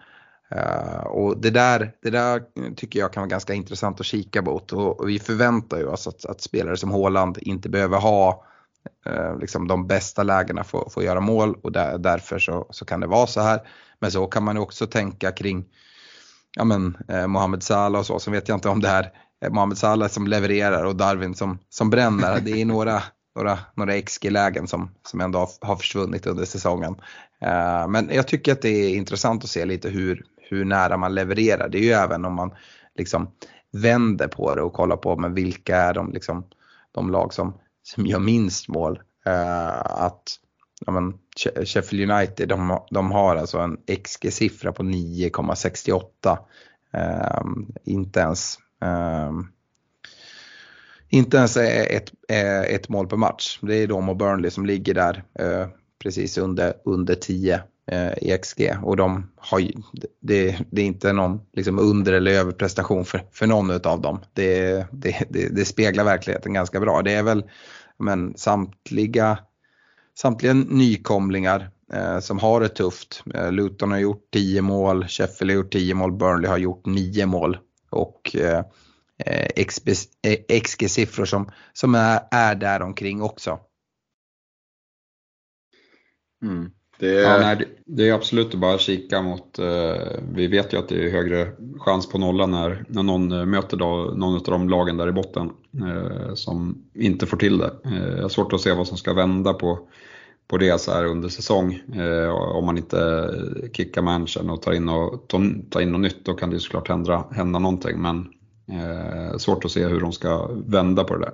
Uh, 0.56 0.62
eh, 0.62 1.03
och 1.03 1.38
det 1.38 1.49
där, 1.49 1.91
det 2.01 2.10
där 2.10 2.41
tycker 2.76 2.99
jag 2.99 3.14
kan 3.14 3.22
vara 3.22 3.30
ganska 3.30 3.53
intressant 3.53 3.99
att 3.99 4.06
kika 4.06 4.41
mot 4.41 4.74
och, 4.74 4.99
och 4.99 5.10
vi 5.10 5.20
förväntar 5.20 5.78
ju 5.78 5.88
oss 5.88 6.08
att, 6.08 6.26
att 6.26 6.41
spelare 6.41 6.78
som 6.78 6.91
Håland 6.91 7.38
inte 7.41 7.70
behöver 7.70 7.97
ha 7.97 8.45
uh, 9.10 9.39
liksom 9.39 9.68
de 9.68 9.88
bästa 9.88 10.24
lägena 10.24 10.64
för 10.64 10.84
att 10.97 11.03
göra 11.03 11.20
mål 11.20 11.58
och 11.64 11.72
där, 11.72 11.97
därför 11.97 12.39
så, 12.39 12.68
så 12.70 12.86
kan 12.86 12.99
det 12.99 13.08
vara 13.08 13.28
så 13.28 13.41
här. 13.41 13.62
Men 13.99 14.12
så 14.12 14.28
kan 14.28 14.43
man 14.43 14.56
ju 14.56 14.62
också 14.62 14.88
tänka 14.88 15.32
kring 15.32 15.66
ja 16.56 16.64
men, 16.64 16.97
eh, 17.08 17.28
Mohamed 17.28 17.64
Salah 17.64 17.99
och 17.99 18.06
så, 18.06 18.20
så 18.20 18.32
vet 18.32 18.47
jag 18.47 18.56
inte 18.56 18.70
om 18.70 18.82
det 18.82 18.88
här 18.88 19.12
eh, 19.45 19.51
Mohamed 19.51 19.78
Salah 19.78 20.10
som 20.10 20.28
levererar 20.28 20.84
och 20.84 20.95
Darwin 20.95 21.36
som, 21.36 21.60
som 21.70 21.89
bränner. 21.89 22.39
Det 22.39 22.62
är 22.62 22.66
några, 22.66 23.03
några, 23.36 23.59
några 23.73 24.01
XG-lägen 24.01 24.67
som, 24.67 24.91
som 25.03 25.21
ändå 25.21 25.39
har, 25.39 25.49
har 25.61 25.75
försvunnit 25.75 26.27
under 26.27 26.45
säsongen. 26.45 26.95
Eh, 27.41 27.88
men 27.88 28.09
jag 28.13 28.27
tycker 28.27 28.51
att 28.51 28.61
det 28.61 28.69
är 28.69 28.95
intressant 28.95 29.43
att 29.43 29.49
se 29.49 29.65
lite 29.65 29.89
hur, 29.89 30.23
hur 30.38 30.65
nära 30.65 30.97
man 30.97 31.15
levererar. 31.15 31.69
Det 31.69 31.77
är 31.77 31.83
ju 31.83 31.91
även 31.91 32.25
om 32.25 32.33
man 32.33 32.51
liksom 32.95 33.31
vänder 33.71 34.27
på 34.27 34.55
det 34.55 34.61
och 34.61 34.73
kollar 34.73 34.97
på 34.97 35.15
men 35.15 35.33
vilka 35.33 35.77
är 35.77 35.93
de, 35.93 36.11
liksom, 36.11 36.43
de 36.91 37.09
lag 37.09 37.33
som 37.33 37.53
som 37.86 38.05
gör 38.05 38.19
minst 38.19 38.67
mål. 38.67 38.99
Eh, 39.25 39.79
att 39.79 40.23
ja, 40.86 40.91
men, 40.91 41.13
Sheffield 41.65 42.11
United 42.11 42.49
de, 42.49 42.79
de 42.91 43.11
har 43.11 43.36
alltså 43.36 43.59
en 43.59 43.77
XG-siffra 43.88 44.71
på 44.71 44.83
9,68. 44.83 46.38
Eh, 46.93 47.41
inte 47.83 48.19
ens 48.19 48.57
uh, 48.86 49.41
inte 51.10 51.38
ens 51.38 51.58
ett, 51.58 52.12
eh, 52.30 52.62
ett 52.62 52.89
mål 52.89 53.08
per 53.08 53.18
match. 53.18 53.60
Det 53.62 53.76
är 53.76 53.88
de 53.88 54.10
och 54.10 54.18
Burnley 54.18 54.51
som 54.51 54.66
ligger 54.66 54.93
där 54.93 55.24
eh, 55.39 55.68
precis 56.03 56.38
under, 56.38 56.74
under 56.86 57.16
10 57.16 57.62
eh, 57.91 58.12
i 58.18 58.38
XG. 58.43 58.72
Och 58.84 58.97
de 58.97 59.32
har 59.38 59.62
det, 60.22 60.58
det 60.72 60.82
är 60.82 60.86
inte 60.86 61.14
någon 61.14 61.41
liksom 61.53 61.80
under 61.80 62.14
eller 62.14 62.32
överprestation 62.32 63.06
för, 63.06 63.22
för 63.32 63.47
någon 63.47 63.72
av 63.72 64.01
dem. 64.01 64.20
Det, 64.34 64.86
det, 64.91 65.26
det, 65.30 65.56
det 65.56 65.66
speglar 65.66 66.03
verkligheten 66.03 66.53
ganska 66.53 66.80
bra. 66.80 67.01
Det 67.01 67.12
är 67.12 67.24
väl 67.24 67.43
men 67.97 68.38
samtliga, 68.38 69.39
samtliga 70.18 70.53
nykomlingar 70.53 71.70
eh, 71.93 72.20
som 72.20 72.39
har 72.39 72.62
det 72.62 72.70
tufft. 72.70 73.24
Luton 73.51 73.91
har 73.91 73.99
gjort 73.99 74.28
10 74.34 74.62
mål, 74.62 75.08
Sheffield 75.08 75.51
har 75.51 75.56
gjort 75.56 75.74
10 75.74 75.93
mål, 75.93 76.12
Burnley 76.12 76.49
har 76.49 76.58
gjort 76.58 76.86
9 76.86 77.26
mål. 77.26 77.58
Och 77.89 78.36
eh, 78.36 78.64
XG-siffror 80.47 81.23
eh, 81.23 81.26
som, 81.26 81.51
som 81.73 81.95
är, 81.95 82.19
är 82.32 82.55
där 82.55 82.82
omkring 82.82 83.21
också. 83.21 83.59
Mm. 86.43 86.71
Det 86.99 87.19
är... 87.19 87.23
Ja, 87.23 87.38
nej, 87.38 87.67
det 87.86 88.09
är 88.09 88.13
absolut 88.13 88.53
att 88.53 88.59
bara 88.59 88.78
kika 88.78 89.21
mot, 89.21 89.59
eh, 89.59 90.19
vi 90.34 90.47
vet 90.47 90.73
ju 90.73 90.78
att 90.78 90.89
det 90.89 91.05
är 91.05 91.11
högre 91.11 91.51
chans 91.80 92.09
på 92.09 92.17
nolla 92.17 92.45
när, 92.45 92.86
när 92.88 93.03
någon 93.03 93.32
eh, 93.32 93.45
möter 93.45 93.78
då, 93.78 94.13
någon 94.15 94.36
av 94.36 94.43
de 94.43 94.69
lagen 94.69 94.97
där 94.97 95.07
i 95.07 95.11
botten 95.11 95.51
eh, 95.73 96.34
som 96.34 96.84
inte 96.93 97.26
får 97.26 97.38
till 97.38 97.57
det. 97.57 97.71
Eh, 97.86 98.15
jag 98.15 98.21
har 98.21 98.30
svårt 98.30 98.53
att 98.53 98.61
se 98.61 98.73
vad 98.73 98.88
som 98.88 98.97
ska 98.97 99.13
vända 99.13 99.53
på, 99.53 99.80
på 100.47 100.57
det 100.57 100.82
så 100.82 100.91
här 100.91 101.05
under 101.05 101.30
säsong. 101.30 101.73
Eh, 101.95 102.30
om 102.30 102.65
man 102.65 102.78
inte 102.78 103.30
kickar 103.73 104.01
manchen 104.01 104.49
och 104.49 104.61
tar 104.61 104.73
in, 104.73 104.89
och, 104.89 105.28
tar 105.69 105.82
in 105.82 105.91
något 105.91 106.01
nytt 106.01 106.26
då 106.26 106.34
kan 106.34 106.49
det 106.49 106.59
såklart 106.59 106.88
hända, 106.88 107.26
hända 107.32 107.59
någonting 107.59 108.01
men 108.01 108.28
eh, 108.68 109.38
svårt 109.38 109.66
att 109.66 109.72
se 109.72 109.88
hur 109.88 110.01
de 110.01 110.11
ska 110.11 110.49
vända 110.68 111.03
på 111.03 111.16
det 111.16 111.26
där. 111.26 111.34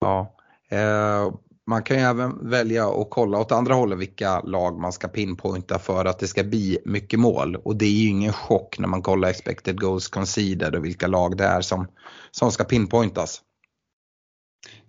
Ja, 0.00 0.34
eh, 0.70 1.32
man 1.66 1.82
kan 1.82 1.96
ju 1.96 2.02
även 2.02 2.50
välja 2.50 2.88
att 2.88 3.10
kolla 3.10 3.38
åt 3.38 3.52
andra 3.52 3.74
hållet 3.74 3.98
vilka 3.98 4.40
lag 4.40 4.78
man 4.78 4.92
ska 4.92 5.08
pinpointa 5.08 5.78
för 5.78 6.04
att 6.04 6.18
det 6.18 6.26
ska 6.26 6.44
bli 6.44 6.78
mycket 6.84 7.20
mål. 7.20 7.56
Och 7.56 7.76
det 7.76 7.84
är 7.84 7.90
ju 8.02 8.08
ingen 8.08 8.32
chock 8.32 8.78
när 8.78 8.88
man 8.88 9.02
kollar 9.02 9.28
expected 9.28 9.80
goals 9.80 10.08
conceded 10.08 10.74
och 10.74 10.84
vilka 10.84 11.06
lag 11.06 11.36
det 11.36 11.44
är 11.44 11.60
som, 11.60 11.86
som 12.30 12.52
ska 12.52 12.64
pinpointas. 12.64 13.42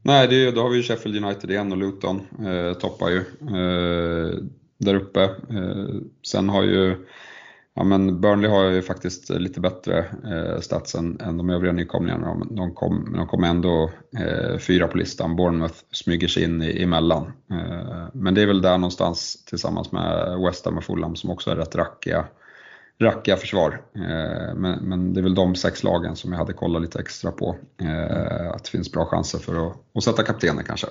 Nej, 0.02 0.28
det, 0.28 0.52
då 0.52 0.62
har 0.62 0.70
vi 0.70 0.78
ju 0.78 0.84
Sheffield 0.84 1.26
United 1.26 1.52
igen 1.52 1.72
och 1.72 1.78
Luton 1.78 2.22
eh, 2.46 2.74
toppar 2.74 3.10
ju 3.10 3.20
eh, 3.42 4.44
där 4.78 4.96
uppe. 4.96 5.24
Eh, 5.24 6.02
sen 6.28 6.50
har 6.50 6.64
ju 6.64 7.06
Ja, 7.80 7.86
men 7.86 8.22
Burnley 8.22 8.50
har 8.50 8.64
ju 8.64 8.82
faktiskt 8.82 9.30
lite 9.30 9.60
bättre 9.60 10.06
eh, 10.26 10.60
stats 10.60 10.96
än, 10.96 11.22
än 11.22 11.38
de 11.38 11.50
övriga 11.50 11.74
nykomlingarna. 11.74 12.46
De 12.50 12.74
kom, 12.74 13.14
de 13.14 13.28
kom 13.28 13.44
ändå 13.44 13.92
eh, 14.18 14.58
fyra 14.58 14.88
på 14.88 14.98
listan. 14.98 15.36
Bournemouth 15.36 15.76
smyger 15.92 16.28
sig 16.28 16.44
in 16.44 16.62
i, 16.62 16.84
emellan. 16.84 17.24
Eh, 17.52 18.08
men 18.14 18.34
det 18.34 18.42
är 18.42 18.46
väl 18.46 18.62
där 18.62 18.78
någonstans 18.78 19.46
tillsammans 19.46 19.92
med 19.92 20.40
West 20.46 20.66
Ham 20.66 20.78
och 20.78 20.84
Fulham 20.84 21.16
som 21.16 21.30
också 21.30 21.52
är 21.52 21.56
rätt 21.56 21.76
rackiga, 21.76 22.26
rackiga 23.02 23.38
försvar. 23.38 23.82
Eh, 23.96 24.56
men, 24.56 24.80
men, 24.82 25.14
det 25.14 25.20
är 25.20 25.24
väl 25.24 25.36
de 25.36 25.56
sex 25.56 25.84
lagen 25.84 26.16
som 26.16 26.32
jag 26.32 26.40
hade 26.40 26.54
kollat 26.54 26.82
lite 26.82 27.00
extra 27.00 27.32
på. 27.32 27.56
Eh, 27.82 28.52
att 28.52 28.64
det 28.64 28.70
finns 28.70 28.92
bra 28.92 29.06
chanser 29.06 29.40
för 29.40 29.68
att, 29.68 29.78
att 29.96 30.04
sätta 30.04 30.24
kaptenen 30.24 30.64
kanske. 30.64 30.88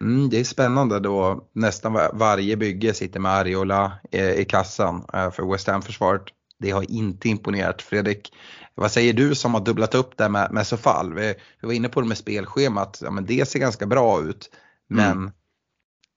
Mm, 0.00 0.30
det 0.30 0.40
är 0.40 0.44
spännande 0.44 1.00
då 1.00 1.48
nästan 1.52 1.92
varje 2.12 2.56
bygge 2.56 2.94
sitter 2.94 3.20
med 3.20 3.32
Ariola 3.32 3.92
eh, 4.10 4.30
i 4.30 4.44
kassan 4.44 5.04
eh, 5.12 5.30
för 5.30 5.52
West 5.52 5.66
Ham-försvaret. 5.66 6.22
Det 6.58 6.70
har 6.70 6.90
inte 6.90 7.28
imponerat. 7.28 7.82
Fredrik, 7.82 8.32
vad 8.74 8.92
säger 8.92 9.12
du 9.12 9.34
som 9.34 9.54
har 9.54 9.60
dubblat 9.60 9.94
upp 9.94 10.16
det 10.16 10.28
med, 10.28 10.52
med 10.52 10.66
Sofall? 10.66 11.14
Vi, 11.14 11.34
vi 11.60 11.66
var 11.66 11.72
inne 11.72 11.88
på 11.88 12.00
det 12.00 12.08
med 12.08 12.18
spelschemat, 12.18 12.98
ja, 13.02 13.10
men 13.10 13.26
det 13.26 13.48
ser 13.48 13.58
ganska 13.58 13.86
bra 13.86 14.22
ut. 14.22 14.50
Men 14.88 15.12
mm. 15.12 15.32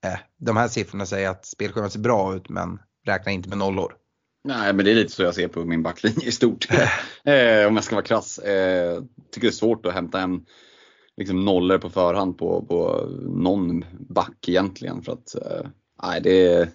eh, 0.06 0.20
de 0.40 0.58
här 0.58 0.68
siffrorna 0.68 1.06
säger 1.06 1.30
att 1.30 1.46
spelschemat 1.46 1.92
ser 1.92 2.00
bra 2.00 2.36
ut 2.36 2.50
men 2.50 2.80
räkna 3.06 3.32
inte 3.32 3.50
med 3.50 3.58
nollor. 3.58 3.94
Nej, 4.44 4.74
men 4.74 4.86
det 4.86 4.92
är 4.92 4.96
lite 4.96 5.12
så 5.12 5.24
jag 5.24 5.36
ser 5.36 5.48
på 5.48 5.66
min 5.66 5.84
backlinje 5.84 6.28
i 6.28 6.32
stort. 6.32 6.68
eh, 7.24 7.68
om 7.68 7.76
jag 7.76 7.84
ska 7.84 7.96
vara 7.96 8.06
krass. 8.06 8.40
Eh, 8.40 9.04
tycker 9.32 9.48
det 9.48 9.52
är 9.52 9.56
svårt 9.56 9.86
att 9.86 9.94
hämta 9.94 10.22
en 10.22 10.46
liksom 11.18 11.46
nollor 11.46 11.78
på 11.78 11.90
förhand 11.90 12.38
på, 12.38 12.66
på 12.66 13.08
någon 13.22 13.86
back 14.00 14.50
egentligen. 14.50 15.02
För 15.02 15.12
att, 15.12 15.36
eh, 15.36 16.22
det, 16.22 16.48
är, 16.48 16.70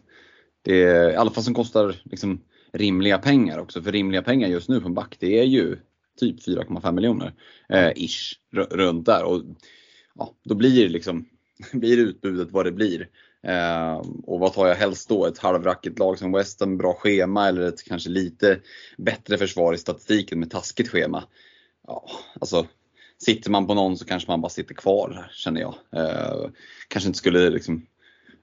det 0.62 0.82
är 0.82 1.10
i 1.10 1.16
alla 1.16 1.30
fall 1.30 1.44
som 1.44 1.54
kostar 1.54 1.96
liksom 2.04 2.40
rimliga 2.72 3.18
pengar 3.18 3.58
också. 3.58 3.82
För 3.82 3.92
rimliga 3.92 4.22
pengar 4.22 4.48
just 4.48 4.68
nu 4.68 4.80
på 4.80 4.86
en 4.86 4.94
back 4.94 5.16
det 5.20 5.38
är 5.38 5.44
ju 5.44 5.76
typ 6.20 6.46
4,5 6.46 6.92
miljoner. 6.92 7.34
Eh, 7.68 7.92
ish, 7.96 8.34
runt 8.70 9.06
där. 9.06 9.24
Och 9.24 9.42
ja, 10.14 10.34
Då 10.44 10.54
blir 10.54 10.88
liksom 10.88 11.28
blir 11.72 11.98
utbudet 11.98 12.52
vad 12.52 12.66
det 12.66 12.72
blir. 12.72 13.08
Eh, 13.42 13.96
och 14.22 14.40
vad 14.40 14.52
tar 14.52 14.66
jag 14.66 14.74
helst 14.74 15.08
då? 15.08 15.26
Ett 15.26 15.38
halvrackigt 15.38 15.98
lag 15.98 16.18
som 16.18 16.32
Western, 16.32 16.78
bra 16.78 16.94
schema 16.94 17.48
eller 17.48 17.62
ett 17.62 17.84
kanske 17.84 18.10
lite 18.10 18.60
bättre 18.98 19.38
försvar 19.38 19.74
i 19.74 19.78
statistiken 19.78 20.40
med 20.40 20.50
taskigt 20.50 20.88
schema? 20.88 21.24
Ja, 21.86 22.10
alltså 22.40 22.66
sitter 23.22 23.50
man 23.50 23.66
på 23.66 23.74
någon 23.74 23.96
så 23.96 24.04
kanske 24.04 24.30
man 24.30 24.40
bara 24.40 24.48
sitter 24.48 24.74
kvar 24.74 25.30
känner 25.32 25.60
jag. 25.60 25.74
Eh, 25.96 26.50
kanske 26.88 27.08
inte 27.08 27.18
skulle 27.18 27.50
liksom 27.50 27.86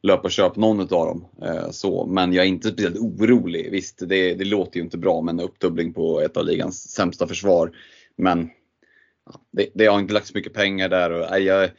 löpa 0.04 0.24
och 0.24 0.32
köpa 0.32 0.62
någon 0.62 0.80
av 0.80 0.88
dem. 0.88 1.26
Eh, 1.42 1.70
så, 1.72 2.06
men 2.06 2.34
jag 2.34 2.46
är 2.46 2.50
inte 2.50 2.68
speciellt 2.68 2.98
orolig. 2.98 3.72
Visst, 3.72 4.10
det, 4.10 4.34
det 4.34 4.46
låter 4.46 4.78
ju 4.78 4.84
inte 4.84 4.98
bra 4.98 5.22
med 5.22 5.34
en 5.34 5.40
uppdubbling 5.40 5.94
på 5.94 6.22
ett 6.22 6.38
av 6.38 6.46
ligans 6.46 6.92
sämsta 6.92 7.28
försvar. 7.28 7.72
Men 8.18 8.50
ja, 9.26 9.42
det, 9.52 9.70
det 9.74 9.86
har 9.86 10.00
inte 10.00 10.14
lagt 10.14 10.28
så 10.28 10.38
mycket 10.38 10.54
pengar 10.54 10.90
där 10.90 11.12
och 11.12 11.40
jag, 11.40 11.42
jag, 11.42 11.70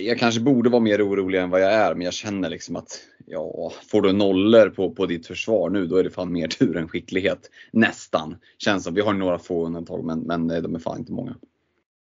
jag, 0.00 0.18
kanske 0.18 0.40
borde 0.40 0.70
vara 0.70 0.82
mer 0.82 1.08
orolig 1.08 1.40
än 1.40 1.50
vad 1.50 1.60
jag 1.60 1.72
är, 1.72 1.94
men 1.94 2.04
jag 2.04 2.14
känner 2.14 2.50
liksom 2.50 2.76
att 2.76 3.00
ja, 3.26 3.72
får 3.90 4.02
du 4.02 4.12
nollor 4.12 4.68
på, 4.68 4.90
på 4.90 5.06
ditt 5.06 5.26
försvar 5.26 5.70
nu, 5.70 5.86
då 5.86 5.96
är 5.96 6.04
det 6.04 6.10
fan 6.10 6.32
mer 6.32 6.48
tur 6.48 6.76
än 6.76 6.88
skicklighet. 6.88 7.50
Nästan. 7.70 8.36
Känns 8.58 8.84
som. 8.84 8.94
Vi 8.94 9.00
har 9.00 9.12
några 9.12 9.38
få 9.38 9.66
undantag, 9.66 10.04
men, 10.04 10.20
men 10.20 10.48
de 10.48 10.74
är 10.74 10.78
fan 10.78 10.98
inte 10.98 11.12
många. 11.12 11.36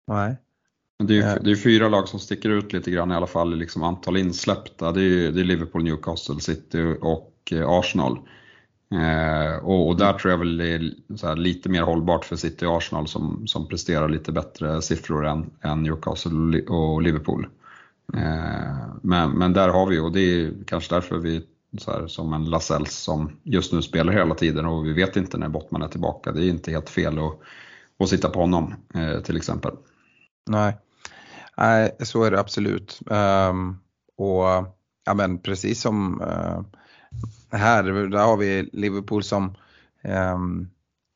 Nej. 0.07 0.37
Det 1.05 1.19
är, 1.19 1.41
det 1.41 1.51
är 1.51 1.57
fyra 1.57 1.89
lag 1.89 2.09
som 2.09 2.21
sticker 2.21 2.51
ut 2.51 2.73
lite 2.73 2.91
grann 2.91 3.13
i 3.13 3.15
alla 3.15 3.27
fall 3.27 3.53
i 3.53 3.57
liksom 3.57 3.83
antal 3.83 4.17
insläppta. 4.17 4.93
Det 4.93 5.03
är, 5.03 5.33
det 5.33 5.41
är 5.41 5.45
Liverpool, 5.45 5.85
Newcastle, 5.85 6.41
City 6.41 6.97
och 7.01 7.53
eh, 7.53 7.69
Arsenal. 7.69 8.19
Eh, 8.93 9.65
och, 9.65 9.89
och, 9.89 9.97
där 9.97 10.13
tror 10.13 10.31
jag 10.31 10.39
väl 10.39 10.57
det 10.57 10.69
är 10.69 11.37
lite 11.37 11.69
mer 11.69 11.83
hållbart 11.83 12.25
för 12.25 12.37
City 12.37 12.67
och 12.67 12.77
Arsenal 12.77 13.09
som, 13.09 13.47
som 13.47 13.69
presterar 13.69 14.09
lite 14.09 14.33
bättre 14.33 14.83
siffror 14.83 15.27
än, 15.27 15.51
än 15.61 15.83
Newcastle 15.83 16.63
och 16.63 17.03
Liverpool. 17.03 17.47
Eh, 18.15 18.87
men, 19.03 19.31
men 19.31 19.53
där 19.53 19.69
har 19.69 19.87
vi, 19.87 19.99
och 19.99 20.13
det 20.13 20.21
är 20.21 20.53
kanske 20.67 20.95
därför 20.95 21.19
vi 21.19 21.47
så 21.79 21.91
här, 21.91 22.07
som 22.07 22.33
en 22.33 22.51
Lasells 22.51 22.93
som 22.93 23.31
just 23.43 23.73
nu 23.73 23.83
spelar 23.83 24.13
hela 24.13 24.35
tiden 24.35 24.67
och 24.67 24.87
vi 24.87 24.93
vet 24.93 25.17
inte 25.17 25.39
när 25.39 25.49
Bottman 25.49 25.83
är 25.83 25.89
tillbaka. 25.89 26.33
Det 26.33 26.45
är 26.45 26.49
inte 26.49 26.71
helt 26.71 26.91
fel 26.91 27.19
att, 27.19 27.39
att 27.99 28.09
sitta 28.09 28.29
på 28.29 28.41
honom 28.41 28.75
eh, 28.95 29.21
till 29.21 29.37
exempel. 29.37 29.73
Nej. 30.47 30.77
Nej, 31.57 31.97
så 32.01 32.25
är 32.25 32.31
det 32.31 32.41
absolut. 32.41 33.01
Um, 33.07 33.79
och 34.17 34.45
ja, 35.05 35.15
men 35.15 35.39
precis 35.39 35.81
som 35.81 36.23
uh, 36.23 36.61
här, 37.59 37.83
där 37.83 38.19
har 38.19 38.37
vi 38.37 38.71
Liverpool 38.73 39.23
som 39.23 39.57
um, 40.05 40.71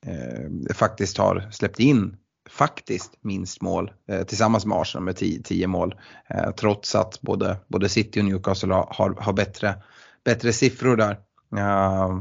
uh, 0.07 0.75
faktiskt 0.75 1.19
har 1.19 1.49
släppt 1.51 1.81
in 1.81 2.17
faktiskt 2.49 3.13
minst 3.21 3.63
mål 3.63 3.93
eh, 4.09 4.23
tillsammans 4.23 4.67
med 4.67 4.79
Arsenal 4.79 5.05
med 5.05 5.17
10 5.45 5.67
mål. 5.67 5.95
Eh, 6.29 6.51
trots 6.51 6.95
att 6.95 7.21
både, 7.21 7.57
både 7.69 7.89
City 7.89 8.21
och 8.21 8.25
Newcastle 8.25 8.75
har, 8.75 9.17
har 9.21 9.33
bättre, 9.33 9.75
bättre 10.25 10.53
siffror 10.53 10.97
där. 10.97 11.19
Eh, 11.57 12.19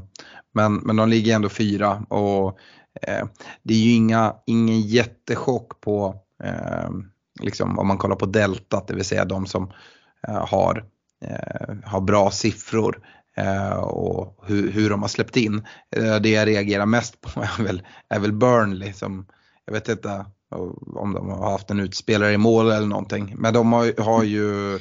men, 0.54 0.76
men 0.76 0.96
de 0.96 1.10
ligger 1.10 1.36
ändå 1.36 1.50
fyra 1.50 2.06
och 2.10 2.60
eh, 3.02 3.28
det 3.64 3.74
är 3.74 3.78
ju 3.80 3.92
inga, 3.92 4.36
ingen 4.46 4.82
jättechock 4.82 5.82
på 5.82 6.16
Eh, 6.44 6.90
liksom, 7.42 7.80
om 7.80 7.88
man 7.88 7.98
kollar 7.98 8.16
på 8.16 8.26
deltat, 8.26 8.88
det 8.88 8.96
vill 8.96 9.06
säga 9.06 9.26
de 9.26 9.46
som 9.46 9.72
eh, 10.28 10.48
har, 10.48 10.86
eh, 11.26 11.76
har 11.84 12.02
bra 12.02 12.32
siffror 12.32 13.00
eh, 13.38 13.78
och 13.78 14.44
hur, 14.48 14.72
hur 14.72 14.90
de 14.90 15.02
har 15.02 15.10
släppt 15.10 15.38
in. 15.38 15.66
det 16.22 16.30
jag 16.30 16.48
reagerar 16.48 16.86
mest 16.86 17.22
på 17.22 17.42
är 17.60 17.64
väl, 17.64 17.82
är 18.10 18.20
väl 18.20 18.34
Burnley 18.34 18.94
som 18.94 19.26
jag 19.66 19.74
vet 19.74 19.90
inte 19.90 20.26
om 20.96 21.14
de 21.14 21.30
har 21.30 21.52
haft 21.52 21.72
en 21.72 21.80
utspelare 21.80 22.34
i 22.34 22.38
mål 22.38 22.72
eller 22.72 22.88
någonting. 22.88 23.34
Men 23.38 23.54
de 23.54 23.74
har, 23.74 24.02
har 24.02 24.24
ju 24.24 24.76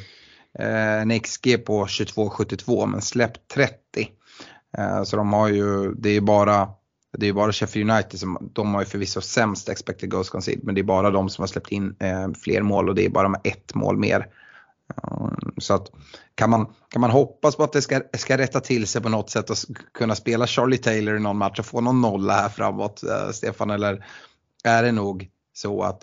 eh, 0.58 1.00
en 1.02 1.20
XG 1.20 1.64
på 1.66 1.86
22,72 1.86 2.86
men 2.86 3.02
släppt 3.02 3.48
30. 3.54 3.74
Eh, 4.78 5.02
så 5.02 5.16
de 5.16 5.32
har 5.32 5.48
ju, 5.48 5.94
det 5.94 6.10
är 6.10 6.20
bara 6.20 6.68
det 7.18 7.28
är 7.28 7.32
bara 7.32 7.52
Sheffield 7.52 7.90
United 7.90 8.20
som, 8.20 8.50
de 8.52 8.74
har 8.74 8.80
ju 8.80 8.86
förvisso 8.86 9.20
sämst 9.20 9.68
expected 9.68 10.10
goals 10.10 10.30
conceded, 10.30 10.64
men 10.64 10.74
det 10.74 10.80
är 10.80 10.82
bara 10.82 11.10
de 11.10 11.28
som 11.28 11.42
har 11.42 11.46
släppt 11.46 11.72
in 11.72 11.96
eh, 12.00 12.28
fler 12.42 12.62
mål 12.62 12.88
och 12.88 12.94
det 12.94 13.04
är 13.04 13.10
bara 13.10 13.28
med 13.28 13.40
ett 13.44 13.74
mål 13.74 13.96
mer. 13.96 14.26
Eh, 14.96 15.28
så 15.58 15.74
att 15.74 15.90
kan 16.34 16.50
man, 16.50 16.66
kan 16.90 17.00
man 17.00 17.10
hoppas 17.10 17.56
på 17.56 17.64
att 17.64 17.72
det 17.72 17.82
ska, 17.82 18.00
ska 18.16 18.38
rätta 18.38 18.60
till 18.60 18.86
sig 18.86 19.02
på 19.02 19.08
något 19.08 19.30
sätt 19.30 19.50
och 19.50 19.56
kunna 19.94 20.14
spela 20.14 20.46
Charlie 20.46 20.78
Taylor 20.78 21.16
i 21.16 21.20
någon 21.20 21.38
match 21.38 21.58
och 21.58 21.66
få 21.66 21.80
någon 21.80 22.00
nolla 22.00 22.34
här 22.34 22.48
framåt, 22.48 23.02
eh, 23.02 23.30
Stefan, 23.30 23.70
eller 23.70 24.06
är 24.64 24.82
det 24.82 24.92
nog 24.92 25.28
så 25.52 25.82
att 25.82 26.02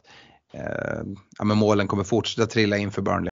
eh, 0.53 1.01
ja, 1.37 1.43
men 1.45 1.57
målen 1.57 1.87
kommer 1.87 2.03
fortsätta 2.03 2.47
trilla 2.47 2.77
in 2.77 2.91
för 2.91 3.01
Burnley. 3.01 3.31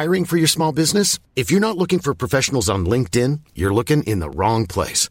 Hiring 0.00 0.24
for 0.24 0.38
your 0.38 0.48
small 0.48 0.74
business? 0.74 1.20
If 1.34 1.52
you're 1.52 1.60
not 1.60 1.76
looking 1.76 2.00
for 2.00 2.14
professionals 2.14 2.70
on 2.70 2.88
LinkedIn, 2.88 3.40
you're 3.54 3.74
looking 3.74 4.02
in 4.02 4.20
the 4.20 4.30
wrong 4.30 4.66
place. 4.66 5.10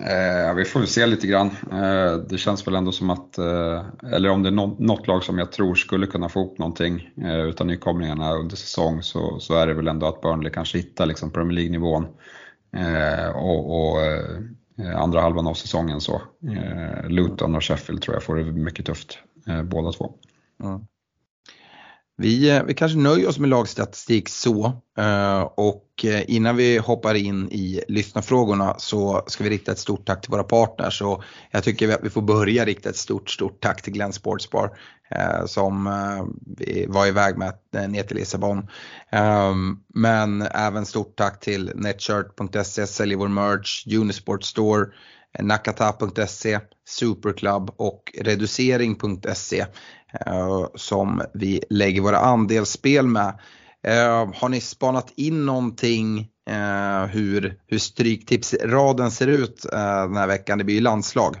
Eh, 0.00 0.54
vi 0.54 0.64
får 0.64 0.80
väl 0.80 0.88
se 0.88 1.06
lite 1.06 1.26
grann. 1.26 1.46
Eh, 1.72 2.16
det 2.28 2.38
känns 2.38 2.66
väl 2.66 2.74
ändå 2.74 2.92
som 2.92 3.10
att, 3.10 3.38
eh, 3.38 3.84
eller 4.12 4.28
om 4.30 4.42
det 4.42 4.48
är 4.48 4.52
något, 4.52 4.78
något 4.78 5.06
lag 5.06 5.24
som 5.24 5.38
jag 5.38 5.52
tror 5.52 5.74
skulle 5.74 6.06
kunna 6.06 6.28
få 6.28 6.40
ihop 6.40 6.58
någonting 6.58 7.10
eh, 7.22 7.40
utan 7.40 7.66
nykomlingarna 7.66 8.32
under 8.32 8.56
säsong 8.56 9.02
så, 9.02 9.40
så 9.40 9.54
är 9.54 9.66
det 9.66 9.74
väl 9.74 9.88
ändå 9.88 10.06
att 10.06 10.20
Burnley 10.20 10.52
kanske 10.52 10.78
hittar 10.78 11.06
liksom 11.06 11.30
Premier 11.30 11.54
League-nivån 11.54 12.06
eh, 12.76 13.28
och, 13.36 13.90
och 13.90 14.00
eh, 14.00 15.00
andra 15.00 15.20
halvan 15.20 15.46
av 15.46 15.54
säsongen 15.54 16.00
så. 16.00 16.22
Eh, 16.50 17.08
Luton 17.08 17.54
och 17.54 17.64
Sheffield 17.64 18.02
tror 18.02 18.16
jag 18.16 18.22
får 18.22 18.36
det 18.36 18.44
mycket 18.44 18.86
tufft 18.86 19.18
eh, 19.46 19.62
båda 19.62 19.92
två. 19.92 20.12
Mm. 20.62 20.80
Vi, 22.20 22.50
eh, 22.50 22.62
vi 22.64 22.74
kanske 22.74 22.98
nöjer 22.98 23.28
oss 23.28 23.38
med 23.38 23.50
lagstatistik 23.50 24.28
så 24.28 24.64
eh, 24.98 25.40
och 25.40 26.04
eh, 26.04 26.22
innan 26.30 26.56
vi 26.56 26.78
hoppar 26.78 27.14
in 27.14 27.48
i 27.52 27.82
lyssnarfrågorna 27.88 28.74
så 28.78 29.24
ska 29.26 29.44
vi 29.44 29.50
rikta 29.50 29.72
ett 29.72 29.78
stort 29.78 30.06
tack 30.06 30.20
till 30.20 30.30
våra 30.30 30.42
partners 30.42 31.02
och 31.02 31.22
jag 31.50 31.64
tycker 31.64 31.94
att 31.94 32.00
vi 32.02 32.10
får 32.10 32.22
börja 32.22 32.64
rikta 32.64 32.88
ett 32.88 32.96
stort, 32.96 33.30
stort 33.30 33.60
tack 33.60 33.82
till 33.82 33.92
Glenn 33.92 34.12
Sportsbar 34.12 34.78
som 35.46 35.84
var 36.88 37.06
iväg 37.06 37.36
med 37.38 37.54
ner 37.90 38.02
till 38.02 38.16
Lissabon. 38.16 38.68
Ehm, 39.10 39.78
men 39.94 40.42
även 40.42 40.86
stort 40.86 41.16
tack 41.16 41.40
till 41.40 41.72
Netshirt.se, 41.74 42.86
säljer 42.86 43.18
vår 43.18 43.28
merch, 43.28 43.86
Unisport 43.96 44.44
Store, 44.44 44.86
Nakata.se, 45.38 46.60
Superclub 46.88 47.70
och 47.76 48.12
Reducering.se 48.20 49.66
som 50.74 51.22
vi 51.34 51.62
lägger 51.70 52.00
våra 52.00 52.18
andelsspel 52.18 53.06
med. 53.06 53.38
Eh, 53.82 54.30
har 54.34 54.48
ni 54.48 54.60
spanat 54.60 55.12
in 55.16 55.46
någonting 55.46 56.18
eh, 56.50 57.06
hur, 57.06 57.58
hur 57.66 57.78
stryktipsraden 57.78 59.10
ser 59.10 59.26
ut 59.26 59.64
eh, 59.72 60.02
den 60.02 60.16
här 60.16 60.26
veckan? 60.26 60.58
Det 60.58 60.64
blir 60.64 60.74
ju 60.74 60.80
landslag. 60.80 61.36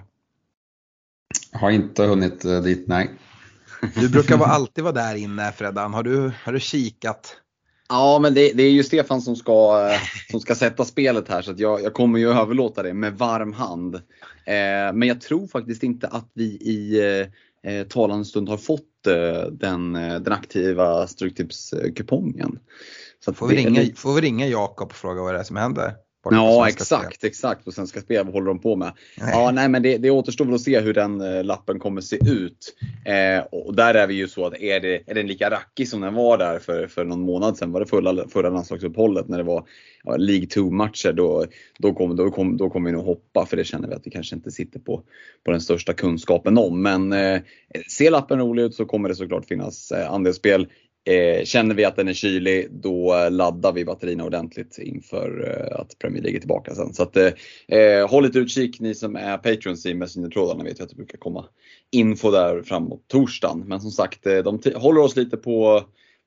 Har 1.52 1.70
inte 1.70 2.04
hunnit 2.04 2.44
eh, 2.44 2.60
dit, 2.60 2.88
nej. 2.88 3.10
Du 3.94 4.08
brukar 4.08 4.38
alltid 4.44 4.84
vara 4.84 4.94
där 4.94 5.14
inne 5.14 5.52
Freddan. 5.52 5.94
Har 5.94 6.02
du, 6.02 6.32
har 6.44 6.52
du 6.52 6.60
kikat? 6.60 7.36
Ja, 7.88 8.18
men 8.18 8.34
det, 8.34 8.52
det, 8.52 8.62
är 8.62 8.70
ju 8.70 8.84
Stefan 8.84 9.22
som 9.22 9.36
ska, 9.36 9.88
eh, 9.92 10.00
som 10.30 10.40
ska 10.40 10.54
sätta 10.54 10.84
spelet 10.84 11.28
här 11.28 11.42
så 11.42 11.54
jag, 11.56 11.82
jag 11.82 11.94
kommer 11.94 12.18
ju 12.18 12.28
överlåta 12.30 12.82
det 12.82 12.94
med 12.94 13.18
varm 13.18 13.52
hand. 13.52 13.94
Eh, 13.94 14.92
men 14.94 15.02
jag 15.02 15.20
tror 15.20 15.46
faktiskt 15.46 15.82
inte 15.82 16.06
att 16.06 16.30
vi 16.34 16.44
i 16.44 17.00
eh, 17.62 17.86
talande 17.86 18.24
stund 18.24 18.48
har 18.48 18.56
fått 18.56 19.06
eh, 19.06 19.50
den, 19.50 19.96
eh, 19.96 20.20
den 20.20 20.32
aktiva 20.32 21.06
Stryktipskupongen. 21.06 22.58
får, 23.34 23.48
vi 23.48 23.56
ringa, 23.56 23.94
får 23.96 24.14
vi 24.14 24.20
ringa 24.20 24.46
Jakob 24.46 24.88
och 24.88 24.94
fråga 24.94 25.22
vad 25.22 25.34
det 25.34 25.40
är 25.40 25.44
som 25.44 25.56
händer? 25.56 25.94
Ja 26.30 26.68
exakt, 26.68 27.14
spel. 27.16 27.28
exakt. 27.28 27.66
Och 27.66 27.74
Svenska 27.74 28.00
Spel, 28.00 28.24
vad 28.24 28.34
håller 28.34 28.46
de 28.46 28.58
på 28.58 28.76
med? 28.76 28.92
Nej. 29.20 29.30
Ja, 29.32 29.50
nej 29.50 29.68
men 29.68 29.82
det, 29.82 29.98
det 29.98 30.10
återstår 30.10 30.44
väl 30.44 30.54
att 30.54 30.60
se 30.60 30.80
hur 30.80 30.94
den 30.94 31.20
eh, 31.20 31.44
lappen 31.44 31.78
kommer 31.78 32.00
se 32.00 32.16
ut. 32.16 32.76
Eh, 33.04 33.44
och 33.50 33.74
där 33.74 33.94
är 33.94 34.06
vi 34.06 34.14
ju 34.14 34.28
så 34.28 34.46
att 34.46 34.60
är, 34.60 34.80
det, 34.80 35.10
är 35.10 35.14
den 35.14 35.26
lika 35.26 35.50
rackig 35.50 35.88
som 35.88 36.00
den 36.00 36.14
var 36.14 36.38
där 36.38 36.58
för, 36.58 36.86
för 36.86 37.04
någon 37.04 37.20
månad 37.20 37.56
sedan, 37.56 37.72
var 37.72 37.80
det 37.80 37.86
förra, 37.86 38.28
förra 38.28 38.50
landslagsuppehållet 38.50 39.28
när 39.28 39.38
det 39.38 39.44
var 39.44 39.64
ja, 40.04 40.16
League 40.16 40.46
2-matcher, 40.46 41.12
då, 41.12 41.46
då, 41.78 41.94
kommer 41.94 42.14
då, 42.14 42.30
kom, 42.30 42.56
då 42.56 42.70
kommer 42.70 42.90
vi 42.90 42.96
nog 42.96 43.04
hoppa 43.04 43.46
för 43.46 43.56
det 43.56 43.64
känner 43.64 43.88
vi 43.88 43.94
att 43.94 44.06
vi 44.06 44.10
kanske 44.10 44.36
inte 44.36 44.50
sitter 44.50 44.80
på, 44.80 45.02
på 45.44 45.50
den 45.50 45.60
största 45.60 45.92
kunskapen 45.92 46.58
om. 46.58 46.82
Men 46.82 47.12
eh, 47.12 47.40
ser 47.98 48.10
lappen 48.10 48.38
rolig 48.38 48.62
ut 48.62 48.74
så 48.74 48.86
kommer 48.86 49.08
det 49.08 49.14
såklart 49.14 49.46
finnas 49.46 49.92
eh, 49.92 50.12
andelsspel 50.12 50.66
Eh, 51.08 51.44
känner 51.44 51.74
vi 51.74 51.84
att 51.84 51.96
den 51.96 52.08
är 52.08 52.12
kylig, 52.12 52.68
då 52.70 53.28
laddar 53.30 53.72
vi 53.72 53.84
batterierna 53.84 54.24
ordentligt 54.24 54.78
inför 54.78 55.50
eh, 55.50 55.80
att 55.80 55.98
Premier 55.98 56.22
League 56.22 56.38
är 56.38 56.40
tillbaka 56.40 56.74
sen. 56.74 56.94
Så 56.94 57.02
att, 57.02 57.16
eh, 57.16 58.08
håll 58.08 58.24
lite 58.24 58.38
utkik 58.38 58.80
ni 58.80 58.94
som 58.94 59.16
är 59.16 59.38
patrons 59.38 59.86
i 59.86 59.94
Messenger-trådarna 59.94 60.64
vet 60.64 60.78
jag 60.78 60.84
att 60.84 60.90
det 60.90 60.96
brukar 60.96 61.18
komma 61.18 61.44
info 61.90 62.30
där 62.30 62.62
framåt 62.62 63.08
torsdagen. 63.08 63.64
Men 63.66 63.80
som 63.80 63.90
sagt, 63.90 64.22
de 64.22 64.60
håller 64.74 65.00
oss 65.00 65.16
lite 65.16 65.36
på, 65.36 65.82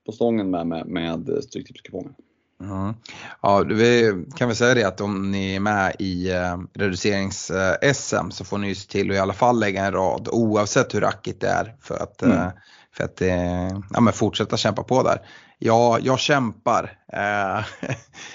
på 0.06 0.12
stången 0.12 0.50
med, 0.50 0.66
med, 0.66 0.86
med 0.86 1.44
Stryktipskupongen. 1.44 2.14
Mm. 2.62 2.94
Ja, 3.42 3.64
vi 3.68 4.12
kan 4.36 4.48
väl 4.48 4.56
säga 4.56 4.74
det 4.74 4.84
att 4.84 5.00
om 5.00 5.30
ni 5.30 5.54
är 5.54 5.60
med 5.60 5.96
i 5.98 6.30
eh, 6.30 6.56
reducerings-SM 6.74 8.30
så 8.30 8.44
får 8.44 8.58
ni 8.58 8.68
ju 8.68 8.74
se 8.74 8.90
till 8.90 9.10
att 9.10 9.16
i 9.16 9.20
alla 9.20 9.32
fall 9.32 9.60
lägga 9.60 9.84
en 9.84 9.92
rad 9.92 10.28
oavsett 10.32 10.94
hur 10.94 11.00
rackigt 11.00 11.40
det 11.40 11.48
är 11.48 11.74
för 11.80 11.94
att, 11.94 12.22
mm. 12.22 12.38
eh, 12.38 12.48
för 12.96 13.04
att 13.04 13.20
eh, 13.20 13.68
ja, 13.90 14.00
men 14.00 14.12
fortsätta 14.12 14.56
kämpa 14.56 14.82
på 14.82 15.02
där. 15.02 15.26
Ja, 15.58 15.98
jag 15.98 16.18
kämpar. 16.18 16.98
Eh, 17.12 17.64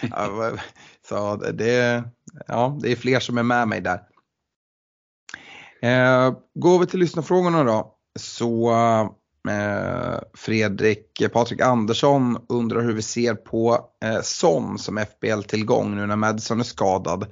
så 1.09 1.35
det, 1.35 2.03
ja, 2.47 2.77
det 2.81 2.91
är 2.91 2.95
fler 2.95 3.19
som 3.19 3.37
är 3.37 3.43
med 3.43 3.67
mig 3.67 3.81
där. 3.81 4.01
Eh, 5.81 6.33
går 6.55 6.79
vi 6.79 6.85
till 6.85 6.99
lyssnarfrågorna 6.99 7.63
då 7.63 7.95
så 8.19 8.73
Eh, 9.49 10.19
Fredrik 10.33 11.21
eh, 11.21 11.27
Patrik 11.27 11.61
Andersson 11.61 12.37
undrar 12.49 12.81
hur 12.81 12.93
vi 12.93 13.01
ser 13.01 13.33
på 13.33 13.89
eh, 14.03 14.21
Son 14.21 14.79
som 14.79 14.97
FBL-tillgång 14.97 15.95
nu 15.95 16.05
när 16.05 16.15
Madison 16.15 16.59
är 16.59 16.63
skadad. 16.63 17.25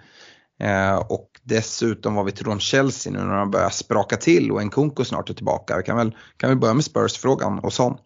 Eh, 0.59 0.95
och 0.95 1.29
dessutom 1.45 2.15
vad 2.15 2.25
vi 2.25 2.31
tror 2.31 2.51
om 2.51 2.59
Chelsea 2.59 3.13
nu 3.13 3.19
när 3.19 3.37
de 3.37 3.51
börjar 3.51 3.69
spraka 3.69 4.17
till 4.17 4.51
och 4.51 4.65
Nkunku 4.65 5.03
snart 5.03 5.29
är 5.29 5.33
tillbaka. 5.33 5.77
Vi 5.77 5.83
kan 5.83 5.97
väl, 5.97 6.15
kan 6.37 6.49
vi 6.49 6.55
börja 6.55 6.73
med 6.73 6.83
Spurs-frågan 6.83 7.59
och 7.59 7.73
sånt. 7.73 8.01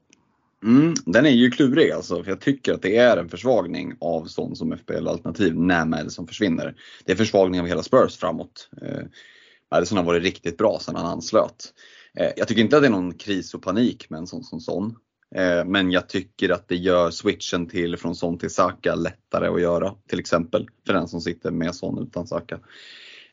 Mm, 0.63 0.93
den 1.05 1.25
är 1.25 1.29
ju 1.29 1.51
klurig 1.51 1.91
alltså, 1.91 2.23
för 2.23 2.31
jag 2.31 2.41
tycker 2.41 2.73
att 2.73 2.81
det 2.81 2.97
är 2.97 3.17
en 3.17 3.29
försvagning 3.29 3.93
av 4.01 4.25
Son 4.25 4.55
som 4.55 4.77
FPL-alternativ 4.77 5.55
när 5.55 5.85
Madison 5.85 6.27
försvinner. 6.27 6.75
Det 7.05 7.11
är 7.11 7.15
försvagning 7.15 7.61
av 7.61 7.67
hela 7.67 7.83
Spurs 7.83 8.17
framåt. 8.17 8.69
Eh, 8.81 9.03
Madison 9.71 9.97
har 9.97 10.05
varit 10.05 10.23
riktigt 10.23 10.57
bra 10.57 10.79
sedan 10.81 10.95
han 10.95 11.05
anslöt. 11.05 11.73
Eh, 12.17 12.31
jag 12.37 12.47
tycker 12.47 12.61
inte 12.61 12.75
att 12.75 12.83
det 12.83 12.87
är 12.87 12.91
någon 12.91 13.13
kris 13.13 13.53
och 13.53 13.61
panik 13.61 14.09
med 14.09 14.17
en 14.17 14.27
sån 14.27 14.43
som 14.43 14.59
sån. 14.59 14.95
Eh, 15.35 15.65
men 15.65 15.91
jag 15.91 16.09
tycker 16.09 16.49
att 16.49 16.67
det 16.67 16.75
gör 16.75 17.11
switchen 17.11 17.67
till 17.67 17.97
från 17.97 18.15
sån 18.15 18.37
till 18.37 18.49
Saka 18.49 18.95
lättare 18.95 19.47
att 19.47 19.61
göra. 19.61 19.95
Till 20.09 20.19
exempel 20.19 20.67
för 20.85 20.93
den 20.93 21.07
som 21.07 21.21
sitter 21.21 21.51
med 21.51 21.75
sån 21.75 22.03
utan 22.03 22.27
Saka. 22.27 22.59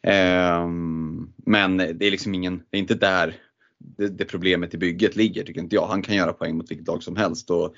Ehm, 0.07 1.33
men 1.47 1.77
det 1.77 2.07
är 2.07 2.11
liksom 2.11 2.35
ingen, 2.35 2.63
det 2.71 2.77
är 2.77 2.81
inte 2.81 2.95
där 2.95 3.35
det, 3.79 4.09
det 4.09 4.25
problemet 4.25 4.75
i 4.75 4.79
bygget 4.79 5.17
ligger 5.17 5.45
tycker 5.45 5.61
inte 5.61 5.77
jag. 5.77 5.87
Han 5.87 6.03
kan 6.03 6.17
göra 6.17 6.33
poäng 6.33 6.57
mot 6.57 6.71
vilket 6.71 6.87
lag 6.87 7.03
som 7.03 7.17
helst. 7.17 7.51
Och 7.51 7.75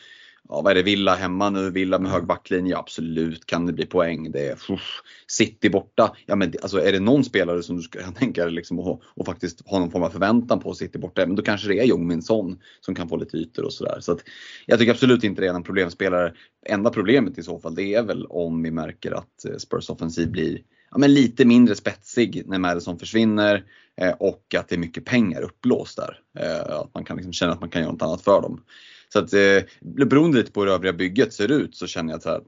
ja, 0.49 0.61
vad 0.61 0.71
är 0.71 0.75
det, 0.75 0.83
Villa 0.83 1.15
hemma 1.15 1.51
nu, 1.51 1.71
Villa 1.71 1.99
med 1.99 2.11
hög 2.11 2.27
backlinje, 2.27 2.77
absolut 2.77 3.47
kan 3.47 3.67
det 3.67 3.73
bli 3.73 3.87
poäng. 3.87 4.31
Det 4.33 4.47
är 4.47 4.53
uff, 4.53 5.03
City 5.27 5.71
borta. 5.71 6.17
Ja, 6.27 6.37
men 6.37 6.53
alltså, 6.63 6.81
är 6.81 6.93
det 6.93 7.01
någon 7.01 7.25
spelare 7.25 7.63
som 7.63 7.77
du 7.77 7.83
kan 7.83 8.15
tänka 8.15 8.45
dig 8.45 8.53
liksom, 8.53 8.79
och, 8.79 9.03
och 9.05 9.27
faktiskt 9.27 9.69
ha 9.69 9.79
någon 9.79 9.91
form 9.91 10.03
av 10.03 10.11
förväntan 10.11 10.61
på 10.61 10.75
City 10.75 10.99
borta, 10.99 11.27
men 11.27 11.37
då 11.37 11.43
kanske 11.43 11.69
det 11.69 11.79
är 11.79 11.85
Jong 11.85 12.23
Son 12.23 12.59
som 12.81 12.95
kan 12.95 13.09
få 13.09 13.17
lite 13.17 13.37
ytor 13.37 13.65
och 13.65 13.73
sådär. 13.73 13.99
Så 14.01 14.19
jag 14.67 14.79
tycker 14.79 14.93
absolut 14.93 15.25
inte 15.25 15.41
det 15.41 15.49
är 15.49 15.55
en 15.55 15.63
problemspelare. 15.63 16.33
Enda 16.67 16.91
problemet 16.91 17.39
i 17.39 17.43
så 17.43 17.59
fall 17.59 17.75
det 17.75 17.95
är 17.95 18.03
väl 18.03 18.27
om 18.27 18.63
vi 18.63 18.71
märker 18.71 19.13
att 19.13 19.45
eh, 19.45 19.57
Spurs 19.57 19.91
offensiv 19.91 20.31
blir 20.31 20.59
ja, 20.91 20.99
men 20.99 21.15
lite 21.15 21.45
mindre 21.45 21.75
spetsig 21.75 22.43
när 22.47 22.59
Madison 22.59 22.99
försvinner 22.99 23.65
eh, 23.97 24.11
och 24.11 24.55
att 24.59 24.69
det 24.69 24.75
är 24.75 24.79
mycket 24.79 25.05
pengar 25.05 25.43
upplåst 25.43 25.97
där. 25.97 26.21
Eh, 26.39 26.77
att 26.77 26.95
man 26.95 27.05
kan 27.05 27.17
liksom 27.17 27.33
känna 27.33 27.53
att 27.53 27.61
man 27.61 27.71
kan 27.71 27.83
göra 27.83 27.93
något 27.93 28.03
annat 28.03 28.23
för 28.23 28.43
dem. 28.43 28.65
Så 29.13 29.19
att 29.19 29.33
eh, 29.33 29.63
beroende 29.81 30.39
lite 30.39 30.53
på 30.53 30.61
hur 30.61 30.67
det 30.67 30.73
övriga 30.73 30.93
bygget 30.93 31.33
ser 31.33 31.51
ut 31.51 31.77
så 31.77 31.87
känner 31.87 32.13
jag 32.13 32.29
att 32.29 32.45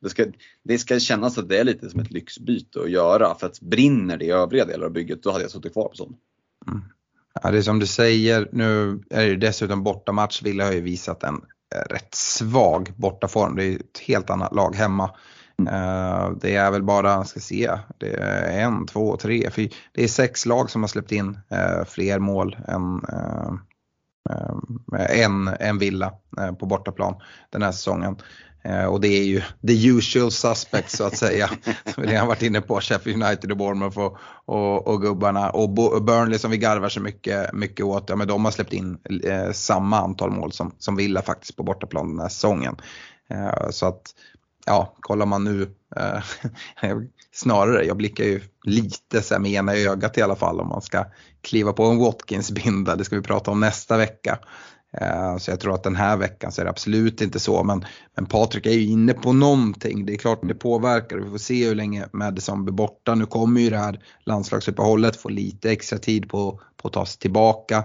det 0.00 0.08
ska, 0.08 0.24
det 0.64 0.78
ska 0.78 0.98
kännas 0.98 1.38
att 1.38 1.48
det 1.48 1.58
är 1.58 1.64
lite 1.64 1.90
som 1.90 2.00
ett 2.00 2.10
lyxbyte 2.10 2.80
att 2.80 2.90
göra. 2.90 3.34
För 3.34 3.46
att 3.46 3.60
brinner 3.60 4.16
det 4.16 4.24
i 4.24 4.30
övriga 4.30 4.64
delar 4.64 4.86
av 4.86 4.92
bygget 4.92 5.22
då 5.22 5.30
hade 5.30 5.44
jag 5.44 5.50
suttit 5.50 5.72
kvar 5.72 5.88
på 5.88 5.96
sån. 5.96 6.16
Mm. 6.68 6.82
Ja, 7.42 7.50
det 7.50 7.58
är 7.58 7.62
som 7.62 7.78
du 7.78 7.86
säger, 7.86 8.48
nu 8.52 9.00
är 9.10 9.26
det 9.26 9.36
dessutom 9.36 9.82
bortamatch. 9.82 10.42
Villa 10.42 10.64
har 10.64 10.72
ju 10.72 10.80
visat 10.80 11.22
en 11.22 11.34
eh, 11.74 11.92
rätt 11.92 12.14
svag 12.14 12.92
bortaform. 12.96 13.56
Det 13.56 13.64
är 13.64 13.76
ett 13.76 13.98
helt 13.98 14.30
annat 14.30 14.54
lag 14.54 14.74
hemma. 14.74 15.10
Mm. 15.58 15.74
Uh, 15.74 16.36
det 16.40 16.56
är 16.56 16.70
väl 16.70 16.82
bara, 16.82 17.24
ska 17.24 17.40
se, 17.40 17.70
det 17.98 18.14
är 18.14 18.60
en, 18.60 18.86
två, 18.86 19.16
tre, 19.16 19.50
fyra. 19.50 19.70
Det 19.92 20.04
är 20.04 20.08
sex 20.08 20.46
lag 20.46 20.70
som 20.70 20.82
har 20.82 20.88
släppt 20.88 21.12
in 21.12 21.28
uh, 21.28 21.84
fler 21.84 22.18
mål 22.18 22.56
än, 22.68 22.94
uh, 22.94 23.54
Eh, 24.30 25.00
eh 25.00 25.20
en, 25.20 25.48
en 25.60 25.78
villa 25.78 26.12
på 26.58 26.66
bortaplan 26.66 27.14
den 27.50 27.62
här 27.62 27.72
säsongen. 27.72 28.16
Och 28.88 29.00
det 29.00 29.08
är 29.08 29.24
ju 29.24 29.40
the 29.40 29.86
usual 29.88 30.30
suspects 30.30 30.96
så 30.96 31.04
att 31.04 31.16
säga. 31.16 31.50
Som 31.94 32.02
vi 32.02 32.16
har 32.16 32.26
varit 32.26 32.42
inne 32.42 32.60
på, 32.60 32.80
Sheffield 32.80 33.22
United 33.22 33.50
och 33.50 33.56
Bournemouth 33.56 33.98
och, 33.98 34.18
och, 34.44 34.86
och 34.86 35.02
gubbarna. 35.02 35.50
Och 35.50 35.70
Burnley 36.02 36.38
som 36.38 36.50
vi 36.50 36.58
garvar 36.58 36.88
så 36.88 37.00
mycket, 37.00 37.52
mycket 37.52 37.86
åt, 37.86 38.04
ja 38.08 38.16
men 38.16 38.28
de 38.28 38.44
har 38.44 38.52
släppt 38.52 38.72
in 38.72 38.98
eh, 39.24 39.52
samma 39.52 39.98
antal 39.98 40.30
mål 40.30 40.52
som, 40.52 40.74
som 40.78 40.96
Villa 40.96 41.22
faktiskt 41.22 41.56
på 41.56 41.62
bortaplan 41.62 42.08
den 42.08 42.20
här 42.20 42.28
säsongen. 42.28 42.76
Eh, 43.30 43.70
så 43.70 43.86
att 43.86 44.02
ja, 44.66 44.94
kollar 45.00 45.26
man 45.26 45.44
nu, 45.44 45.62
eh, 45.96 46.22
snarare, 47.32 47.84
jag 47.84 47.96
blickar 47.96 48.24
ju 48.24 48.40
lite 48.64 49.22
så 49.22 49.38
med 49.38 49.50
ena 49.50 49.74
ögat 49.74 50.18
i 50.18 50.22
alla 50.22 50.36
fall 50.36 50.60
om 50.60 50.68
man 50.68 50.82
ska 50.82 51.04
kliva 51.40 51.72
på 51.72 51.84
en 51.84 51.98
Watkins-binda, 51.98 52.96
det 52.96 53.04
ska 53.04 53.16
vi 53.16 53.22
prata 53.22 53.50
om 53.50 53.60
nästa 53.60 53.96
vecka. 53.96 54.38
Eh, 55.00 55.36
så 55.36 55.50
jag 55.50 55.60
tror 55.60 55.74
att 55.74 55.82
den 55.82 55.96
här 55.96 56.16
veckan 56.16 56.52
så 56.52 56.60
är 56.60 56.64
det 56.64 56.70
absolut 56.70 57.20
inte 57.20 57.40
så, 57.40 57.64
men, 57.64 57.84
men 58.16 58.26
Patrik 58.26 58.66
är 58.66 58.70
ju 58.70 58.84
inne 58.84 59.12
på 59.12 59.32
någonting. 59.32 60.06
Det 60.06 60.12
är 60.12 60.18
klart 60.18 60.42
att 60.42 60.48
det 60.48 60.54
påverkar, 60.54 61.16
vi 61.16 61.30
får 61.30 61.38
se 61.38 61.68
hur 61.68 61.74
länge 61.74 62.06
Madison 62.12 62.64
blir 62.64 62.74
borta. 62.74 63.14
Nu 63.14 63.26
kommer 63.26 63.60
ju 63.60 63.70
det 63.70 63.78
här 63.78 64.00
landslagsuppehållet 64.24 65.16
få 65.16 65.28
lite 65.28 65.70
extra 65.70 65.98
tid 65.98 66.28
på, 66.28 66.60
på 66.76 66.88
att 66.88 66.94
ta 66.94 67.06
sig 67.06 67.18
tillbaka. 67.18 67.84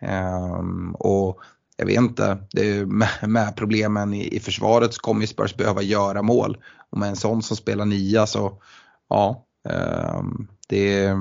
Eh, 0.00 0.58
och 0.94 1.40
jag 1.76 1.86
vet 1.86 1.96
inte, 1.96 2.38
med, 2.86 3.08
med, 3.22 3.56
problemen 3.56 4.14
i, 4.14 4.36
i 4.36 4.40
försvaret 4.40 4.94
så 4.94 5.00
kommer 5.00 5.20
ju 5.20 5.26
Spurs 5.26 5.56
behöva 5.56 5.82
göra 5.82 6.22
mål. 6.22 6.58
Och 6.90 6.98
med 6.98 7.08
en 7.08 7.16
sån 7.16 7.42
som 7.42 7.56
spelar 7.56 7.84
nia 7.84 8.26
så, 8.26 8.62
ja, 9.08 9.46
ehm, 9.68 9.74
eh, 9.74 10.46
det, 10.68 11.14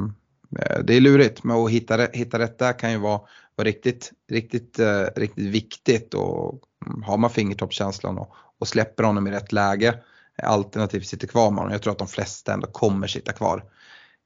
det 0.84 0.94
är 0.94 1.02
lurigt. 1.02 1.44
Men 1.44 1.58
att 1.58 1.72
hitta, 1.72 1.98
hitta 2.14 2.40
rätt 2.40 2.60
där 2.60 2.80
kan 2.80 2.92
ju 2.92 2.98
vara, 2.98 3.22
vara 3.56 3.68
riktigt, 3.68 4.12
riktigt, 4.32 4.80
eh, 4.80 5.06
riktigt 5.16 5.48
viktigt. 5.48 6.14
Och 6.14 6.62
har 7.04 7.18
man 7.18 7.30
fingertoppskänslan 7.30 8.18
och, 8.18 8.34
och 8.60 8.68
släpper 8.68 9.04
honom 9.04 9.28
i 9.28 9.32
rätt 9.32 9.52
läge, 9.52 10.00
alternativt 10.44 11.08
sitter 11.08 11.28
kvar 11.28 11.52
med 11.52 11.58
honom. 11.58 11.72
Jag 11.72 11.82
tror 11.82 11.92
att 11.94 12.00
de 12.00 12.08
flesta 12.08 12.54
ändå 12.54 12.68
kommer 12.68 13.08
sitta 13.08 13.32
kvar. 13.32 13.64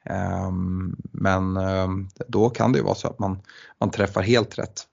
Ehm, 0.05 0.95
men 1.11 1.57
ehm, 1.57 2.09
då 2.27 2.49
kan 2.49 2.71
det 2.71 2.77
ju 2.77 2.85
vara 2.85 2.95
så 2.95 3.07
att 3.07 3.19
man, 3.19 3.41
man 3.79 3.91
träffar 3.91 4.21
helt 4.21 4.59
rätt. 4.59 4.87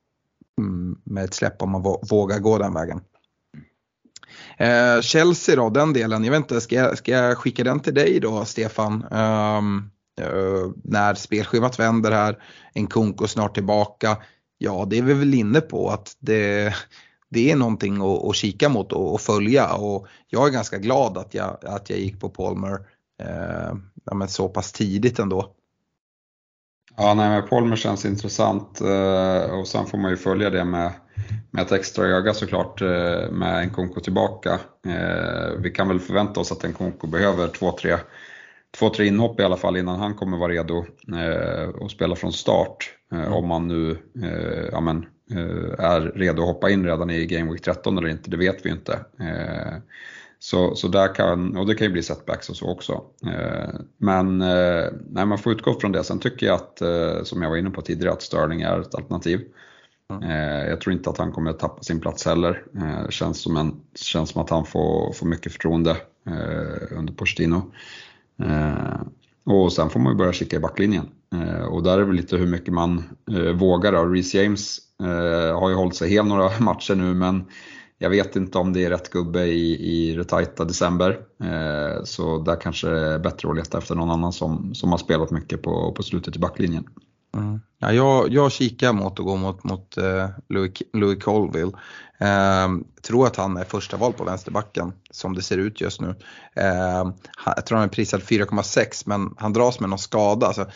Mm, 0.61 0.99
med 1.05 1.25
ett 1.25 1.35
släpp 1.35 1.63
om 1.63 1.71
man 1.71 1.83
vågar 1.83 2.39
gå 2.39 2.59
den 2.59 2.75
vägen. 2.75 3.01
Eh, 4.59 5.01
Chelsea 5.01 5.57
då, 5.57 5.71
den 5.71 5.93
delen, 5.93 6.25
jag 6.25 6.31
vet 6.31 6.39
inte, 6.39 6.61
ska 6.61 6.77
jag, 6.77 6.99
ska 6.99 7.13
jag 7.13 7.39
skicka 7.39 7.65
den 7.65 7.81
till 7.81 7.95
dig 7.95 8.21
då 8.21 8.45
Stefan? 8.45 9.05
Um, 9.11 9.91
uh, 10.21 10.73
när 10.85 11.15
spelschemat 11.15 11.79
vänder 11.79 12.13
här, 12.13 12.43
en 12.75 12.87
Kunko 12.87 13.27
snart 13.27 13.55
tillbaka. 13.55 14.17
Ja, 14.59 14.87
det 14.91 14.99
är 14.99 15.03
vi 15.03 15.15
väl 15.15 15.35
inne 15.35 15.61
på 15.61 15.89
att 15.89 16.17
det, 16.19 16.75
det 17.31 17.51
är 17.51 17.57
någonting 17.57 17.97
att, 17.97 18.25
att 18.25 18.35
kika 18.35 18.69
mot 18.69 18.93
och, 18.93 19.15
och, 19.15 19.21
följa 19.21 19.75
och 19.75 20.07
jag 20.29 20.47
är 20.49 20.53
ganska 20.53 20.79
glad 20.79 21.19
att 21.19 21.35
jag, 21.35 21.59
att 21.63 21.91
jag 21.91 21.99
gick 21.99 22.21
på 22.21 22.29
Palmer 22.29 22.79
eh, 23.23 23.75
ja, 24.05 24.27
så 24.27 24.49
pass 24.49 24.73
tidigt 24.73 25.19
ändå. 25.19 25.55
Ja, 26.97 27.15
nej, 27.15 27.29
men 27.29 27.49
Polmer 27.49 27.77
känns 27.77 28.05
intressant 28.05 28.81
eh, 28.81 29.59
och 29.59 29.69
sen 29.69 29.87
får 29.87 29.99
man 29.99 30.11
ju 30.11 30.17
följa 30.17 30.51
det 30.51 30.65
med, 30.65 30.93
med 31.51 31.63
ett 31.63 31.73
extra 31.73 32.07
öga 32.07 32.35
såklart 32.35 32.83
eh, 32.83 33.31
med 33.31 33.63
en 33.63 33.71
Konko 33.71 34.01
tillbaka. 34.01 34.61
Eh, 34.87 35.51
vi 35.59 35.71
kan 35.71 35.89
väl 35.89 36.01
förvänta 36.01 36.41
oss 36.41 36.53
att 36.53 36.65
en 36.65 36.73
Konko 36.73 37.07
behöver 37.07 37.49
två, 37.49 37.73
tre, 37.73 37.97
två, 38.79 38.89
tre 38.89 39.07
inhopp 39.07 39.41
i 39.41 39.43
alla 39.43 39.57
fall 39.57 39.77
innan 39.77 40.01
han 40.01 40.15
kommer 40.15 40.39
vara 40.39 40.53
redo 40.53 40.85
att 41.85 41.91
spela 41.91 42.17
från 42.17 42.33
start. 42.33 42.91
Om 43.29 43.49
man 43.49 43.69
nu 43.69 43.99
ja, 44.73 44.81
men, 44.81 45.07
är 45.79 46.01
redo 46.01 46.43
att 46.43 46.49
hoppa 46.49 46.71
in 46.71 46.85
redan 46.85 47.11
i 47.11 47.27
Game 47.27 47.53
Week 47.53 47.63
13 47.63 47.99
eller 47.99 48.09
inte, 48.09 48.31
det 48.31 48.37
vet 48.37 48.67
vi 48.67 48.71
inte. 48.71 48.99
Så, 50.45 50.75
så 50.75 50.89
där 50.89 51.15
kan, 51.15 51.57
och 51.57 51.67
det 51.67 51.75
kan 51.75 51.87
ju 51.87 51.93
bli 51.93 52.03
setbacks 52.03 52.51
och 52.51 52.57
så 52.57 52.71
också. 52.71 52.93
Eh, 53.27 53.75
men 53.99 54.43
eh, 54.43 54.85
nej, 55.11 55.27
man 55.27 55.39
får 55.39 55.53
utgå 55.53 55.81
från 55.81 55.93
det. 55.93 56.05
Sen 56.05 56.19
tycker 56.19 56.47
jag 56.47 56.55
att, 56.55 56.81
eh, 56.81 57.23
som 57.23 57.43
jag 57.43 57.51
var 57.51 57.57
inne 57.57 57.71
på 57.71 57.83
tidigare, 57.83 58.13
att 58.13 58.23
Sterling 58.23 58.63
är 58.63 58.81
ett 58.81 58.95
alternativ. 58.95 59.41
Mm. 60.11 60.31
Jag 60.69 60.81
tror 60.81 60.93
inte 60.93 61.11
att 61.11 61.19
han 61.19 61.33
kommer 61.33 61.51
att 61.51 61.59
tappa 61.59 61.83
sin 61.83 62.01
plats 62.01 62.27
heller. 62.27 62.63
Det 63.07 63.13
känns 63.13 63.43
som, 63.43 63.57
en, 63.57 63.81
känns 63.95 64.31
som 64.31 64.43
att 64.43 64.51
han 64.51 64.67
får, 64.67 65.13
får 65.13 65.27
mycket 65.27 65.53
förtroende 65.53 65.97
under 66.91 67.13
Pochettino. 67.13 67.73
Och 69.45 69.73
sen 69.73 69.91
får 69.91 70.01
man 70.01 70.13
ju 70.13 70.19
börja 70.19 70.33
kika 70.33 70.57
i 70.57 70.61
backlinjen. 70.61 71.09
Och 71.71 71.83
där 71.83 71.99
är 71.99 72.05
det 72.05 72.13
lite 72.13 72.37
hur 72.37 72.47
mycket 72.47 72.75
man 72.75 73.03
vågar. 73.55 74.09
Reece 74.11 74.35
James 74.35 74.79
har 75.55 75.69
ju 75.69 75.75
hållit 75.75 75.95
sig 75.95 76.11
hel 76.11 76.27
några 76.27 76.51
matcher 76.61 76.95
nu 76.95 77.15
men 77.15 77.45
jag 78.05 78.11
vet 78.11 78.37
inte 78.37 78.59
om 78.59 78.73
det 78.73 78.85
är 78.85 78.91
rätt 78.91 79.11
gubbe 79.11 79.45
i, 79.45 79.77
i 79.93 80.15
det 80.15 80.25
tajta 80.25 80.65
december. 80.65 81.19
Eh, 81.43 82.05
så 82.05 82.39
där 82.39 82.61
kanske 82.61 82.89
det 82.89 83.15
är 83.15 83.19
bättre 83.19 83.51
att 83.51 83.57
leta 83.57 83.79
efter 83.79 83.95
någon 83.95 84.11
annan 84.11 84.33
som, 84.33 84.75
som 84.75 84.91
har 84.91 84.99
spelat 84.99 85.31
mycket 85.31 85.63
på, 85.63 85.93
på 85.93 86.03
slutet 86.03 86.37
i 86.37 86.39
backlinjen. 86.39 86.85
Mm. 87.37 87.61
Ja, 87.79 87.93
jag, 87.93 88.33
jag 88.33 88.53
kikar 88.53 88.93
mot 88.93 89.19
att 89.19 89.27
gå 89.27 89.37
mot, 89.37 89.65
mot 89.65 89.97
eh, 89.97 90.29
Louis, 90.49 90.73
Louis 90.93 91.25
Colville. 91.25 91.73
Eh, 92.19 92.69
tror 93.03 93.27
att 93.27 93.37
han 93.37 93.57
är 93.57 93.65
första 93.65 93.97
val 93.97 94.13
på 94.13 94.25
vänsterbacken 94.25 94.93
som 95.11 95.35
det 95.35 95.43
ser 95.43 95.59
ut 95.59 95.81
just 95.81 96.01
nu. 96.01 96.15
Eh, 96.57 97.13
jag 97.57 97.67
tror 97.67 97.79
han 97.79 97.89
är 97.89 97.93
prisad 97.93 98.21
4,6 98.21 99.03
men 99.07 99.35
han 99.39 99.53
dras 99.53 99.81
med 99.81 99.91
någon 99.91 99.99
skada. 99.99 100.47
Alltså, 100.47 100.67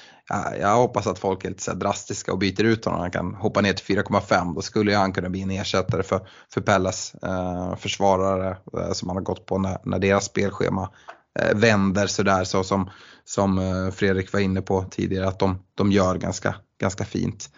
jag 0.60 0.76
hoppas 0.76 1.06
att 1.06 1.18
folk 1.18 1.44
är 1.44 1.48
lite 1.48 1.62
så 1.62 1.74
drastiska 1.74 2.32
och 2.32 2.38
byter 2.38 2.64
ut 2.64 2.84
honom. 2.84 3.00
Han 3.00 3.10
kan 3.10 3.34
hoppa 3.34 3.60
ner 3.60 3.72
till 3.72 3.96
4,5. 3.96 4.54
Då 4.54 4.60
skulle 4.60 4.96
han 4.96 5.12
kunna 5.12 5.28
bli 5.28 5.42
en 5.42 5.50
ersättare 5.50 6.02
för, 6.02 6.28
för 6.54 6.60
Pellas 6.60 7.14
eh, 7.14 7.76
försvarare 7.76 8.56
eh, 8.78 8.92
som 8.92 9.08
han 9.08 9.16
har 9.16 9.24
gått 9.24 9.46
på 9.46 9.58
när, 9.58 9.78
när 9.84 9.98
deras 9.98 10.24
spelschema 10.24 10.90
eh, 11.38 11.56
vänder 11.56 12.06
sådär 12.06 12.44
så 12.44 12.64
som 12.64 12.90
som 13.24 13.58
eh, 13.58 13.90
Fredrik 13.90 14.32
var 14.32 14.40
inne 14.40 14.62
på 14.62 14.84
tidigare 14.90 15.28
att 15.28 15.38
de, 15.38 15.58
de 15.74 15.92
gör 15.92 16.18
ganska, 16.18 16.54
ganska 16.80 17.04
fint. 17.04 17.50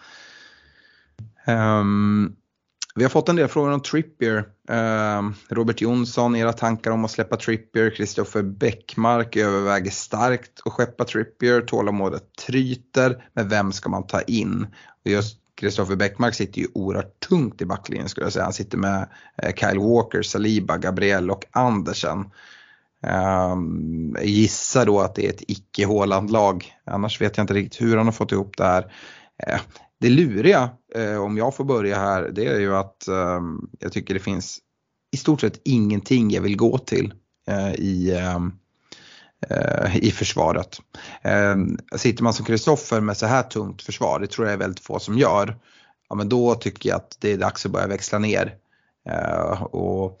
Um, 1.47 2.35
vi 2.95 3.03
har 3.03 3.09
fått 3.09 3.29
en 3.29 3.35
del 3.35 3.47
frågor 3.47 3.71
om 3.71 3.81
Trippier. 3.81 4.45
Ehm, 4.69 5.33
Robert 5.49 5.81
Jonsson, 5.81 6.35
era 6.35 6.53
tankar 6.53 6.91
om 6.91 7.05
att 7.05 7.11
släppa 7.11 7.37
Trippier. 7.37 7.89
Kristoffer 7.89 8.41
Bäckmark 8.41 9.35
överväger 9.35 9.91
starkt 9.91 10.61
att 10.65 10.73
skeppa 10.73 11.05
Trippier. 11.05 11.61
Tålamodet 11.61 12.23
tryter. 12.47 13.25
Men 13.33 13.49
vem 13.49 13.71
ska 13.71 13.89
man 13.89 14.07
ta 14.07 14.21
in? 14.21 14.67
Och 15.05 15.11
just 15.11 15.37
Kristoffer 15.55 15.95
Bäckmark 15.95 16.35
sitter 16.35 16.61
ju 16.61 16.67
oerhört 16.73 17.19
tungt 17.19 17.61
i 17.61 17.65
backlinjen 17.65 18.09
skulle 18.09 18.25
jag 18.25 18.33
säga. 18.33 18.43
Han 18.43 18.53
sitter 18.53 18.77
med 18.77 19.09
eh, 19.37 19.53
Kyle 19.53 19.79
Walker, 19.79 20.21
Saliba, 20.21 20.77
Gabriel 20.77 21.31
och 21.31 21.45
Andersen. 21.51 22.25
Um, 23.53 24.17
gissar 24.21 24.85
då 24.85 24.99
att 24.99 25.15
det 25.15 25.25
är 25.25 25.29
ett 25.29 25.43
icke-Håland-lag, 25.47 26.73
Annars 26.85 27.21
vet 27.21 27.37
jag 27.37 27.43
inte 27.43 27.53
riktigt 27.53 27.81
hur 27.81 27.97
han 27.97 28.05
har 28.05 28.13
fått 28.13 28.31
ihop 28.31 28.57
det 28.57 28.63
här. 28.63 28.81
Uh, 29.49 29.61
det 30.01 30.09
luriga, 30.09 30.69
eh, 30.95 31.17
om 31.17 31.37
jag 31.37 31.55
får 31.55 31.63
börja 31.63 31.97
här, 31.97 32.29
det 32.29 32.45
är 32.45 32.59
ju 32.59 32.75
att 32.75 33.07
ehm, 33.07 33.69
jag 33.79 33.91
tycker 33.91 34.13
det 34.13 34.19
finns 34.19 34.59
i 35.11 35.17
stort 35.17 35.41
sett 35.41 35.61
ingenting 35.63 36.31
jag 36.31 36.41
vill 36.41 36.57
gå 36.57 36.77
till 36.77 37.13
eh, 37.47 37.73
i, 37.73 38.17
ehm, 38.17 38.53
eh, 39.49 39.97
i 39.97 40.11
försvaret. 40.11 40.77
Ehm, 41.21 41.77
sitter 41.95 42.23
man 42.23 42.33
som 42.33 42.45
Kristoffer 42.45 43.01
med 43.01 43.17
så 43.17 43.25
här 43.25 43.43
tungt 43.43 43.81
försvar, 43.81 44.19
det 44.19 44.27
tror 44.27 44.47
jag 44.47 44.53
är 44.53 44.57
väldigt 44.57 44.85
få 44.85 44.99
som 44.99 45.17
gör, 45.17 45.57
ja 46.09 46.15
men 46.15 46.29
då 46.29 46.55
tycker 46.55 46.89
jag 46.89 46.95
att 46.95 47.17
det 47.19 47.31
är 47.31 47.37
dags 47.37 47.65
att 47.65 47.71
börja 47.71 47.87
växla 47.87 48.19
ner. 48.19 48.55
och 49.71 50.19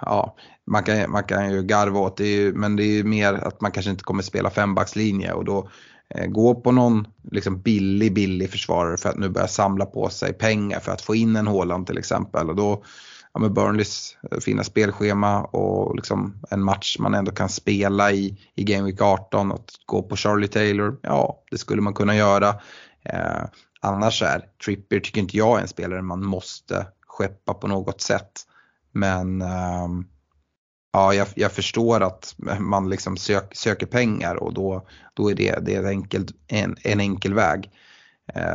ja, 0.00 0.36
man 0.66 0.82
kan, 0.82 1.10
man 1.10 1.24
kan 1.24 1.52
ju 1.52 1.62
garva 1.62 2.00
åt 2.00 2.16
det, 2.16 2.52
men 2.56 2.76
det 2.76 2.84
är 2.84 2.92
ju 2.92 3.04
mer 3.04 3.34
att 3.34 3.60
man 3.60 3.70
kanske 3.70 3.90
inte 3.90 4.04
kommer 4.04 4.22
spela 4.22 4.50
fembackslinje 4.50 5.32
och 5.32 5.44
då 5.44 5.68
Eh, 6.14 6.26
gå 6.26 6.54
på 6.54 6.72
någon 6.72 7.06
liksom 7.30 7.60
billig, 7.60 8.14
billig 8.14 8.50
försvarare 8.50 8.96
för 8.96 9.08
att 9.08 9.18
nu 9.18 9.28
börja 9.28 9.48
samla 9.48 9.86
på 9.86 10.08
sig 10.08 10.32
pengar 10.32 10.80
för 10.80 10.92
att 10.92 11.00
få 11.00 11.14
in 11.14 11.36
en 11.36 11.46
Håland 11.46 11.86
till 11.86 11.98
exempel. 11.98 12.50
Och 12.50 12.56
då, 12.56 12.84
ja, 13.32 13.40
med 13.40 13.52
Burnleys 13.52 14.16
eh, 14.30 14.38
fina 14.38 14.64
spelschema 14.64 15.42
och 15.42 15.96
liksom 15.96 16.42
en 16.50 16.62
match 16.62 16.96
man 16.98 17.14
ändå 17.14 17.32
kan 17.32 17.48
spela 17.48 18.12
i, 18.12 18.38
i 18.54 18.64
Game 18.64 18.86
Week 18.86 19.00
18 19.00 19.52
att 19.52 19.70
gå 19.86 20.02
på 20.02 20.16
Charlie 20.16 20.48
Taylor, 20.48 20.98
ja 21.02 21.42
det 21.50 21.58
skulle 21.58 21.82
man 21.82 21.94
kunna 21.94 22.16
göra. 22.16 22.48
Eh, 23.04 23.44
annars 23.80 24.22
är 24.22 24.44
Trippier 24.64 25.00
tycker 25.00 25.20
inte 25.20 25.36
jag 25.36 25.58
är 25.58 25.62
en 25.62 25.68
spelare 25.68 26.02
man 26.02 26.24
måste 26.24 26.86
skeppa 27.06 27.54
på 27.54 27.66
något 27.66 28.00
sätt. 28.00 28.32
Men 28.92 29.42
um, 29.42 30.06
ja, 30.92 31.14
jag, 31.14 31.28
jag, 31.34 31.52
förstår 31.52 32.00
att 32.00 32.34
man 32.60 32.90
liksom 32.90 33.16
sök, 33.16 33.56
söker 33.56 33.86
pengar 33.86 34.34
och 34.34 34.54
då, 34.54 34.86
då 35.14 35.30
är 35.30 35.34
det, 35.34 35.58
det 35.62 35.74
är 35.74 35.84
enkelt, 35.84 36.30
en, 36.46 36.76
en 36.82 37.00
enkel 37.00 37.34
väg. 37.34 37.70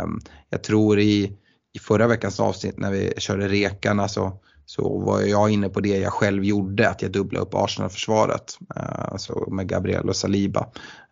Um, 0.04 0.22
jag 0.50 0.64
tror 0.64 1.00
i, 1.00 1.38
i 1.74 1.80
förra 1.80 2.08
veckans 2.08 2.40
avsnitt 2.40 2.78
när 2.78 2.92
vi 2.92 3.14
körde 3.18 3.48
rekarna 3.48 4.08
så, 4.08 4.40
så 4.66 5.00
var 5.00 5.22
jag 5.22 5.50
inne 5.50 5.70
på 5.70 5.80
det 5.80 5.98
jag 5.98 6.14
själv 6.14 6.44
gjorde, 6.44 6.90
att 6.90 7.02
jag 7.02 7.12
dubblade 7.12 7.46
upp 7.46 7.54
Arsenal-försvaret. 7.54 8.58
Uh, 8.78 9.12
alltså 9.12 9.50
med 9.50 9.68
Gabriel 9.68 10.10
och 10.10 10.16
Saliba. 10.16 10.68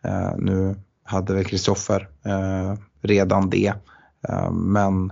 Uh, 0.06 0.38
nu 0.38 0.76
hade 1.04 1.34
väl 1.34 1.46
Kristoffer 1.46 2.10
uh, 2.26 2.72
eh, 2.72 2.78
redan 3.02 3.50
det. 3.50 3.74
Ehm, 4.30 4.56
men 4.56 5.12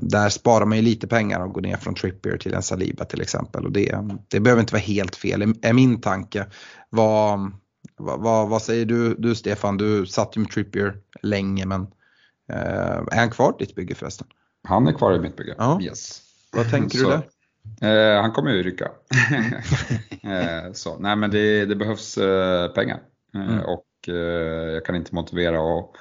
där 0.00 0.28
sparar 0.28 0.66
man 0.66 0.78
ju 0.78 0.82
lite 0.84 1.06
pengar 1.06 1.40
och 1.40 1.52
går 1.52 1.60
ner 1.60 1.76
från 1.76 1.94
Trippier 1.94 2.36
till 2.36 2.54
en 2.54 2.62
Saliba 2.62 3.04
till 3.04 3.20
exempel. 3.20 3.64
Och 3.64 3.72
det, 3.72 3.98
det 4.28 4.40
behöver 4.40 4.60
inte 4.60 4.74
vara 4.74 4.82
helt 4.82 5.16
fel, 5.16 5.42
är 5.62 5.72
min 5.72 6.00
tanke. 6.00 6.46
Vad, 6.90 7.52
vad, 7.96 8.48
vad 8.48 8.62
säger 8.62 8.86
du, 8.86 9.14
du 9.14 9.34
Stefan? 9.34 9.76
Du 9.76 10.06
satt 10.06 10.36
ju 10.36 10.40
med 10.40 10.50
Trippier 10.50 10.96
länge 11.22 11.66
men 11.66 11.82
eh, 12.48 13.02
är 13.12 13.18
han 13.18 13.30
kvar 13.30 13.56
i 13.58 13.64
ditt 13.64 13.74
bygge 13.74 13.94
förresten? 13.94 14.26
Han 14.68 14.86
är 14.86 14.92
kvar 14.92 15.14
i 15.14 15.18
mitt 15.18 15.36
bygge, 15.36 15.54
ja. 15.58 15.80
yes. 15.82 16.22
Vad 16.52 16.70
tänker 16.70 16.98
så, 16.98 17.04
du 17.04 17.10
där? 17.10 18.16
Eh, 18.16 18.22
han 18.22 18.32
kommer 18.32 18.50
ju 18.50 18.62
rycka. 18.62 18.84
eh, 20.22 20.72
så, 20.72 20.98
nej 20.98 21.16
men 21.16 21.30
det, 21.30 21.66
det 21.66 21.76
behövs 21.76 22.18
eh, 22.18 22.68
pengar 22.68 23.00
eh, 23.34 23.40
mm. 23.40 23.60
och 23.60 24.08
eh, 24.08 24.14
jag 24.74 24.84
kan 24.84 24.96
inte 24.96 25.14
motivera 25.14 25.60
och 25.60 25.96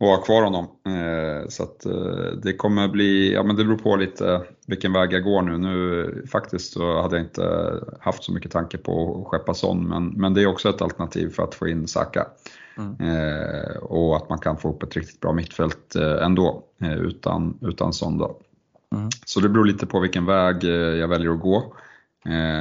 och 0.00 0.06
ha 0.06 0.16
kvar 0.16 0.42
honom. 0.42 0.64
Eh, 0.86 1.48
så 1.48 1.62
att 1.62 1.86
eh, 1.86 2.38
det 2.42 2.52
kommer 2.52 2.88
bli, 2.88 3.32
ja 3.32 3.42
men 3.42 3.56
det 3.56 3.64
beror 3.64 3.78
på 3.78 3.96
lite 3.96 4.42
vilken 4.66 4.92
väg 4.92 5.12
jag 5.12 5.24
går 5.24 5.42
nu. 5.42 5.58
Nu 5.58 6.24
faktiskt 6.30 6.72
så 6.72 7.02
hade 7.02 7.16
jag 7.16 7.26
inte 7.26 7.74
haft 8.00 8.24
så 8.24 8.32
mycket 8.32 8.50
tanke 8.50 8.78
på 8.78 9.20
att 9.20 9.26
skeppa 9.26 9.54
Son, 9.54 9.88
men, 9.88 10.08
men 10.08 10.34
det 10.34 10.42
är 10.42 10.46
också 10.46 10.68
ett 10.68 10.82
alternativ 10.82 11.28
för 11.28 11.42
att 11.42 11.54
få 11.54 11.68
in 11.68 11.88
Saka. 11.88 12.26
Mm. 12.78 12.96
Eh, 13.00 13.76
och 13.76 14.16
att 14.16 14.28
man 14.28 14.38
kan 14.38 14.56
få 14.56 14.70
upp 14.70 14.82
ett 14.82 14.96
riktigt 14.96 15.20
bra 15.20 15.32
mittfält 15.32 15.94
ändå 16.22 16.62
utan, 17.00 17.58
utan 17.62 17.92
Son 17.92 18.18
då. 18.18 18.40
Mm. 18.94 19.08
Så 19.26 19.40
det 19.40 19.48
beror 19.48 19.64
lite 19.64 19.86
på 19.86 20.00
vilken 20.00 20.26
väg 20.26 20.64
jag 21.00 21.08
väljer 21.08 21.30
att 21.30 21.40
gå. 21.40 21.74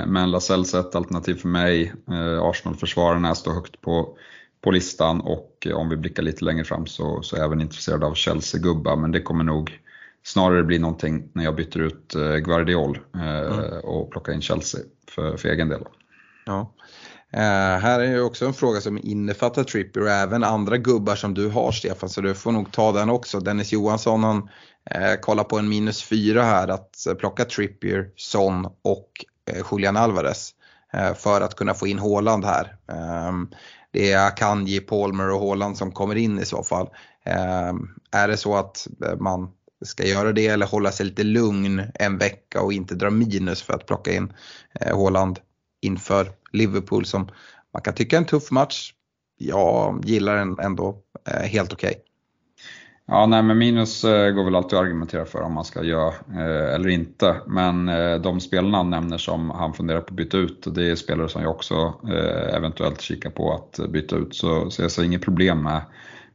Men 0.07 0.31
Lasells 0.31 0.73
är 0.73 0.79
ett 0.79 0.95
alternativ 0.95 1.35
för 1.35 1.47
mig. 1.47 1.93
Arsenal-försvararna 2.41 3.35
står 3.35 3.53
högt 3.53 3.81
på 3.81 4.17
på 4.63 4.71
listan 4.71 5.21
och 5.21 5.67
om 5.73 5.89
vi 5.89 5.97
blickar 5.97 6.23
lite 6.23 6.45
längre 6.45 6.63
fram 6.63 6.85
så, 6.85 7.21
så 7.21 7.35
är 7.35 7.39
jag 7.39 7.45
även 7.45 7.61
intresserad 7.61 8.03
av 8.03 8.13
Chelsea-gubbar 8.13 8.95
men 8.95 9.11
det 9.11 9.21
kommer 9.21 9.43
nog 9.43 9.79
snarare 10.23 10.63
bli 10.63 10.79
någonting 10.79 11.29
när 11.33 11.43
jag 11.43 11.55
byter 11.55 11.79
ut 11.79 12.15
eh, 12.15 12.35
Guardiol 12.35 12.99
eh, 13.15 13.39
mm. 13.39 13.79
och 13.83 14.11
plockar 14.11 14.33
in 14.33 14.41
Chelsea 14.41 14.81
för, 15.09 15.37
för 15.37 15.49
egen 15.49 15.69
del. 15.69 15.83
Ja. 16.45 16.73
Uh, 17.35 17.79
här 17.79 17.99
är 17.99 18.05
ju 18.05 18.21
också 18.21 18.45
en 18.45 18.53
fråga 18.53 18.81
som 18.81 18.99
innefattar 19.03 19.63
Trippier 19.63 20.03
och 20.03 20.09
även 20.09 20.43
andra 20.43 20.77
gubbar 20.77 21.15
som 21.15 21.33
du 21.33 21.49
har 21.49 21.71
Stefan, 21.71 22.09
så 22.09 22.21
du 22.21 22.33
får 22.33 22.51
nog 22.51 22.71
ta 22.71 22.91
den 22.91 23.09
också. 23.09 23.39
Dennis 23.39 23.71
Johansson 23.71 24.23
han 24.23 24.37
uh, 24.37 25.19
kollar 25.21 25.43
på 25.43 25.57
en 25.57 25.69
minus 25.69 26.03
fyra 26.03 26.43
här 26.43 26.67
att 26.67 27.05
uh, 27.09 27.13
plocka 27.13 27.45
Trippier, 27.45 28.09
Son 28.15 28.65
och 28.81 29.09
Julian 29.71 29.97
Alvarez 29.97 30.51
för 31.15 31.41
att 31.41 31.55
kunna 31.55 31.73
få 31.73 31.87
in 31.87 31.99
Håland 31.99 32.45
här. 32.45 32.75
Det 33.93 34.11
är 34.11 34.27
Akanji, 34.27 34.79
Palmer 34.79 35.29
och 35.29 35.39
Haaland 35.39 35.77
som 35.77 35.91
kommer 35.91 36.15
in 36.15 36.39
i 36.39 36.45
så 36.45 36.63
fall. 36.63 36.89
Ehm, 37.25 37.89
är 38.11 38.27
det 38.27 38.37
så 38.37 38.55
att 38.55 38.87
eh, 39.05 39.15
man 39.19 39.51
ska 39.85 40.05
göra 40.05 40.31
det 40.31 40.47
eller 40.47 40.65
hålla 40.65 40.91
sig 40.91 41.05
lite 41.05 41.23
lugn 41.23 41.83
en 41.93 42.17
vecka 42.17 42.61
och 42.61 42.73
inte 42.73 42.95
dra 42.95 43.09
minus 43.09 43.61
för 43.61 43.73
att 43.73 43.85
plocka 43.85 44.13
in 44.13 44.33
eh, 44.79 44.97
Haaland 44.97 45.39
inför 45.81 46.31
Liverpool 46.51 47.05
som 47.05 47.29
man 47.73 47.81
kan 47.81 47.93
tycka 47.93 48.15
är 48.15 48.21
en 48.21 48.25
tuff 48.25 48.51
match. 48.51 48.93
Jag 49.37 50.01
gillar 50.05 50.35
den 50.35 50.59
ändå 50.59 50.97
eh, 51.27 51.47
helt 51.47 51.73
okej. 51.73 51.89
Okay. 51.89 52.01
Ja, 53.05 53.25
nej 53.25 53.43
men 53.43 53.57
minus 53.57 54.03
eh, 54.03 54.31
går 54.31 54.43
väl 54.43 54.55
alltid 54.55 54.77
att 54.77 54.83
argumentera 54.83 55.25
för 55.25 55.41
om 55.41 55.53
man 55.53 55.65
ska 55.65 55.83
göra 55.83 56.07
eh, 56.07 56.75
eller 56.75 56.89
inte. 56.89 57.41
Men 57.47 57.89
eh, 57.89 58.15
de 58.15 58.39
spelarna 58.39 58.77
han 58.77 58.89
nämner 58.89 59.17
som 59.17 59.49
han 59.49 59.73
funderar 59.73 60.01
på 60.01 60.07
att 60.07 60.15
byta 60.15 60.37
ut, 60.37 60.67
det 60.75 60.91
är 60.91 60.95
spelare 60.95 61.29
som 61.29 61.41
jag 61.41 61.51
också 61.51 61.93
eventuellt 62.53 63.01
kikar 63.01 63.29
på 63.29 63.53
att 63.53 63.89
byta 63.89 64.15
ut. 64.15 64.35
Så, 64.35 64.69
så 64.69 64.81
jag 64.81 64.91
ser 64.91 65.03
inget 65.03 65.21
problem 65.21 65.63
med, 65.63 65.81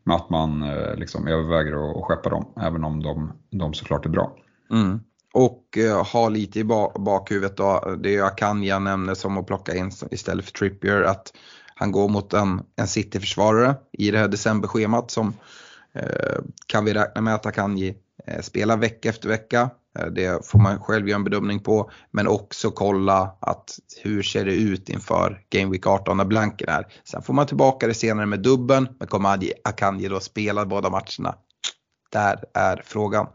med 0.04 0.16
att 0.16 0.30
man 0.30 0.64
liksom 0.96 1.28
överväger 1.28 1.90
att 1.90 2.04
skeppa 2.04 2.30
dem, 2.30 2.52
även 2.60 2.84
om 2.84 3.02
de, 3.02 3.32
de 3.50 3.74
såklart 3.74 4.06
är 4.06 4.10
bra. 4.10 4.36
Mm. 4.70 5.00
Och 5.34 5.78
ha 6.12 6.28
lite 6.28 6.60
i 6.60 6.64
bakhuvudet 6.64 7.56
då, 7.56 7.96
det 8.02 8.16
är 8.16 8.22
Akanja 8.22 8.78
nämner 8.78 9.14
som 9.14 9.38
att 9.38 9.46
plocka 9.46 9.74
in 9.74 9.90
istället 10.10 10.44
för 10.44 10.52
Trippier, 10.52 11.02
att 11.02 11.32
han 11.74 11.92
går 11.92 12.08
mot 12.08 12.32
en, 12.32 12.60
en 12.76 12.86
City-försvarare 12.86 13.74
i 13.92 14.10
det 14.10 14.18
här 14.18 14.28
decemberschemat 14.28 15.10
som 15.10 15.34
kan 16.66 16.84
vi 16.84 16.94
räkna 16.94 17.20
med 17.20 17.34
att 17.34 17.46
Akanji 17.46 17.96
eh, 18.26 18.40
spelar 18.40 18.76
vecka 18.76 19.08
efter 19.08 19.28
vecka? 19.28 19.70
Eh, 19.98 20.06
det 20.06 20.46
får 20.46 20.58
man 20.58 20.80
själv 20.80 21.08
göra 21.08 21.16
en 21.16 21.24
bedömning 21.24 21.60
på. 21.60 21.90
Men 22.10 22.28
också 22.28 22.70
kolla 22.70 23.36
att 23.40 23.78
hur 24.02 24.22
ser 24.22 24.44
det 24.44 24.54
ut 24.54 24.88
inför 24.88 25.40
Game 25.48 25.70
Week 25.72 25.86
18 25.86 26.16
när 26.16 26.24
blanken 26.24 26.68
är. 26.68 26.86
Sen 27.04 27.22
får 27.22 27.34
man 27.34 27.46
tillbaka 27.46 27.86
det 27.86 27.94
senare 27.94 28.26
med 28.26 28.40
dubben. 28.40 28.88
Men 28.98 29.08
kommer 29.08 29.38
Akanji 29.64 30.08
då 30.08 30.20
spela 30.20 30.66
båda 30.66 30.90
matcherna? 30.90 31.34
Där 32.12 32.44
är 32.54 32.82
frågan. 32.84 33.26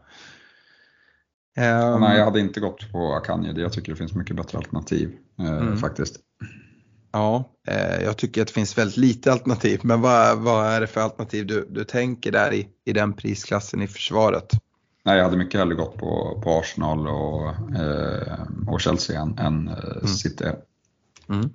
Nej, 1.56 2.18
jag 2.18 2.24
hade 2.24 2.40
inte 2.40 2.60
gått 2.60 2.92
på 2.92 3.14
Akanji. 3.14 3.60
Jag 3.60 3.72
tycker 3.72 3.92
det 3.92 3.96
finns 3.96 4.14
mycket 4.14 4.36
bättre 4.36 4.58
alternativ 4.58 5.16
eh, 5.38 5.48
mm. 5.48 5.76
faktiskt. 5.76 6.16
Ja, 7.14 7.44
eh, 7.68 8.04
jag 8.04 8.16
tycker 8.16 8.42
att 8.42 8.48
det 8.48 8.54
finns 8.54 8.78
väldigt 8.78 8.96
lite 8.96 9.32
alternativ. 9.32 9.80
Men 9.82 10.00
vad, 10.00 10.38
vad 10.38 10.66
är 10.66 10.80
det 10.80 10.86
för 10.86 11.00
alternativ 11.00 11.46
du, 11.46 11.68
du 11.70 11.84
tänker 11.84 12.32
där 12.32 12.52
i, 12.52 12.68
i 12.84 12.92
den 12.92 13.12
prisklassen 13.12 13.82
i 13.82 13.86
försvaret? 13.86 14.50
Nej, 15.04 15.16
jag 15.16 15.24
hade 15.24 15.36
mycket 15.36 15.60
hellre 15.60 15.74
gått 15.74 15.98
på, 15.98 16.40
på 16.44 16.50
Arsenal 16.50 17.08
och, 17.08 17.48
eh, 17.76 18.38
och 18.68 18.80
Chelsea 18.80 19.20
än, 19.20 19.38
än 19.38 19.68
eh, 19.68 19.74
mm. 19.74 20.06
City. 20.06 20.44
Mm. 21.28 21.50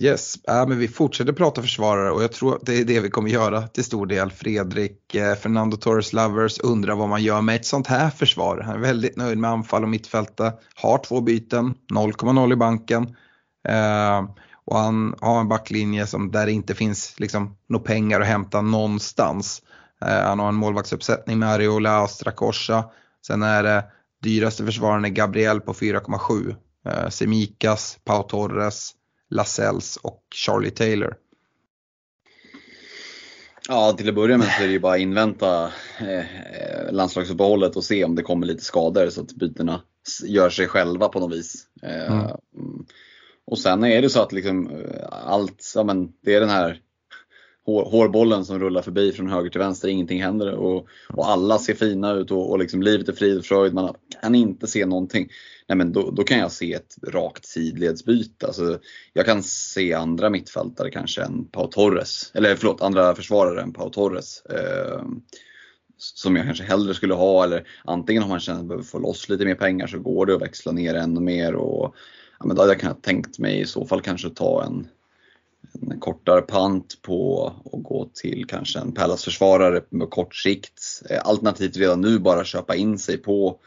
Yes, 0.00 0.36
äh, 0.48 0.68
men 0.68 0.78
vi 0.78 0.88
fortsätter 0.88 1.32
prata 1.32 1.62
försvarare 1.62 2.10
och 2.10 2.22
jag 2.22 2.32
tror 2.32 2.54
att 2.54 2.66
det 2.66 2.80
är 2.80 2.84
det 2.84 3.00
vi 3.00 3.10
kommer 3.10 3.30
göra 3.30 3.62
till 3.62 3.84
stor 3.84 4.06
del. 4.06 4.30
Fredrik, 4.30 5.14
eh, 5.14 5.34
Fernando 5.34 5.76
Torres 5.76 6.12
Lovers 6.12 6.60
undrar 6.60 6.94
vad 6.94 7.08
man 7.08 7.22
gör 7.22 7.40
med 7.40 7.56
ett 7.56 7.66
sånt 7.66 7.86
här 7.86 8.10
försvar. 8.10 8.62
Han 8.66 8.74
är 8.74 8.80
väldigt 8.80 9.16
nöjd 9.16 9.38
med 9.38 9.50
anfall 9.50 9.82
och 9.82 9.88
mittfälta, 9.88 10.52
har 10.74 10.98
två 10.98 11.20
byten, 11.20 11.74
0,0 11.92 12.52
i 12.52 12.56
banken. 12.56 13.16
Eh, 13.68 14.24
och 14.64 14.78
han 14.78 15.14
har 15.20 15.40
en 15.40 15.48
backlinje 15.48 16.06
som 16.06 16.30
där 16.30 16.46
det 16.46 16.52
inte 16.52 16.74
finns 16.74 17.20
liksom 17.20 17.56
några 17.68 17.84
pengar 17.84 18.20
att 18.20 18.26
hämta 18.26 18.60
någonstans. 18.60 19.62
Eh, 20.00 20.22
han 20.22 20.38
har 20.38 20.48
en 20.48 20.54
målvaktsuppsättning 20.54 21.38
med 21.38 21.48
Ariola 21.48 22.02
och 22.02 22.10
Strakosha. 22.10 22.84
Sen 23.26 23.42
är 23.42 23.62
det 23.62 23.84
dyraste 24.22 24.64
försvararen 24.64 25.14
Gabriel 25.14 25.60
på 25.60 25.74
4,7. 25.74 26.56
Eh, 26.86 27.08
Semikas, 27.08 27.98
Pau 28.04 28.22
Torres, 28.22 28.92
Lasells 29.30 29.96
och 29.96 30.22
Charlie 30.34 30.70
Taylor. 30.70 31.16
Ja, 33.68 33.92
till 33.92 34.08
att 34.08 34.14
börja 34.14 34.38
med 34.38 34.46
så 34.46 34.62
är 34.62 34.66
det 34.66 34.72
ju 34.72 34.80
bara 34.80 34.98
invänta 34.98 35.64
eh, 35.98 36.92
landslagsuppehållet 36.92 37.76
och 37.76 37.84
se 37.84 38.04
om 38.04 38.14
det 38.14 38.22
kommer 38.22 38.46
lite 38.46 38.64
skador 38.64 39.10
så 39.10 39.20
att 39.20 39.32
bytena 39.32 39.80
gör 40.24 40.50
sig 40.50 40.68
själva 40.68 41.08
på 41.08 41.20
något 41.20 41.32
vis. 41.32 41.66
Eh, 41.82 42.12
mm. 42.12 42.36
Och 43.46 43.58
sen 43.58 43.84
är 43.84 44.02
det 44.02 44.10
så 44.10 44.22
att 44.22 44.32
liksom 44.32 44.70
eh, 44.70 45.08
allt, 45.10 45.72
ja 45.74 45.84
men 45.84 46.12
det 46.22 46.34
är 46.34 46.40
den 46.40 46.48
här 46.48 46.80
hår, 47.66 47.84
hårbollen 47.84 48.44
som 48.44 48.58
rullar 48.58 48.82
förbi 48.82 49.12
från 49.12 49.30
höger 49.30 49.50
till 49.50 49.60
vänster, 49.60 49.88
ingenting 49.88 50.22
händer 50.22 50.52
och, 50.52 50.88
och 51.08 51.28
alla 51.28 51.58
ser 51.58 51.74
fina 51.74 52.12
ut 52.12 52.30
och, 52.30 52.50
och 52.50 52.58
liksom 52.58 52.82
livet 52.82 53.08
är 53.08 53.12
frid 53.12 53.38
och 53.38 53.44
fröjd, 53.44 53.74
man 53.74 53.94
kan 54.22 54.34
inte 54.34 54.66
se 54.66 54.86
någonting. 54.86 55.28
Nej 55.68 55.78
men 55.78 55.92
då, 55.92 56.10
då 56.10 56.24
kan 56.24 56.38
jag 56.38 56.52
se 56.52 56.72
ett 56.72 56.96
rakt 57.08 57.46
sidledsbyte. 57.46 58.46
Alltså, 58.46 58.78
jag 59.12 59.26
kan 59.26 59.42
se 59.42 59.92
andra 59.92 60.30
mittfältare 60.30 60.90
kanske 60.90 61.22
än 61.22 61.44
Pau 61.44 61.66
Torres, 61.66 62.30
eller 62.34 62.56
förlåt, 62.56 62.82
andra 62.82 63.14
försvarare 63.14 63.62
än 63.62 63.72
Pau 63.72 63.90
Torres. 63.90 64.42
Eh, 64.46 65.02
som 65.96 66.36
jag 66.36 66.44
kanske 66.44 66.64
hellre 66.64 66.94
skulle 66.94 67.14
ha 67.14 67.44
eller 67.44 67.68
antingen 67.84 68.22
om 68.22 68.28
man 68.28 68.40
känner 68.40 68.58
att 68.58 68.62
man 68.62 68.68
behöver 68.68 68.84
få 68.84 68.98
loss 68.98 69.28
lite 69.28 69.44
mer 69.44 69.54
pengar 69.54 69.86
så 69.86 69.98
går 69.98 70.26
det 70.26 70.34
att 70.34 70.42
växla 70.42 70.72
ner 70.72 70.94
ännu 70.94 71.20
mer 71.20 71.54
och 71.54 71.94
ja, 72.44 72.48
men 72.48 72.56
då 72.56 72.62
hade 72.62 72.72
jag 72.72 72.80
kunnat 72.80 73.02
tänkt 73.02 73.38
mig 73.38 73.60
i 73.60 73.66
så 73.66 73.86
fall 73.86 74.00
kanske 74.00 74.30
ta 74.30 74.64
en, 74.64 74.88
en 75.90 76.00
kortare 76.00 76.42
pant 76.42 77.02
på 77.02 77.52
och 77.64 77.82
gå 77.82 78.10
till 78.14 78.44
kanske 78.48 78.78
en 78.78 78.92
Pallas-försvarare 78.92 79.82
med 79.90 80.10
kort 80.10 80.34
sikt. 80.34 81.02
Eh, 81.10 81.20
alternativt 81.24 81.76
redan 81.76 82.00
nu 82.00 82.18
bara 82.18 82.44
köpa 82.44 82.74
in 82.76 82.98
sig 82.98 83.16
på 83.16 83.60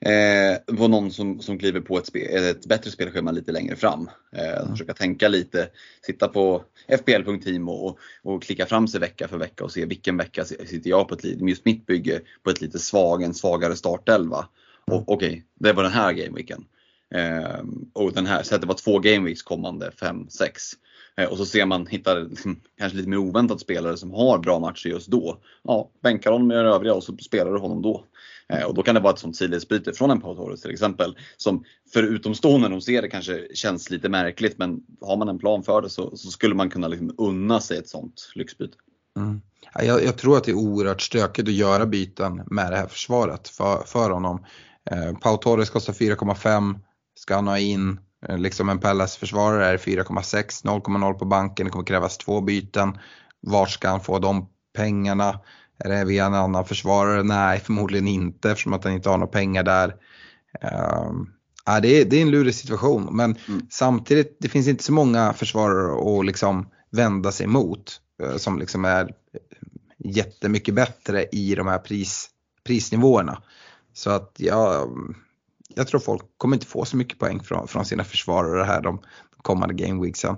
eh, 0.00 0.76
på 0.76 0.88
någon 0.88 1.10
som, 1.10 1.40
som 1.40 1.58
kliver 1.58 1.80
på 1.80 1.98
ett, 1.98 2.06
spe, 2.06 2.20
ett 2.20 2.66
bättre 2.66 2.90
spelschema 2.90 3.30
lite 3.30 3.52
längre 3.52 3.76
fram. 3.76 4.10
Eh, 4.32 4.58
mm. 4.58 4.70
Försöka 4.70 4.94
tänka 4.94 5.28
lite, 5.28 5.68
sitta 6.06 6.28
på 6.28 6.62
fpl.team 6.88 7.68
och, 7.68 7.98
och 8.22 8.42
klicka 8.42 8.66
fram 8.66 8.88
sig 8.88 9.00
vecka 9.00 9.28
för 9.28 9.38
vecka 9.38 9.64
och 9.64 9.72
se 9.72 9.84
vilken 9.84 10.16
vecka 10.16 10.44
sitter 10.44 10.90
jag 10.90 11.08
på 11.08 11.14
ett, 11.14 11.24
just 11.24 11.64
mitt 11.64 11.86
bygge 11.86 12.20
på 12.42 12.50
ett 12.50 12.60
lite 12.60 12.78
svag, 12.78 13.22
en 13.22 13.34
svagare 13.34 13.76
startelva. 13.76 14.48
Mm. 14.90 15.04
Okej, 15.06 15.28
okay, 15.28 15.42
det 15.54 15.72
var 15.72 15.82
den 15.82 15.92
här 15.92 16.12
gameweeken. 16.12 16.64
Eh, 17.14 17.64
och 17.92 18.12
den 18.12 18.26
här, 18.26 18.42
så 18.42 18.54
att 18.54 18.60
det 18.60 18.66
var 18.66 18.74
två 18.74 18.98
gameweeks 18.98 19.42
kommande, 19.42 19.90
5-6. 20.00 20.28
Eh, 21.16 21.28
och 21.28 21.36
så 21.36 21.46
ser 21.46 21.66
man, 21.66 21.86
hittar 21.86 22.20
liksom, 22.20 22.60
kanske 22.78 22.96
lite 22.96 23.08
mer 23.08 23.16
oväntat 23.16 23.60
spelare 23.60 23.96
som 23.96 24.10
har 24.10 24.38
bra 24.38 24.58
matcher 24.58 24.88
just 24.88 25.08
då. 25.08 25.38
Ja, 25.62 25.90
bänkar 26.02 26.32
honom 26.32 26.48
med 26.48 26.56
den 26.56 26.66
övriga 26.66 26.94
och 26.94 27.04
så 27.04 27.16
spelar 27.16 27.52
du 27.52 27.58
honom 27.58 27.82
då. 27.82 28.04
Eh, 28.48 28.64
och 28.64 28.74
då 28.74 28.82
kan 28.82 28.94
det 28.94 29.00
vara 29.00 29.12
ett 29.12 29.18
sånt 29.18 29.36
sidledsbyte 29.36 29.92
från 29.92 30.10
en 30.10 30.20
Pau 30.20 30.34
Torres 30.34 30.62
till 30.62 30.70
exempel. 30.70 31.16
Som 31.36 31.64
för 31.92 32.02
utomstående 32.02 32.68
de 32.68 32.80
ser 32.80 33.02
det 33.02 33.08
kanske 33.08 33.48
känns 33.54 33.90
lite 33.90 34.08
märkligt 34.08 34.58
men 34.58 34.80
har 35.00 35.16
man 35.16 35.28
en 35.28 35.38
plan 35.38 35.62
för 35.62 35.82
det 35.82 35.90
så, 35.90 36.16
så 36.16 36.30
skulle 36.30 36.54
man 36.54 36.70
kunna 36.70 36.88
liksom 36.88 37.14
unna 37.18 37.60
sig 37.60 37.78
ett 37.78 37.88
sånt 37.88 38.32
lyxbyte. 38.34 38.76
Mm. 39.16 39.40
Jag, 39.74 40.04
jag, 40.04 40.18
tror 40.18 40.36
att 40.36 40.44
det 40.44 40.50
är 40.50 40.54
oerhört 40.54 41.02
stökigt 41.02 41.48
att 41.48 41.54
göra 41.54 41.86
byten 41.86 42.42
med 42.46 42.72
det 42.72 42.76
här 42.76 42.86
försvaret 42.86 43.48
för, 43.48 43.82
för 43.86 44.10
honom. 44.10 44.44
Eh, 44.90 45.18
Pau 45.18 45.36
Torres 45.36 45.70
kostar 45.70 45.92
4,5 45.92 46.78
Ska 47.18 47.34
han 47.34 47.46
ha 47.46 47.58
in 47.58 48.00
eh, 48.28 48.38
liksom 48.38 48.68
en 48.68 48.78
Pallas-försvarare 48.78 49.66
är 49.66 49.78
4,6, 49.78 50.64
0,0 50.64 51.14
på 51.14 51.24
banken, 51.24 51.66
det 51.66 51.70
kommer 51.70 51.84
krävas 51.84 52.18
två 52.18 52.40
byten. 52.40 52.98
Var 53.40 53.66
ska 53.66 53.88
han 53.88 54.00
få 54.00 54.18
de 54.18 54.48
pengarna? 54.76 55.40
Är 55.78 55.88
det 55.88 56.04
via 56.04 56.26
en 56.26 56.34
annan 56.34 56.64
försvarare? 56.64 57.22
Nej, 57.22 57.60
förmodligen 57.60 58.08
inte 58.08 58.50
eftersom 58.50 58.72
att 58.72 58.84
han 58.84 58.92
inte 58.92 59.08
har 59.08 59.18
några 59.18 59.32
pengar 59.32 59.62
där. 59.62 59.94
Um, 61.08 61.32
ja, 61.66 61.80
det, 61.80 61.88
är, 61.88 62.04
det 62.04 62.16
är 62.16 62.22
en 62.22 62.30
lurig 62.30 62.54
situation 62.54 63.16
men 63.16 63.36
mm. 63.48 63.66
samtidigt 63.70 64.36
det 64.40 64.48
finns 64.48 64.68
inte 64.68 64.84
så 64.84 64.92
många 64.92 65.32
försvarare 65.32 66.18
att 66.18 66.26
liksom 66.26 66.68
vända 66.90 67.32
sig 67.32 67.46
mot 67.46 68.00
uh, 68.22 68.36
som 68.36 68.58
liksom 68.58 68.84
är 68.84 69.14
jättemycket 69.98 70.74
bättre 70.74 71.24
i 71.32 71.54
de 71.54 71.66
här 71.66 71.78
pris, 71.78 72.30
prisnivåerna. 72.64 73.42
Så 73.92 74.10
att 74.10 74.34
ja, 74.36 74.88
jag 75.74 75.88
tror 75.88 76.00
folk 76.00 76.22
kommer 76.36 76.56
inte 76.56 76.66
få 76.66 76.84
så 76.84 76.96
mycket 76.96 77.18
poäng 77.18 77.40
från, 77.42 77.68
från 77.68 77.84
sina 77.84 78.04
försvarare 78.04 78.64
här 78.64 78.82
de, 78.82 79.00
kommande 79.42 79.74
gameweeksen. 79.74 80.36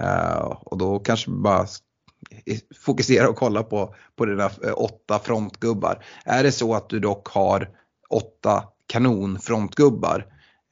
Uh, 0.00 0.06
eh, 0.06 0.40
och 0.40 0.78
då 0.78 0.98
kanske 0.98 1.30
bara 1.30 1.66
fokusera 2.76 3.28
och 3.28 3.36
kolla 3.36 3.62
på, 3.62 3.94
på 4.16 4.24
dina 4.24 4.44
eh, 4.44 4.72
åtta 4.76 5.18
frontgubbar. 5.18 6.04
Är 6.24 6.42
det 6.42 6.52
så 6.52 6.74
att 6.74 6.88
du 6.88 7.00
dock 7.00 7.28
har 7.28 7.70
åtta 8.10 8.64
kanonfrontgubbar, 8.86 10.26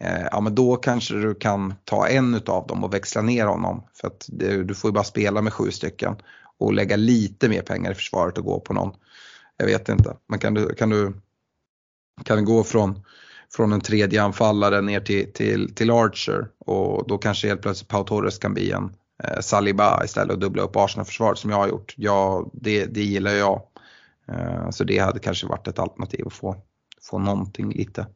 uh, 0.05 0.27
ja 0.31 0.41
men 0.41 0.55
då 0.55 0.77
kanske 0.77 1.15
du 1.15 1.35
kan 1.35 1.75
ta 1.85 2.09
en 2.09 2.35
av 2.35 2.67
dem 2.67 2.85
och 2.85 2.95
växla 2.95 3.23
ner 3.23 3.47
honom. 3.47 3.85
För 3.95 4.09
att 4.09 4.27
det, 4.29 4.65
du 4.65 4.75
får 4.75 4.89
ju 4.89 4.93
bara 4.93 5.05
spela 5.05 5.43
med 5.43 5.53
sju 5.53 5.71
stycken 5.71 6.17
och 6.59 6.73
lägga 6.73 6.97
lite 6.97 7.49
mer 7.49 7.63
pengar 7.63 7.93
i 7.93 7.95
försvaret 7.95 8.39
och 8.39 8.45
gå 8.45 8.61
på 8.61 8.73
någon. 8.73 8.95
Jag 9.57 9.67
vet 9.67 9.89
inte, 9.89 10.17
men 10.27 10.39
kan 10.39 10.55
du, 10.55 10.75
kan 10.75 10.91
du, 10.91 11.13
kan 12.25 12.37
du 12.37 12.45
gå 12.45 12.65
från 12.65 13.05
från 13.57 13.73
en 13.73 13.81
tredje 13.81 14.23
anfallare 14.23 14.81
ner 14.81 15.01
till, 15.01 15.33
till, 15.33 15.75
till 15.75 15.91
Archer 15.91 16.49
och 16.59 17.09
då 17.09 17.19
kanske 17.19 17.49
helt 17.49 17.63
plötsligt 17.63 17.89
Pau 17.89 18.05
Torres 18.05 18.39
kan 18.39 18.55
bli 18.55 18.73
en 18.73 18.95
eh, 19.25 19.41
Saliba 19.41 20.05
istället 20.05 20.33
och 20.33 20.39
dubbla 20.39 20.63
upp 20.63 20.77
Arsenal-försvaret 20.77 21.39
som 21.39 21.51
jag 21.51 21.57
har 21.57 21.69
gjort. 21.69 21.95
Ja, 21.97 22.51
det, 22.53 22.87
det 22.87 23.03
gillar 23.03 23.31
jag. 23.31 23.63
Eh, 24.29 24.71
så 24.71 24.85
det 24.85 24.99
hade 24.99 25.19
kanske 25.19 25.47
varit 25.47 25.69
ett 25.69 25.79
alternativ 25.79 26.27
att 26.27 26.33
få, 26.33 26.57
få 27.03 27.19
någonting 27.19 27.73
lite, 27.73 28.07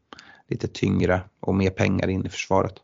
lite 0.49 0.69
tyngre 0.69 1.21
och 1.41 1.55
mer 1.55 1.71
pengar 1.71 2.09
in 2.09 2.27
i 2.27 2.29
försvaret. 2.29 2.75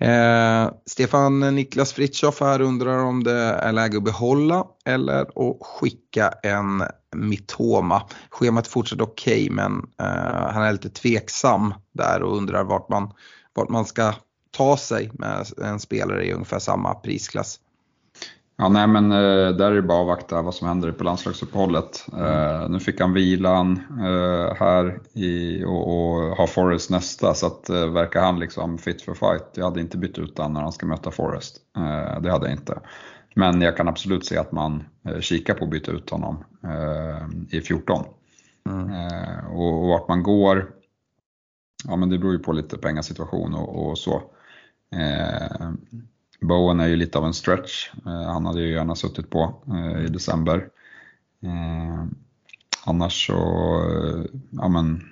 Eh, 0.00 0.70
Stefan 0.86 1.40
Niklas 1.40 1.92
Fritiof 1.92 2.40
här 2.40 2.60
undrar 2.60 2.98
om 3.04 3.24
det 3.24 3.40
är 3.40 3.72
läge 3.72 3.96
att 3.96 4.04
behålla 4.04 4.64
eller 4.84 5.20
att 5.20 5.56
skicka 5.60 6.28
en 6.42 6.82
Mitoma. 7.16 8.02
Schemat 8.30 8.66
fortsätter 8.66 9.04
okej 9.04 9.44
okay, 9.44 9.50
men 9.50 9.72
eh, 10.00 10.52
han 10.52 10.62
är 10.62 10.72
lite 10.72 10.90
tveksam 10.90 11.74
där 11.92 12.22
och 12.22 12.36
undrar 12.36 12.64
vart 12.64 12.88
man, 12.88 13.12
vart 13.54 13.68
man 13.68 13.84
ska 13.84 14.14
ta 14.50 14.76
sig 14.76 15.10
med 15.12 15.46
en 15.64 15.80
spelare 15.80 16.26
i 16.26 16.32
ungefär 16.32 16.58
samma 16.58 16.94
prisklass. 16.94 17.60
Ja, 18.56 18.68
nej 18.68 18.86
men 18.86 19.12
eh, 19.12 19.56
där 19.56 19.70
är 19.70 19.74
det 19.74 19.82
bara 19.82 19.98
att 19.98 20.02
avvakta 20.02 20.42
vad 20.42 20.54
som 20.54 20.68
händer 20.68 20.92
på 20.92 21.04
landslagsuppehållet. 21.04 22.06
Mm. 22.12 22.72
nu 22.72 22.80
fick 22.80 23.00
han 23.00 23.12
vilan 23.12 23.80
eh, 23.90 24.56
här 24.56 25.00
i, 25.12 25.64
och, 25.64 26.09
och 26.09 26.09
har 26.40 26.46
Forrest 26.46 26.90
nästa 26.90 27.34
så 27.34 27.46
att 27.46 27.70
verkar 27.70 28.22
han 28.22 28.38
liksom 28.38 28.78
fit 28.78 29.02
for 29.02 29.14
fight. 29.14 29.48
Jag 29.54 29.64
hade 29.64 29.80
inte 29.80 29.98
bytt 29.98 30.18
ut 30.18 30.38
honom 30.38 30.52
när 30.52 30.60
han 30.60 30.72
ska 30.72 30.86
möta 30.86 31.10
Forrest. 31.10 31.56
det 32.22 32.30
hade 32.30 32.46
jag 32.46 32.50
inte. 32.50 32.80
Men 33.34 33.60
jag 33.60 33.76
kan 33.76 33.88
absolut 33.88 34.26
se 34.26 34.36
att 34.36 34.52
man 34.52 34.84
kikar 35.20 35.54
på 35.54 35.64
att 35.64 35.70
byta 35.70 35.92
ut 35.92 36.10
honom 36.10 36.44
i 37.50 37.60
14. 37.60 38.04
Mm. 38.68 38.90
och, 39.46 39.82
och 39.82 39.88
vart 39.88 40.08
man 40.08 40.22
går, 40.22 40.70
ja 41.84 41.96
men 41.96 42.08
det 42.08 42.18
beror 42.18 42.32
ju 42.32 42.38
på 42.38 42.52
lite 42.52 42.78
pengasituation 42.78 43.54
och, 43.54 43.86
och 43.86 43.98
så. 43.98 44.22
Bowen 46.40 46.80
är 46.80 46.86
ju 46.86 46.96
lite 46.96 47.18
av 47.18 47.24
en 47.24 47.34
stretch. 47.34 47.90
Eh, 48.06 48.32
han 48.32 48.46
hade 48.46 48.60
ju 48.60 48.72
gärna 48.72 48.94
suttit 48.96 49.30
på 49.30 49.54
eh, 49.68 50.04
i 50.04 50.08
december. 50.08 50.68
Eh, 51.42 52.04
annars 52.84 53.26
så, 53.26 53.34
ja 54.50 54.68
men, 54.68 55.02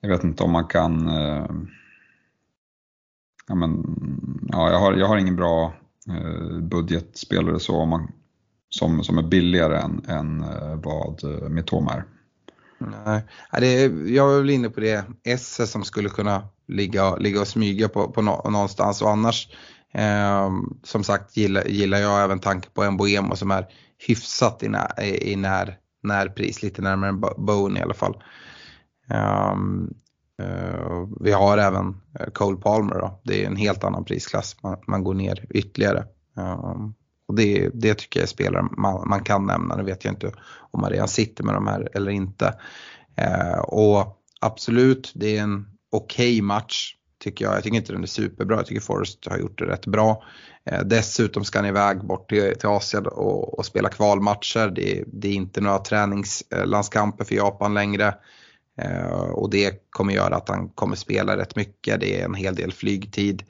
jag 0.00 0.08
vet 0.08 0.24
inte 0.24 0.42
om 0.42 0.52
man 0.52 0.64
kan, 0.64 1.08
eh, 1.08 1.46
ja 3.48 3.54
men, 3.54 3.84
ja 4.48 4.70
jag 4.70 4.80
har, 4.80 4.94
jag 4.94 5.06
har 5.06 5.16
ingen 5.16 5.36
bra 5.36 5.74
eh, 6.08 6.58
budgetspelare 6.60 7.60
så 7.60 7.76
om 7.76 7.88
man, 7.88 8.12
som, 8.68 9.04
som 9.04 9.18
är 9.18 9.22
billigare 9.22 9.78
än, 9.78 10.04
än 10.08 10.42
eh, 10.42 10.74
vad 10.74 11.24
Mitoma 11.50 11.92
är. 11.92 12.04
Nej, 12.78 13.22
det 13.60 13.82
jag 14.10 14.34
är 14.34 14.38
väl 14.38 14.50
inne 14.50 14.70
på 14.70 14.80
det, 14.80 15.04
Esse 15.24 15.66
som 15.66 15.84
skulle 15.84 16.08
kunna 16.08 16.48
ligga, 16.68 17.16
ligga 17.16 17.40
och 17.40 17.48
smyga 17.48 17.88
på, 17.88 18.10
på 18.10 18.22
någonstans 18.22 19.02
och 19.02 19.10
annars 19.10 19.48
eh, 19.92 20.50
som 20.82 21.04
sagt 21.04 21.36
gillar, 21.36 21.64
gillar 21.64 21.98
jag 21.98 22.24
även 22.24 22.38
tanken 22.38 22.70
på 22.74 22.82
en 22.82 22.96
Boemo 22.96 23.36
som 23.36 23.50
är 23.50 23.66
hyfsat 23.98 24.62
i, 24.62 24.68
när, 24.68 25.00
i 25.02 25.36
när, 25.36 25.78
närpris, 26.02 26.62
lite 26.62 26.82
närmare 26.82 27.10
än 27.10 27.20
Bone 27.20 27.80
i 27.80 27.82
alla 27.82 27.94
fall. 27.94 28.22
Um, 29.08 29.94
uh, 30.42 31.08
vi 31.20 31.32
har 31.32 31.58
även 31.58 32.00
eh, 32.20 32.26
Cole 32.26 32.56
Palmer 32.56 32.94
då, 32.94 33.20
det 33.24 33.42
är 33.42 33.46
en 33.46 33.56
helt 33.56 33.84
annan 33.84 34.04
prisklass, 34.04 34.56
man, 34.62 34.76
man 34.86 35.04
går 35.04 35.14
ner 35.14 35.46
ytterligare. 35.50 36.04
Um, 36.34 36.94
och 37.28 37.34
det, 37.34 37.70
det 37.74 37.94
tycker 37.94 38.20
jag 38.20 38.24
är 38.24 38.28
spelare 38.28 38.62
man, 38.62 39.08
man, 39.08 39.24
kan 39.24 39.46
nämna, 39.46 39.76
nu 39.76 39.82
vet 39.82 40.04
jag 40.04 40.14
inte 40.14 40.32
om 40.70 40.80
man 40.80 40.90
redan 40.90 41.08
sitter 41.08 41.44
med 41.44 41.54
de 41.54 41.66
här 41.66 41.88
eller 41.94 42.10
inte. 42.10 42.54
Uh, 43.20 43.58
och 43.58 44.22
absolut, 44.40 45.12
det 45.14 45.36
är 45.36 45.42
en 45.42 45.66
okej 45.90 46.32
okay 46.32 46.42
match 46.42 46.96
tycker 47.18 47.44
jag. 47.44 47.54
Jag 47.54 47.62
tycker 47.62 47.76
inte 47.76 47.92
den 47.92 48.02
är 48.02 48.06
superbra, 48.06 48.56
jag 48.56 48.66
tycker 48.66 48.80
Forrest 48.80 49.26
har 49.26 49.38
gjort 49.38 49.58
det 49.58 49.66
rätt 49.66 49.86
bra. 49.86 50.22
Eh, 50.70 50.80
dessutom 50.84 51.44
ska 51.44 51.58
han 51.58 51.68
iväg 51.68 52.04
bort 52.04 52.28
till, 52.28 52.54
till 52.58 52.68
Asien 52.68 53.06
och, 53.06 53.58
och 53.58 53.66
spela 53.66 53.88
kvalmatcher. 53.88 54.70
Det, 54.70 55.04
det, 55.06 55.28
är 55.28 55.32
inte 55.32 55.60
några 55.60 55.78
träningslandskamper 55.78 57.24
för 57.24 57.34
Japan 57.34 57.74
längre. 57.74 58.14
Eh, 58.76 59.10
och 59.12 59.50
det 59.50 59.90
kommer 59.90 60.12
göra 60.14 60.36
att 60.36 60.48
han 60.48 60.68
kommer 60.68 60.96
spela 60.96 61.36
rätt 61.36 61.56
mycket. 61.56 62.00
Det 62.00 62.20
är 62.20 62.24
en 62.24 62.34
hel 62.34 62.54
del 62.54 62.72
flygtid. 62.72 63.42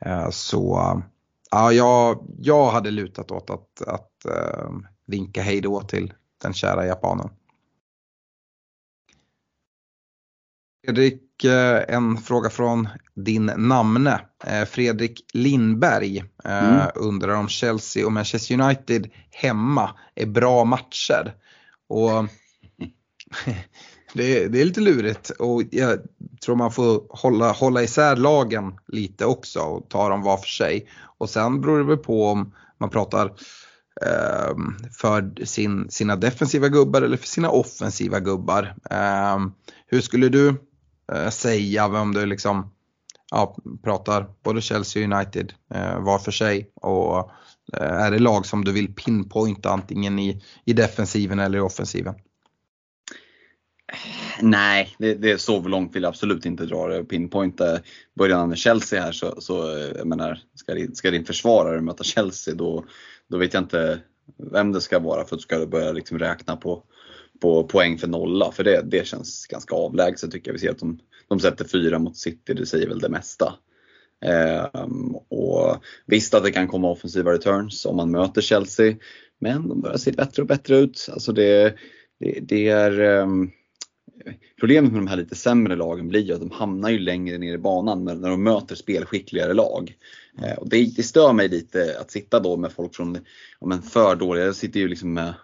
Eh, 0.00 0.30
så 0.30 1.02
ja, 1.50 1.72
jag, 1.72 2.26
jag 2.38 2.70
hade 2.70 2.90
lutat 2.90 3.30
åt 3.30 3.50
att, 3.50 3.82
att 3.86 4.10
uh, 4.28 4.70
vinka 5.06 5.42
hejdå 5.42 5.82
till 5.82 6.12
den 6.42 6.54
kära 6.54 6.86
japanen. 6.86 7.28
Fredrik, 10.84 11.44
eh, 11.44 11.94
en 11.94 12.16
fråga 12.16 12.50
från 12.50 12.88
din 13.14 13.46
namne. 13.56 14.20
Eh, 14.44 14.64
Fredrik 14.64 15.24
Lindberg 15.32 16.18
eh, 16.44 16.74
mm. 16.74 16.86
undrar 16.94 17.34
om 17.34 17.48
Chelsea 17.48 18.06
och 18.06 18.12
Manchester 18.12 18.60
United 18.60 19.10
hemma 19.30 19.90
är 20.14 20.26
bra 20.26 20.64
matcher. 20.64 21.34
Och 21.88 22.10
det, 24.14 24.48
det, 24.48 24.60
är 24.60 24.64
lite 24.64 24.80
lurigt 24.80 25.30
och 25.30 25.62
jag 25.70 25.98
tror 26.44 26.56
man 26.56 26.72
får 26.72 27.02
hålla, 27.08 27.52
hålla 27.52 27.82
isär 27.82 28.16
lagen 28.16 28.74
lite 28.86 29.26
också 29.26 29.60
och 29.60 29.88
ta 29.88 30.08
dem 30.08 30.22
var 30.22 30.36
för 30.36 30.48
sig. 30.48 30.88
Och 31.18 31.30
sen 31.30 31.60
beror 31.60 31.78
det 31.78 31.84
väl 31.84 31.96
på 31.96 32.26
om 32.26 32.52
man 32.78 32.90
pratar 32.90 33.26
eh, 34.02 34.56
för 34.92 35.44
sin, 35.44 35.90
sina 35.90 36.16
defensiva 36.16 36.68
gubbar 36.68 37.02
eller 37.02 37.16
för 37.16 37.28
sina 37.28 37.50
offensiva 37.50 38.20
gubbar. 38.20 38.74
Eh, 38.90 39.38
hur 39.86 40.00
skulle 40.00 40.28
du 40.28 40.48
eh, 41.12 41.28
säga 41.28 41.86
om 41.86 42.14
du 42.14 42.26
liksom 42.26 42.70
ja, 43.30 43.56
pratar 43.82 44.26
både 44.42 44.60
Chelsea 44.60 45.06
och 45.06 45.12
United 45.12 45.52
eh, 45.74 46.00
var 46.00 46.18
för 46.18 46.32
sig 46.32 46.70
och 46.74 47.30
eh, 47.72 48.02
är 48.02 48.10
det 48.10 48.18
lag 48.18 48.46
som 48.46 48.64
du 48.64 48.72
vill 48.72 48.94
pinpointa 48.94 49.70
antingen 49.70 50.18
i, 50.18 50.42
i 50.64 50.72
defensiven 50.72 51.38
eller 51.38 51.58
i 51.58 51.60
offensiven? 51.60 52.14
Nej, 54.40 54.94
det, 54.98 55.14
det 55.14 55.30
är 55.30 55.36
så 55.36 55.68
långt 55.68 55.96
vill 55.96 56.02
jag 56.02 56.10
absolut 56.10 56.46
inte 56.46 56.66
dra 56.66 56.86
det. 56.86 57.04
Pinpointa 57.04 57.80
början 58.14 58.48
med 58.48 58.58
Chelsea 58.58 59.02
här 59.02 59.12
så, 59.12 59.40
så 59.40 59.76
eh, 59.76 59.92
jag 59.96 60.06
menar, 60.06 60.38
ska, 60.54 60.74
din, 60.74 60.94
ska 60.94 61.10
din 61.10 61.24
försvarare 61.24 61.80
möta 61.80 62.04
Chelsea 62.04 62.54
då, 62.54 62.84
då 63.28 63.38
vet 63.38 63.54
jag 63.54 63.62
inte 63.62 64.00
vem 64.52 64.72
det 64.72 64.80
ska 64.80 64.98
vara 64.98 65.24
för 65.24 65.36
att 65.36 65.40
du 65.40 65.42
ska 65.42 65.66
börja 65.66 65.92
liksom 65.92 66.18
räkna 66.18 66.56
på 66.56 66.82
på 67.40 67.64
poäng 67.64 67.98
för 67.98 68.08
nolla. 68.08 68.52
För 68.52 68.64
det, 68.64 68.82
det 68.82 69.06
känns 69.06 69.46
ganska 69.46 69.74
avlägset 69.74 70.30
tycker 70.30 70.50
jag. 70.50 70.52
Vi 70.52 70.58
ser 70.58 70.70
att 70.70 70.78
de, 70.78 70.98
de 71.28 71.40
sätter 71.40 71.64
fyra 71.64 71.98
mot 71.98 72.16
City, 72.16 72.54
det 72.54 72.66
säger 72.66 72.88
väl 72.88 72.98
det 72.98 73.08
mesta. 73.08 73.54
Ehm, 74.24 75.14
och 75.14 75.84
visst 76.06 76.34
att 76.34 76.44
det 76.44 76.50
kan 76.50 76.68
komma 76.68 76.90
offensiva 76.90 77.32
returns 77.32 77.86
om 77.86 77.96
man 77.96 78.10
möter 78.10 78.40
Chelsea. 78.40 78.96
Men 79.38 79.68
de 79.68 79.80
börjar 79.80 79.96
se 79.96 80.12
bättre 80.12 80.42
och 80.42 80.48
bättre 80.48 80.76
ut. 80.76 81.08
Alltså 81.12 81.32
det, 81.32 81.74
det, 82.20 82.40
det 82.42 82.68
är 82.68 83.00
um, 83.00 83.50
Problemet 84.60 84.92
med 84.92 85.00
de 85.00 85.06
här 85.06 85.16
lite 85.16 85.34
sämre 85.34 85.76
lagen 85.76 86.08
blir 86.08 86.20
ju 86.20 86.34
att 86.34 86.40
de 86.40 86.50
hamnar 86.50 86.90
ju 86.90 86.98
längre 86.98 87.38
ner 87.38 87.54
i 87.54 87.58
banan 87.58 88.04
när, 88.04 88.14
när 88.14 88.30
de 88.30 88.42
möter 88.42 88.74
spelskickligare 88.74 89.54
lag. 89.54 89.96
Eh, 90.42 90.58
och 90.58 90.68
det, 90.68 90.96
det 90.96 91.02
stör 91.02 91.32
mig 91.32 91.48
lite 91.48 91.96
att 92.00 92.10
sitta 92.10 92.40
då 92.40 92.56
med 92.56 92.72
folk 92.72 92.94
från 92.94 93.18
ja, 93.60 93.66
men 93.66 93.82
för 93.82 94.16
dåliga, 94.16 94.44
jag 94.44 94.56
sitter 94.56 94.80
ju 94.80 94.88
liksom 94.88 95.12
med 95.12 95.34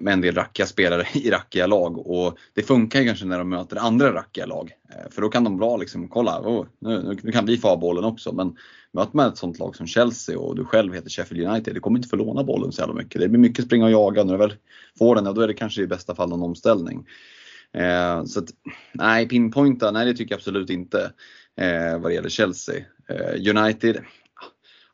med 0.00 0.12
en 0.12 0.20
del 0.20 0.34
rackiga 0.34 0.66
spelare 0.66 1.06
i 1.14 1.30
rackiga 1.30 1.66
lag 1.66 2.06
och 2.06 2.38
det 2.52 2.62
funkar 2.62 3.00
ju 3.00 3.06
kanske 3.06 3.26
när 3.26 3.38
de 3.38 3.48
möter 3.48 3.76
andra 3.76 4.14
rackiga 4.14 4.46
lag. 4.46 4.72
Eh, 4.90 5.10
för 5.10 5.22
då 5.22 5.28
kan 5.28 5.44
de 5.44 5.56
bra 5.56 5.76
liksom, 5.76 6.08
kolla, 6.08 6.40
oh, 6.40 6.66
nu, 6.78 7.20
nu, 7.22 7.32
kan 7.32 7.46
vi 7.46 7.58
få 7.58 7.68
ha 7.68 7.76
bollen 7.76 8.04
också. 8.04 8.32
Men 8.32 8.56
möter 8.94 9.16
man 9.16 9.28
ett 9.28 9.38
sånt 9.38 9.58
lag 9.58 9.76
som 9.76 9.86
Chelsea 9.86 10.38
och 10.38 10.56
du 10.56 10.64
själv 10.64 10.94
heter 10.94 11.10
Sheffield 11.10 11.48
United, 11.48 11.74
du 11.74 11.80
kommer 11.80 11.98
inte 11.98 12.08
få 12.08 12.16
låna 12.16 12.44
bollen 12.44 12.72
så 12.72 12.82
jävla 12.82 12.94
mycket. 12.94 13.20
Det 13.20 13.28
blir 13.28 13.40
mycket 13.40 13.64
springa 13.64 13.84
och 13.84 13.90
jaga. 13.90 14.24
När 14.24 14.32
du 14.32 14.38
väl 14.38 14.54
får 14.98 15.14
den, 15.14 15.26
ja, 15.26 15.32
då 15.32 15.40
är 15.40 15.48
det 15.48 15.54
kanske 15.54 15.82
i 15.82 15.86
bästa 15.86 16.14
fall 16.14 16.28
någon 16.28 16.42
omställning. 16.42 17.06
Eh, 17.72 18.24
så 18.24 18.38
att, 18.38 18.48
nej, 18.92 19.28
pinpointa, 19.28 19.90
nej 19.90 20.06
det 20.06 20.14
tycker 20.14 20.32
jag 20.32 20.38
absolut 20.38 20.70
inte 20.70 21.12
eh, 21.56 21.98
vad 21.98 22.10
det 22.10 22.14
gäller 22.14 22.28
Chelsea. 22.28 22.84
Eh, 23.08 23.56
United, 23.56 24.04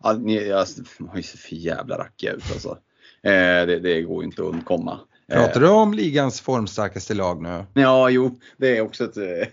ja, 0.03 0.13
ni, 0.13 0.53
alltså, 0.53 0.81
jag, 0.81 0.87
de 0.99 1.09
har 1.09 1.17
ju 1.17 1.23
så 1.23 1.39
för 1.39 1.57
jävla 1.57 1.99
rackiga 1.99 2.33
ut 2.33 2.45
alltså. 2.53 2.79
Eh, 3.23 3.67
det, 3.67 3.81
det 3.81 4.03
går 4.03 4.25
inte 4.25 4.43
att 4.43 4.49
undkomma. 4.49 5.01
Pratar 5.31 5.61
du 5.61 5.69
om 5.69 5.95
ligans 5.95 6.41
formstarkaste 6.41 7.15
lag 7.15 7.43
nu? 7.43 7.65
Ja, 7.75 8.11
jo, 8.11 8.39
det 8.57 8.77
är 8.77 8.81
också 8.81 9.05
ett, 9.05 9.17
eh, 9.17 9.49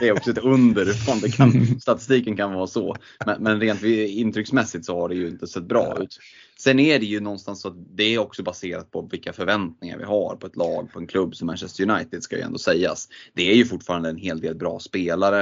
det 0.00 0.08
är 0.08 0.12
också 0.12 0.30
ett 0.30 0.38
under. 0.38 0.84
Det 1.22 1.30
kan, 1.30 1.80
statistiken 1.80 2.36
kan 2.36 2.52
vara 2.52 2.66
så. 2.66 2.96
Men, 3.26 3.42
men 3.42 3.60
rent 3.60 3.82
intrycksmässigt 3.84 4.84
så 4.84 5.00
har 5.00 5.08
det 5.08 5.14
ju 5.14 5.28
inte 5.28 5.46
sett 5.46 5.64
bra 5.64 5.98
ut. 6.00 6.18
Sen 6.58 6.78
är 6.78 6.98
det 6.98 7.06
ju 7.06 7.20
någonstans 7.20 7.60
så 7.60 7.68
att 7.68 7.74
det 7.96 8.14
är 8.14 8.18
också 8.18 8.42
baserat 8.42 8.90
på 8.90 9.08
vilka 9.10 9.32
förväntningar 9.32 9.98
vi 9.98 10.04
har 10.04 10.36
på 10.36 10.46
ett 10.46 10.56
lag, 10.56 10.92
på 10.92 10.98
en 10.98 11.06
klubb 11.06 11.36
som 11.36 11.46
Manchester 11.46 11.90
United 11.90 12.22
ska 12.22 12.36
ju 12.36 12.42
ändå 12.42 12.58
sägas. 12.58 13.08
Det 13.34 13.50
är 13.50 13.54
ju 13.54 13.64
fortfarande 13.64 14.08
en 14.08 14.16
hel 14.16 14.40
del 14.40 14.54
bra 14.54 14.78
spelare. 14.78 15.40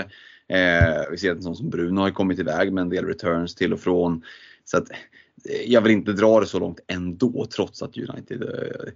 Eh, 0.48 1.10
vi 1.10 1.18
ser 1.18 1.30
att 1.30 1.36
en 1.36 1.42
sån 1.42 1.56
som 1.56 1.70
Bruno 1.70 2.00
har 2.00 2.10
kommit 2.10 2.38
iväg 2.38 2.72
med 2.72 2.82
en 2.82 2.88
del 2.88 3.04
returns 3.04 3.54
till 3.54 3.72
och 3.72 3.80
från. 3.80 4.22
Så 4.64 4.76
att 4.76 4.88
jag 5.66 5.80
vill 5.80 5.92
inte 5.92 6.12
dra 6.12 6.40
det 6.40 6.46
så 6.46 6.58
långt 6.58 6.80
ändå 6.86 7.46
trots 7.56 7.82
att 7.82 7.96
United 7.98 8.42
eh, 8.42 8.92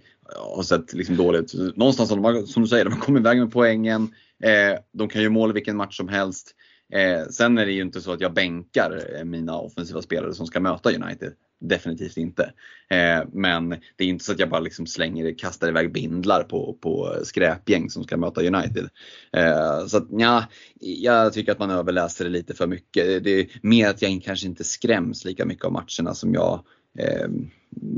har 0.55 0.63
sett 0.63 0.93
liksom 0.93 1.17
dåligt 1.17 1.53
Någonstans 1.75 2.09
som, 2.09 2.21
de, 2.21 2.47
som 2.47 2.63
du 2.63 2.69
säger, 2.69 2.85
de 2.85 2.93
har 2.93 2.99
kommit 2.99 3.21
iväg 3.21 3.39
med 3.39 3.51
poängen. 3.51 4.13
Eh, 4.43 4.79
de 4.93 5.09
kan 5.09 5.21
ju 5.21 5.29
måla 5.29 5.53
vilken 5.53 5.77
match 5.77 5.97
som 5.97 6.07
helst. 6.07 6.55
Eh, 6.93 7.27
sen 7.29 7.57
är 7.57 7.65
det 7.65 7.71
ju 7.71 7.81
inte 7.81 8.01
så 8.01 8.11
att 8.11 8.21
jag 8.21 8.33
bänkar 8.33 9.15
eh, 9.15 9.23
mina 9.23 9.57
offensiva 9.57 10.01
spelare 10.01 10.33
som 10.33 10.47
ska 10.47 10.59
möta 10.59 10.91
United. 10.91 11.33
Definitivt 11.61 12.17
inte. 12.17 12.53
Eh, 12.89 13.27
men 13.33 13.69
det 13.69 14.03
är 14.03 14.07
inte 14.07 14.25
så 14.25 14.31
att 14.31 14.39
jag 14.39 14.49
bara 14.49 14.59
liksom 14.59 14.87
slänger, 14.87 15.37
kastar 15.37 15.67
iväg 15.67 15.93
bindlar 15.93 16.43
på, 16.43 16.77
på 16.81 17.15
skräpgäng 17.23 17.89
som 17.89 18.03
ska 18.03 18.17
möta 18.17 18.41
United. 18.41 18.89
Eh, 19.33 19.85
så 19.87 19.97
att 19.97 20.07
ja, 20.11 20.45
jag 20.79 21.33
tycker 21.33 21.51
att 21.51 21.59
man 21.59 21.71
överläser 21.71 22.25
det 22.25 22.31
lite 22.31 22.53
för 22.53 22.67
mycket. 22.67 23.23
Det 23.23 23.39
är 23.39 23.47
mer 23.61 23.89
att 23.89 24.01
jag 24.01 24.21
kanske 24.25 24.47
inte 24.47 24.63
skräms 24.63 25.25
lika 25.25 25.45
mycket 25.45 25.65
av 25.65 25.71
matcherna 25.71 26.13
som 26.13 26.33
jag 26.33 26.63
eh, 26.99 27.29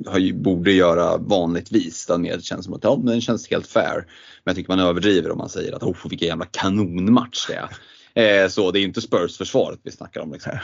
har, 0.06 0.34
borde 0.34 0.72
göra 0.72 1.18
vanligtvis. 1.18 2.06
Där 2.06 2.18
mer 2.18 2.40
känns 2.40 2.66
som 2.66 2.74
att 2.74 2.84
ja, 2.84 3.02
den 3.04 3.22
känns 3.22 3.50
helt 3.50 3.68
fair. 3.68 3.96
Men 4.44 4.52
jag 4.52 4.56
tycker 4.56 4.76
man 4.76 4.86
överdriver 4.86 5.32
om 5.32 5.38
man 5.38 5.50
säger 5.50 5.74
att 5.74 5.84
oh, 5.84 6.10
vilken 6.10 6.28
jävla 6.28 6.46
kanonmatch 6.46 7.48
det 7.48 7.54
är. 7.56 7.70
Eh, 8.16 8.47
så 8.47 8.72
det 8.72 8.80
är 8.80 8.84
inte 8.84 9.01
Spurs-försvaret 9.01 9.80
vi 9.84 9.91
snackar 9.91 10.22
om. 10.22 10.32
Liksom. 10.32 10.51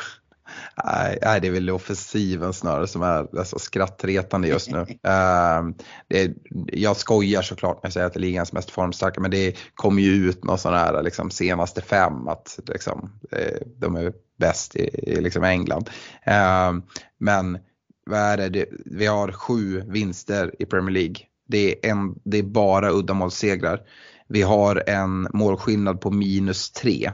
Nej, 0.86 1.42
det 1.42 1.48
är 1.48 1.52
väl 1.52 1.70
offensiven 1.70 2.54
snarare 2.54 2.88
som 2.88 3.02
är 3.02 3.40
alltså, 3.40 3.60
skrattretande 3.60 4.48
just 4.48 4.72
nu. 4.72 4.78
uh, 4.78 5.76
det, 6.08 6.34
jag 6.68 6.98
skojar 6.98 7.42
såklart 7.42 7.84
när 7.84 7.88
jag 7.88 7.94
säger 7.94 8.08
att 8.08 8.14
det 8.14 8.18
är 8.18 8.22
ligans 8.22 8.54
mest 8.54 8.72
formstarka 8.72 9.22
men 9.22 9.32
det 9.32 9.56
kommer 9.74 10.02
ju 10.02 10.30
ut 10.30 10.44
någon 10.44 10.58
sån 10.58 10.74
här 10.74 11.04
liksom, 11.04 11.32
senaste 11.32 11.82
fem 11.82 12.28
att 12.28 12.60
liksom, 12.68 13.20
eh, 13.32 13.58
de 13.78 13.96
är 13.96 14.14
bäst 14.38 14.76
i, 14.76 15.12
i 15.12 15.22
liksom 15.22 15.44
England. 15.44 15.90
Uh, 16.28 16.84
men 17.18 17.58
vad 18.06 18.20
är 18.20 18.50
det? 18.50 18.66
Vi 18.86 19.06
har 19.06 19.32
sju 19.32 19.84
vinster 19.88 20.56
i 20.60 20.66
Premier 20.66 20.94
League. 20.94 21.16
Det 21.48 21.88
är, 21.88 21.92
en, 21.92 22.16
det 22.24 22.38
är 22.38 22.44
bara 22.44 22.92
uddamålssegrar. 22.92 23.82
Vi 24.28 24.42
har 24.42 24.84
en 24.90 25.28
målskillnad 25.34 26.02
på 26.02 26.12
minus 26.12 26.72
tre. 26.72 27.12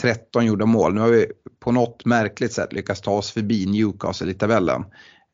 13 0.00 0.42
eh, 0.42 0.48
gjorda 0.48 0.66
mål. 0.66 0.94
Nu 0.94 1.00
har 1.00 1.08
vi 1.08 1.26
på 1.60 1.72
något 1.72 2.04
märkligt 2.04 2.52
sätt 2.52 2.72
lyckats 2.72 3.00
ta 3.00 3.10
oss 3.10 3.30
förbi 3.30 3.66
Newcastle 3.66 4.30
i 4.30 4.34
tabellen. 4.34 4.84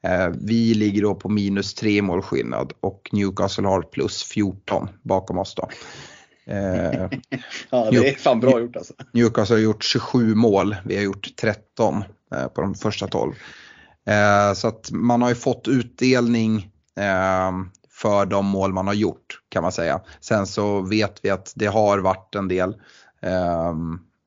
Eh, 0.05 0.29
vi 0.41 0.75
ligger 0.75 1.03
då 1.03 1.15
på 1.15 1.29
minus 1.29 1.75
3 1.75 2.03
målskillnad 2.03 2.73
och 2.81 3.09
Newcastle 3.13 3.69
har 3.69 3.83
plus 3.83 4.25
14 4.25 4.89
bakom 5.03 5.39
oss 5.39 5.55
då. 5.55 5.69
Eh, 6.53 7.09
ja, 7.71 7.91
det 7.91 8.09
är 8.09 8.15
fan 8.15 8.41
bra 8.41 8.61
gjort 8.61 8.77
alltså. 8.77 8.95
Newcastle 9.13 9.57
har 9.57 9.61
gjort 9.61 9.85
27 9.85 10.35
mål, 10.35 10.77
vi 10.85 10.97
har 10.97 11.03
gjort 11.03 11.37
13 11.37 12.05
på 12.55 12.61
de 12.61 12.75
första 12.75 13.07
12. 13.07 13.33
Så 14.55 14.69
att 14.69 14.91
man 14.91 15.23
har 15.23 15.29
ju 15.29 15.35
fått 15.35 15.69
utdelning 15.69 16.71
för 17.91 18.27
de 18.27 18.47
mål 18.47 18.73
man 18.73 18.87
har 18.87 18.95
gjort 18.95 19.41
kan 19.49 19.63
man 19.63 19.73
säga. 19.73 20.01
Sen 20.21 20.47
så 20.47 20.81
vet 20.81 21.21
vi 21.23 21.31
att 21.31 21.53
det 21.57 21.67
har 21.67 21.99
varit 21.99 22.35
en 22.35 22.49
del 22.49 22.75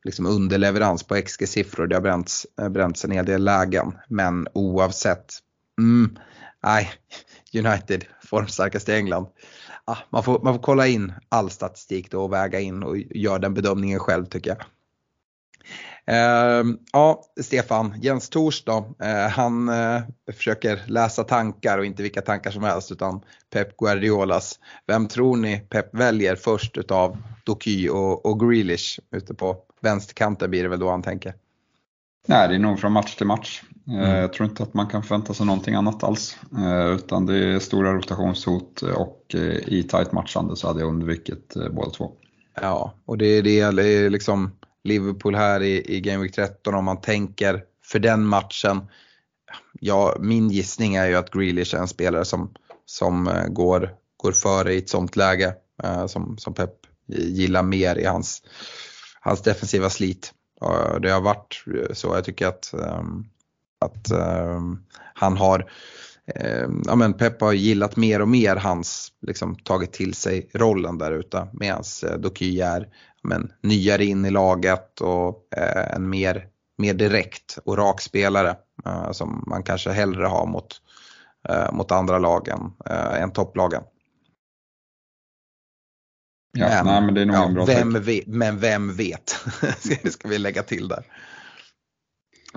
liksom 0.08 0.26
underleverans 0.26 1.03
på 1.03 1.16
XG-siffror. 1.16 1.88
Det 1.88 1.95
har 1.95 2.01
bränts, 2.01 2.47
eh, 2.62 2.70
bränts 2.70 3.05
en 3.05 3.12
hel 3.12 3.26
del 3.26 3.43
lägen. 3.43 3.93
Men 4.10 4.47
oavsett, 4.53 5.34
mm, 5.80 6.18
nej, 6.64 6.91
United 7.53 8.05
formstarkast 8.24 8.89
i 8.89 8.93
England. 8.93 9.28
Ah, 9.86 9.97
man, 10.10 10.24
får, 10.24 10.39
man 10.43 10.53
får 10.53 10.62
kolla 10.62 10.88
in 10.88 11.14
all 11.30 11.49
statistik 11.49 12.12
då 12.12 12.24
och 12.24 12.34
väga 12.34 12.60
in 12.60 12.84
och 12.84 12.97
göra 12.97 13.39
den 13.39 13.53
bedömningen 13.53 13.99
själv 13.99 14.26
tycker 14.26 14.49
jag. 14.49 14.66
Uh, 16.12 16.76
ja, 16.93 17.24
Stefan, 17.41 17.93
Jens 18.01 18.30
Tors 18.30 18.64
då, 18.64 18.95
uh, 19.03 19.30
han 19.30 19.70
uh, 19.70 20.01
försöker 20.32 20.84
läsa 20.88 21.24
tankar 21.24 21.78
och 21.78 21.86
inte 21.86 22.03
vilka 22.03 22.22
tankar 22.22 22.51
som 22.51 22.64
helst 22.64 22.91
utan 22.91 23.22
Pep 23.53 23.78
Guardiolas. 23.78 24.60
Vem 24.88 25.08
tror 25.08 25.38
ni 25.38 25.60
Pep 25.60 25.95
väljer 25.95 26.36
först 26.36 26.78
utav 26.78 27.18
Doky 27.45 27.89
och, 27.89 28.26
och 28.26 28.39
Grealish 28.39 28.99
ute 29.12 29.34
på 29.34 29.58
vänsterkanten 29.82 30.49
blir 30.49 30.63
det 30.63 30.69
väl 30.69 30.80
då 30.80 30.89
han 30.89 31.01
tänker? 31.01 31.34
Nej, 32.28 32.47
det 32.47 32.55
är 32.55 32.59
nog 32.59 32.80
från 32.80 32.91
match 32.91 33.15
till 33.15 33.28
match. 33.28 33.61
Mm. 33.88 34.09
Jag 34.09 34.34
tror 34.34 34.49
inte 34.49 34.63
att 34.63 34.73
man 34.73 34.88
kan 34.88 35.03
förvänta 35.03 35.34
sig 35.34 35.45
någonting 35.45 35.75
annat 35.75 36.03
alls. 36.03 36.38
Utan 36.95 37.25
det 37.25 37.38
är 37.38 37.59
stora 37.59 37.93
rotationshot 37.93 38.82
och 38.82 39.36
i 39.65 39.84
tight 39.84 40.11
matchande 40.11 40.55
så 40.55 40.67
hade 40.67 40.80
jag 40.80 40.89
undvikit 40.89 41.53
båda 41.71 41.91
två. 41.91 42.11
Ja, 42.61 42.93
och 43.05 43.17
det 43.17 43.25
är 43.25 43.41
det 43.41 44.09
liksom 44.09 44.51
Liverpool 44.84 45.36
här 45.36 45.63
i, 45.63 45.95
i 45.95 46.01
Game 46.01 46.23
Week 46.23 46.36
13 46.36 46.75
om 46.75 46.86
man 46.86 47.01
tänker 47.01 47.63
för 47.84 47.99
den 47.99 48.25
matchen. 48.25 48.82
Ja, 49.80 50.15
min 50.19 50.49
gissning 50.49 50.95
är 50.95 51.07
ju 51.07 51.15
att 51.15 51.32
Grealish 51.32 51.75
är 51.75 51.80
en 51.80 51.88
spelare 51.88 52.25
som, 52.25 52.53
som 52.86 53.30
går, 53.49 53.93
går 54.17 54.32
före 54.32 54.73
i 54.73 54.78
ett 54.78 54.89
sånt 54.89 55.15
läge 55.15 55.53
som, 56.07 56.38
som 56.38 56.53
Pep 56.53 56.71
gillar 57.07 57.63
mer 57.63 57.95
i 57.95 58.05
hans, 58.05 58.43
hans 59.28 59.41
defensiva 59.41 59.89
slit. 59.89 60.34
Det 61.01 61.09
har 61.09 61.21
varit 61.21 61.63
eh, 61.75 61.93
så, 61.93 62.07
jag 62.07 62.23
tycker 62.23 62.47
att, 62.47 62.73
ehm, 62.73 63.25
att 63.86 64.11
ehm, 64.11 64.80
han 65.13 65.38
har 65.38 65.71
ehm, 66.36 66.82
ja, 66.86 66.95
men 66.95 67.13
Pep 67.13 67.41
har 67.41 67.53
gillat 67.53 67.95
mer 67.95 68.21
och 68.21 68.28
mer 68.28 68.55
hans, 68.55 69.11
liksom, 69.21 69.55
tagit 69.55 69.93
till 69.93 70.13
sig 70.13 70.49
rollen 70.53 70.97
där 70.97 71.11
ute 71.11 71.47
medan 71.53 71.84
eh, 72.05 72.17
Doky 72.17 72.61
är 72.61 72.88
men, 73.23 73.51
nyare 73.63 74.05
in 74.05 74.25
i 74.25 74.32
laget 74.32 75.01
och 75.01 75.47
eh, 75.57 75.95
en 75.95 76.09
mer, 76.09 76.47
mer 76.78 76.93
direkt 76.93 77.59
och 77.65 77.78
rak 77.78 78.01
spelare 78.01 78.55
eh, 78.86 79.11
som 79.11 79.43
man 79.47 79.63
kanske 79.63 79.91
hellre 79.91 80.25
har 80.25 80.45
mot, 80.45 80.82
eh, 81.49 81.71
mot 81.71 81.91
andra 81.91 82.19
lagen 82.19 82.73
eh, 82.86 83.21
än 83.21 83.32
topplagen. 83.32 83.84
Ja, 86.52 86.68
men, 86.68 86.86
nej, 86.86 87.02
men 87.02 87.14
det 87.14 87.22
är 87.22 87.26
nog 87.26 87.36
ja, 87.36 87.45
en 87.45 87.54
bra 87.54 87.66
vem 87.66 88.02
vet, 88.02 88.28
Men 88.28 88.60
vem 88.60 88.95
vet, 88.95 89.36
ska 90.12 90.28
vi 90.28 90.38
lägga 90.38 90.64
till 90.64 90.88
där. 90.88 91.04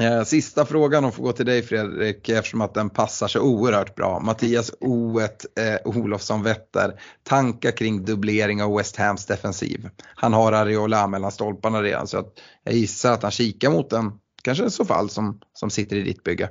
Eh, 0.01 0.23
sista 0.25 0.67
frågan 0.67 1.05
och 1.05 1.15
får 1.15 1.23
gå 1.23 1.33
till 1.33 1.47
dig 1.47 1.63
Fredrik 1.63 2.29
eftersom 2.29 2.61
att 2.61 2.75
den 2.75 2.91
passar 2.91 3.29
så 3.29 3.41
oerhört 3.41 3.95
bra. 3.95 4.21
Mattias 4.21 4.73
O1 4.81 5.29
eh, 5.57 5.81
Olofsson 5.85 6.43
Wetter. 6.43 7.01
Tankar 7.23 7.71
kring 7.71 8.05
dubblering 8.05 8.63
av 8.63 8.77
West 8.77 8.97
Hams 8.97 9.27
defensiv. 9.27 9.89
Han 10.15 10.33
har 10.33 10.53
Ariola 10.53 11.07
mellan 11.07 11.33
stolparna 11.33 11.83
redan 11.83 12.07
så 12.07 12.19
att 12.19 12.41
jag 12.65 12.75
gissar 12.75 13.13
att 13.13 13.23
han 13.23 13.33
kikar 13.33 13.71
mot 13.71 13.93
en, 13.93 14.13
kanske 14.43 14.65
en 14.65 14.71
så 14.71 14.85
fall 14.85 15.11
som, 15.11 15.41
som 15.53 15.71
sitter 15.71 15.97
i 15.97 16.03
ditt 16.03 16.25
bygge. 16.25 16.49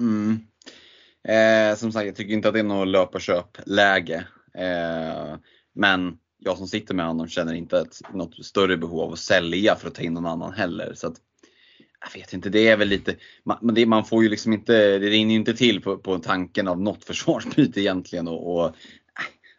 Mm. 0.00 0.40
Eh, 1.28 1.76
som 1.76 1.92
sagt, 1.92 2.06
jag 2.06 2.16
tycker 2.16 2.34
inte 2.34 2.48
att 2.48 2.54
det 2.54 2.60
är 2.60 2.64
något 2.64 2.88
löp 2.88 3.14
och 3.14 3.20
köp 3.20 3.58
läge. 3.66 4.26
Eh, 4.54 5.36
men 5.74 6.16
jag 6.38 6.58
som 6.58 6.68
sitter 6.68 6.94
med 6.94 7.06
honom 7.06 7.28
känner 7.28 7.54
inte 7.54 7.78
ett, 7.78 8.00
något 8.14 8.44
större 8.44 8.76
behov 8.76 9.00
av 9.00 9.12
att 9.12 9.18
sälja 9.18 9.74
för 9.74 9.88
att 9.88 9.94
ta 9.94 10.02
in 10.02 10.14
någon 10.14 10.26
annan 10.26 10.52
heller. 10.52 10.92
Så 10.94 11.06
att, 11.06 11.14
jag 12.00 12.20
vet 12.20 12.32
inte, 12.32 12.48
det 12.48 12.68
är 12.68 12.76
väl 12.76 12.88
lite, 12.88 13.16
man, 13.44 13.74
det, 13.74 13.86
man 13.86 14.04
får 14.04 14.22
ju 14.22 14.28
liksom 14.28 14.52
inte, 14.52 14.98
det 14.98 15.10
rinner 15.10 15.30
ju 15.30 15.38
inte 15.38 15.54
till 15.54 15.80
på, 15.80 15.96
på 15.96 16.18
tanken 16.18 16.68
av 16.68 16.80
något 16.80 17.04
försvarsbyte 17.04 17.80
egentligen. 17.80 18.28
Och, 18.28 18.56
och, 18.56 18.76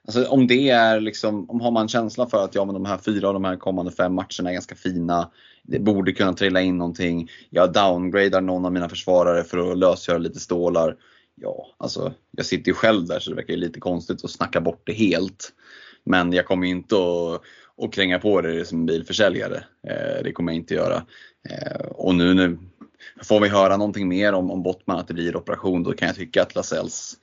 alltså 0.08 0.26
om 0.26 0.48
det 0.48 0.70
är 0.70 1.00
liksom, 1.00 1.50
om 1.50 1.62
har 1.62 1.72
man 1.72 1.88
känsla 1.88 2.30
för 2.30 2.44
att 2.44 2.56
ja 2.56 2.66
men 2.66 2.74
de 2.74 2.86
här 2.86 2.98
fyra 2.98 3.28
av 3.28 3.34
de 3.34 3.46
här 3.46 3.56
kommande 3.56 3.92
fem 3.92 4.14
matcherna 4.14 4.50
är 4.50 4.54
ganska 4.54 4.76
fina. 4.76 5.32
Det 5.64 5.80
borde 5.80 6.12
kunna 6.12 6.34
trilla 6.34 6.62
in 6.62 6.78
någonting. 6.78 7.30
Jag 7.50 7.74
downgradar 7.74 8.42
någon 8.42 8.66
av 8.66 8.74
mina 8.74 8.90
försvarare 8.90 9.44
för 9.44 9.72
att 9.72 9.78
lösgöra 9.78 10.18
lite 10.18 10.40
stålar. 10.40 10.96
Ja, 11.36 11.68
alltså 11.78 12.14
jag 12.32 12.46
sitter 12.46 12.68
ju 12.68 12.74
själv 12.74 13.06
där 13.06 13.20
så 13.20 13.30
det 13.30 13.36
verkar 13.36 13.54
ju 13.54 13.60
lite 13.60 13.80
konstigt 13.80 14.24
att 14.24 14.32
snacka 14.32 14.62
bort 14.62 14.82
det 14.86 14.94
helt. 14.94 15.54
Men 16.10 16.34
jag 16.34 16.46
kommer 16.46 16.68
inte 16.68 16.96
att, 16.96 17.42
och 17.76 17.94
kränga 17.94 18.20
på 18.20 18.42
det 18.42 18.66
som 18.66 18.86
bilförsäljare. 18.86 19.64
Eh, 19.88 20.24
det 20.24 20.32
kommer 20.32 20.52
jag 20.52 20.58
inte 20.58 20.74
göra. 20.74 21.06
Eh, 21.50 21.82
och 21.86 22.16
nu, 22.16 22.34
nu 22.34 22.58
får 23.24 23.40
vi 23.40 23.48
höra 23.48 23.78
någonting 23.78 24.08
mer 24.08 24.34
om, 24.34 24.52
om 24.52 24.64
Bottman, 24.64 25.00
att 25.00 25.08
det 25.08 25.14
blir 25.14 25.36
operation, 25.36 25.84
då 25.84 25.94
kan 25.94 26.08
jag 26.08 26.16
tycka 26.16 26.42
att 26.42 26.56
Lasells 26.56 27.18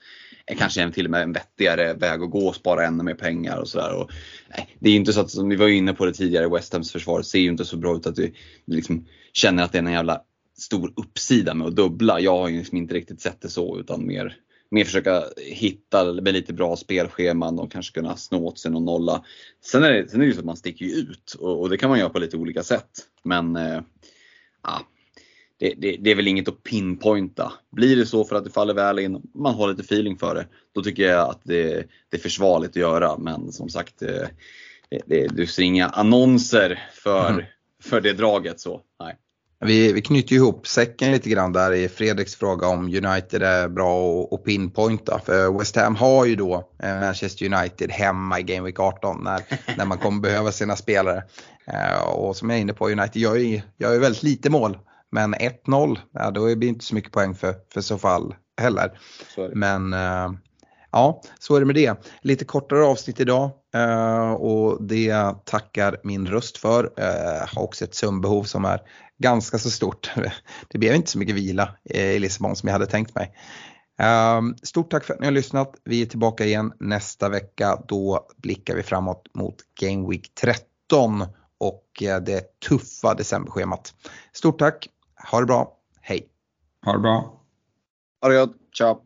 är 0.47 0.55
kanske 0.55 0.82
en, 0.82 0.93
till 0.93 1.05
och 1.05 1.11
med 1.11 1.22
en 1.22 1.32
vettigare 1.32 1.95
väg 1.95 2.22
att 2.22 2.30
gå 2.30 2.49
och 2.49 2.55
spara 2.55 2.87
ännu 2.87 3.03
mer 3.03 3.14
pengar 3.14 3.59
och 3.59 3.68
sådär. 3.68 4.07
Det 4.78 4.89
är 4.89 4.93
ju 4.93 4.99
inte 4.99 5.12
så 5.12 5.20
att, 5.20 5.30
som 5.30 5.49
vi 5.49 5.57
var 5.57 5.68
inne 5.68 5.93
på 5.93 6.07
det 6.07 6.12
tidigare, 6.12 6.49
West 6.49 6.72
Hams 6.72 6.93
försvar 6.93 7.22
ser 7.22 7.39
ju 7.39 7.49
inte 7.49 7.64
så 7.64 7.76
bra 7.76 7.97
ut 7.97 8.07
att 8.07 8.18
vi 8.18 8.32
liksom 8.66 9.07
känner 9.32 9.62
att 9.62 9.72
det 9.72 9.78
är 9.78 9.82
en 9.82 9.93
jävla 9.93 10.20
stor 10.59 10.93
uppsida 10.97 11.55
med 11.55 11.66
att 11.66 11.76
dubbla. 11.76 12.20
Jag 12.20 12.39
har 12.39 12.49
ju 12.49 12.59
liksom 12.59 12.78
inte 12.78 12.95
riktigt 12.95 13.20
sett 13.20 13.41
det 13.41 13.49
så 13.49 13.78
utan 13.78 14.07
mer, 14.07 14.37
mer 14.71 14.85
försöka 14.85 15.25
hitta 15.37 16.12
med 16.12 16.35
lite 16.35 16.53
bra 16.53 16.77
spelscheman 16.77 17.59
och 17.59 17.73
kanske 17.73 17.95
kunna 18.01 18.17
snå 18.17 18.47
åt 18.47 18.59
sig 18.59 18.71
någon 18.71 18.85
nolla. 18.85 19.25
Sen 19.64 19.85
är 19.85 19.93
det, 19.93 20.09
sen 20.09 20.21
är 20.21 20.25
det 20.25 20.29
ju 20.29 20.35
så 20.35 20.41
att 20.41 20.47
man 20.47 20.57
sticker 20.57 20.85
ut 20.85 21.37
och, 21.39 21.61
och 21.61 21.71
det 21.71 21.77
kan 21.77 21.91
man 21.91 21.99
göra 21.99 22.11
på 22.11 22.19
lite 22.19 22.37
olika 22.37 22.62
sätt. 22.62 22.91
Men 23.23 23.57
eh, 23.57 23.81
ja, 24.62 24.81
det, 25.59 25.75
det, 25.77 25.97
det, 26.01 26.11
är 26.11 26.14
väl 26.14 26.29
inget 26.29 26.49
att 26.49 26.62
pinpointa. 26.62 27.53
Blir 27.73 27.97
det 27.97 28.07
så 28.07 28.25
för 28.25 28.37
att 28.37 28.45
det 28.45 28.51
faller 28.51 28.75
väl 28.75 28.99
in, 28.99 29.23
man 29.35 29.55
har 29.55 29.69
lite 29.69 29.83
feeling 29.83 30.19
för 30.19 30.35
det, 30.35 30.47
då 30.73 30.83
tycker 30.83 31.03
jag 31.03 31.31
att 31.31 31.41
det, 31.45 31.87
det 32.09 32.17
är 32.17 32.21
försvarligt 32.21 32.71
att 32.71 32.77
göra. 32.77 33.19
Men 33.19 33.53
som 33.53 33.69
sagt, 33.69 33.99
det, 33.99 34.31
det, 35.07 35.29
du 35.29 35.47
ser 35.47 35.62
inga 35.62 35.89
annonser 35.89 36.89
för, 36.93 37.31
mm. 37.31 37.45
för 37.83 38.01
det 38.01 38.12
draget. 38.12 38.61
så 38.61 38.81
nej. 39.01 39.17
Vi, 39.61 39.93
vi 39.93 40.03
knyter 40.03 40.37
ihop 40.37 40.67
säcken 40.67 41.13
lite 41.13 41.31
grann 41.31 41.53
där 41.53 41.73
i 41.73 41.89
Fredriks 41.89 42.37
fråga 42.37 42.67
om 42.67 42.85
United 42.85 43.43
är 43.43 43.69
bra 43.69 44.23
att 44.31 44.45
pinpointa. 44.45 45.21
För 45.25 45.59
West 45.59 45.77
Ham 45.77 45.97
har 45.97 46.25
ju 46.25 46.37
då 46.37 46.69
eh, 46.83 47.01
Manchester 47.01 47.55
United 47.55 47.91
hemma 47.91 48.41
i 48.41 48.43
Game 48.43 48.67
Week 48.67 48.81
18 48.81 49.25
när, 49.25 49.43
när 49.77 49.85
man 49.85 49.99
kommer 49.99 50.21
behöva 50.21 50.53
sina 50.53 50.77
spelare. 50.77 51.23
Eh, 51.67 52.03
och 52.03 52.37
som 52.37 52.51
jag 52.51 52.57
är 52.57 52.61
inne 52.61 52.73
på, 52.73 52.89
United 52.89 53.23
gör 53.23 53.35
ju, 53.37 53.61
gör 53.79 53.93
ju 53.93 53.99
väldigt 53.99 54.23
lite 54.23 54.51
mål. 54.51 54.79
Men 55.11 55.35
1-0, 55.35 55.99
ja, 56.13 56.31
då 56.31 56.45
blir 56.45 56.57
det 56.57 56.67
inte 56.67 56.85
så 56.85 56.95
mycket 56.95 57.13
poäng 57.13 57.35
för, 57.35 57.55
för 57.73 57.81
så 57.81 57.99
fall 57.99 58.35
heller. 58.61 58.99
Men 59.55 59.93
eh, 59.93 60.33
ja, 60.93 61.23
så 61.39 61.57
är 61.57 61.61
det 61.61 61.67
med 61.67 61.75
det. 61.75 61.95
Lite 62.23 62.45
kortare 62.45 62.85
avsnitt 62.85 63.21
idag 63.21 63.51
och 64.39 64.83
det 64.83 65.35
tackar 65.45 65.97
min 66.05 66.27
röst 66.27 66.59
för. 66.59 66.93
Jag 66.97 67.47
har 67.47 67.62
också 67.62 67.85
ett 67.85 67.95
sömnbehov 67.95 68.45
som 68.45 68.64
är 68.64 68.81
ganska 69.18 69.59
så 69.59 69.70
stort. 69.70 70.11
Det 70.69 70.78
blev 70.78 70.94
inte 70.94 71.11
så 71.11 71.19
mycket 71.19 71.35
vila 71.35 71.69
i 71.85 72.19
Lissabon 72.19 72.57
som 72.57 72.66
jag 72.66 72.73
hade 72.73 72.86
tänkt 72.86 73.15
mig. 73.15 73.35
Ehm, 73.98 74.57
stort 74.62 74.90
tack 74.90 75.05
för 75.05 75.15
att 75.15 75.20
ni 75.20 75.27
har 75.27 75.32
lyssnat. 75.32 75.74
Vi 75.85 76.03
är 76.03 76.07
tillbaka 76.07 76.44
igen 76.44 76.73
nästa 76.81 77.28
vecka. 77.28 77.82
Då 77.89 78.27
blickar 78.36 78.74
vi 78.74 78.82
framåt 78.82 79.27
mot 79.35 79.57
Game 79.81 80.09
Week 80.09 80.35
13 80.35 81.24
och 81.59 82.03
eh, 82.03 82.20
det 82.20 82.61
tuffa 82.69 83.15
decemberschemat. 83.15 83.94
Stort 84.32 84.59
tack. 84.59 84.89
Ha 85.31 85.40
det 85.40 85.47
bra. 85.47 85.77
Hej. 86.01 86.28
Ha 86.85 86.93
det 86.93 86.98
bra. 86.98 87.40
Ha 88.23 88.28
det 88.28 88.36
gott. 88.36 88.57
Ciao. 88.78 89.06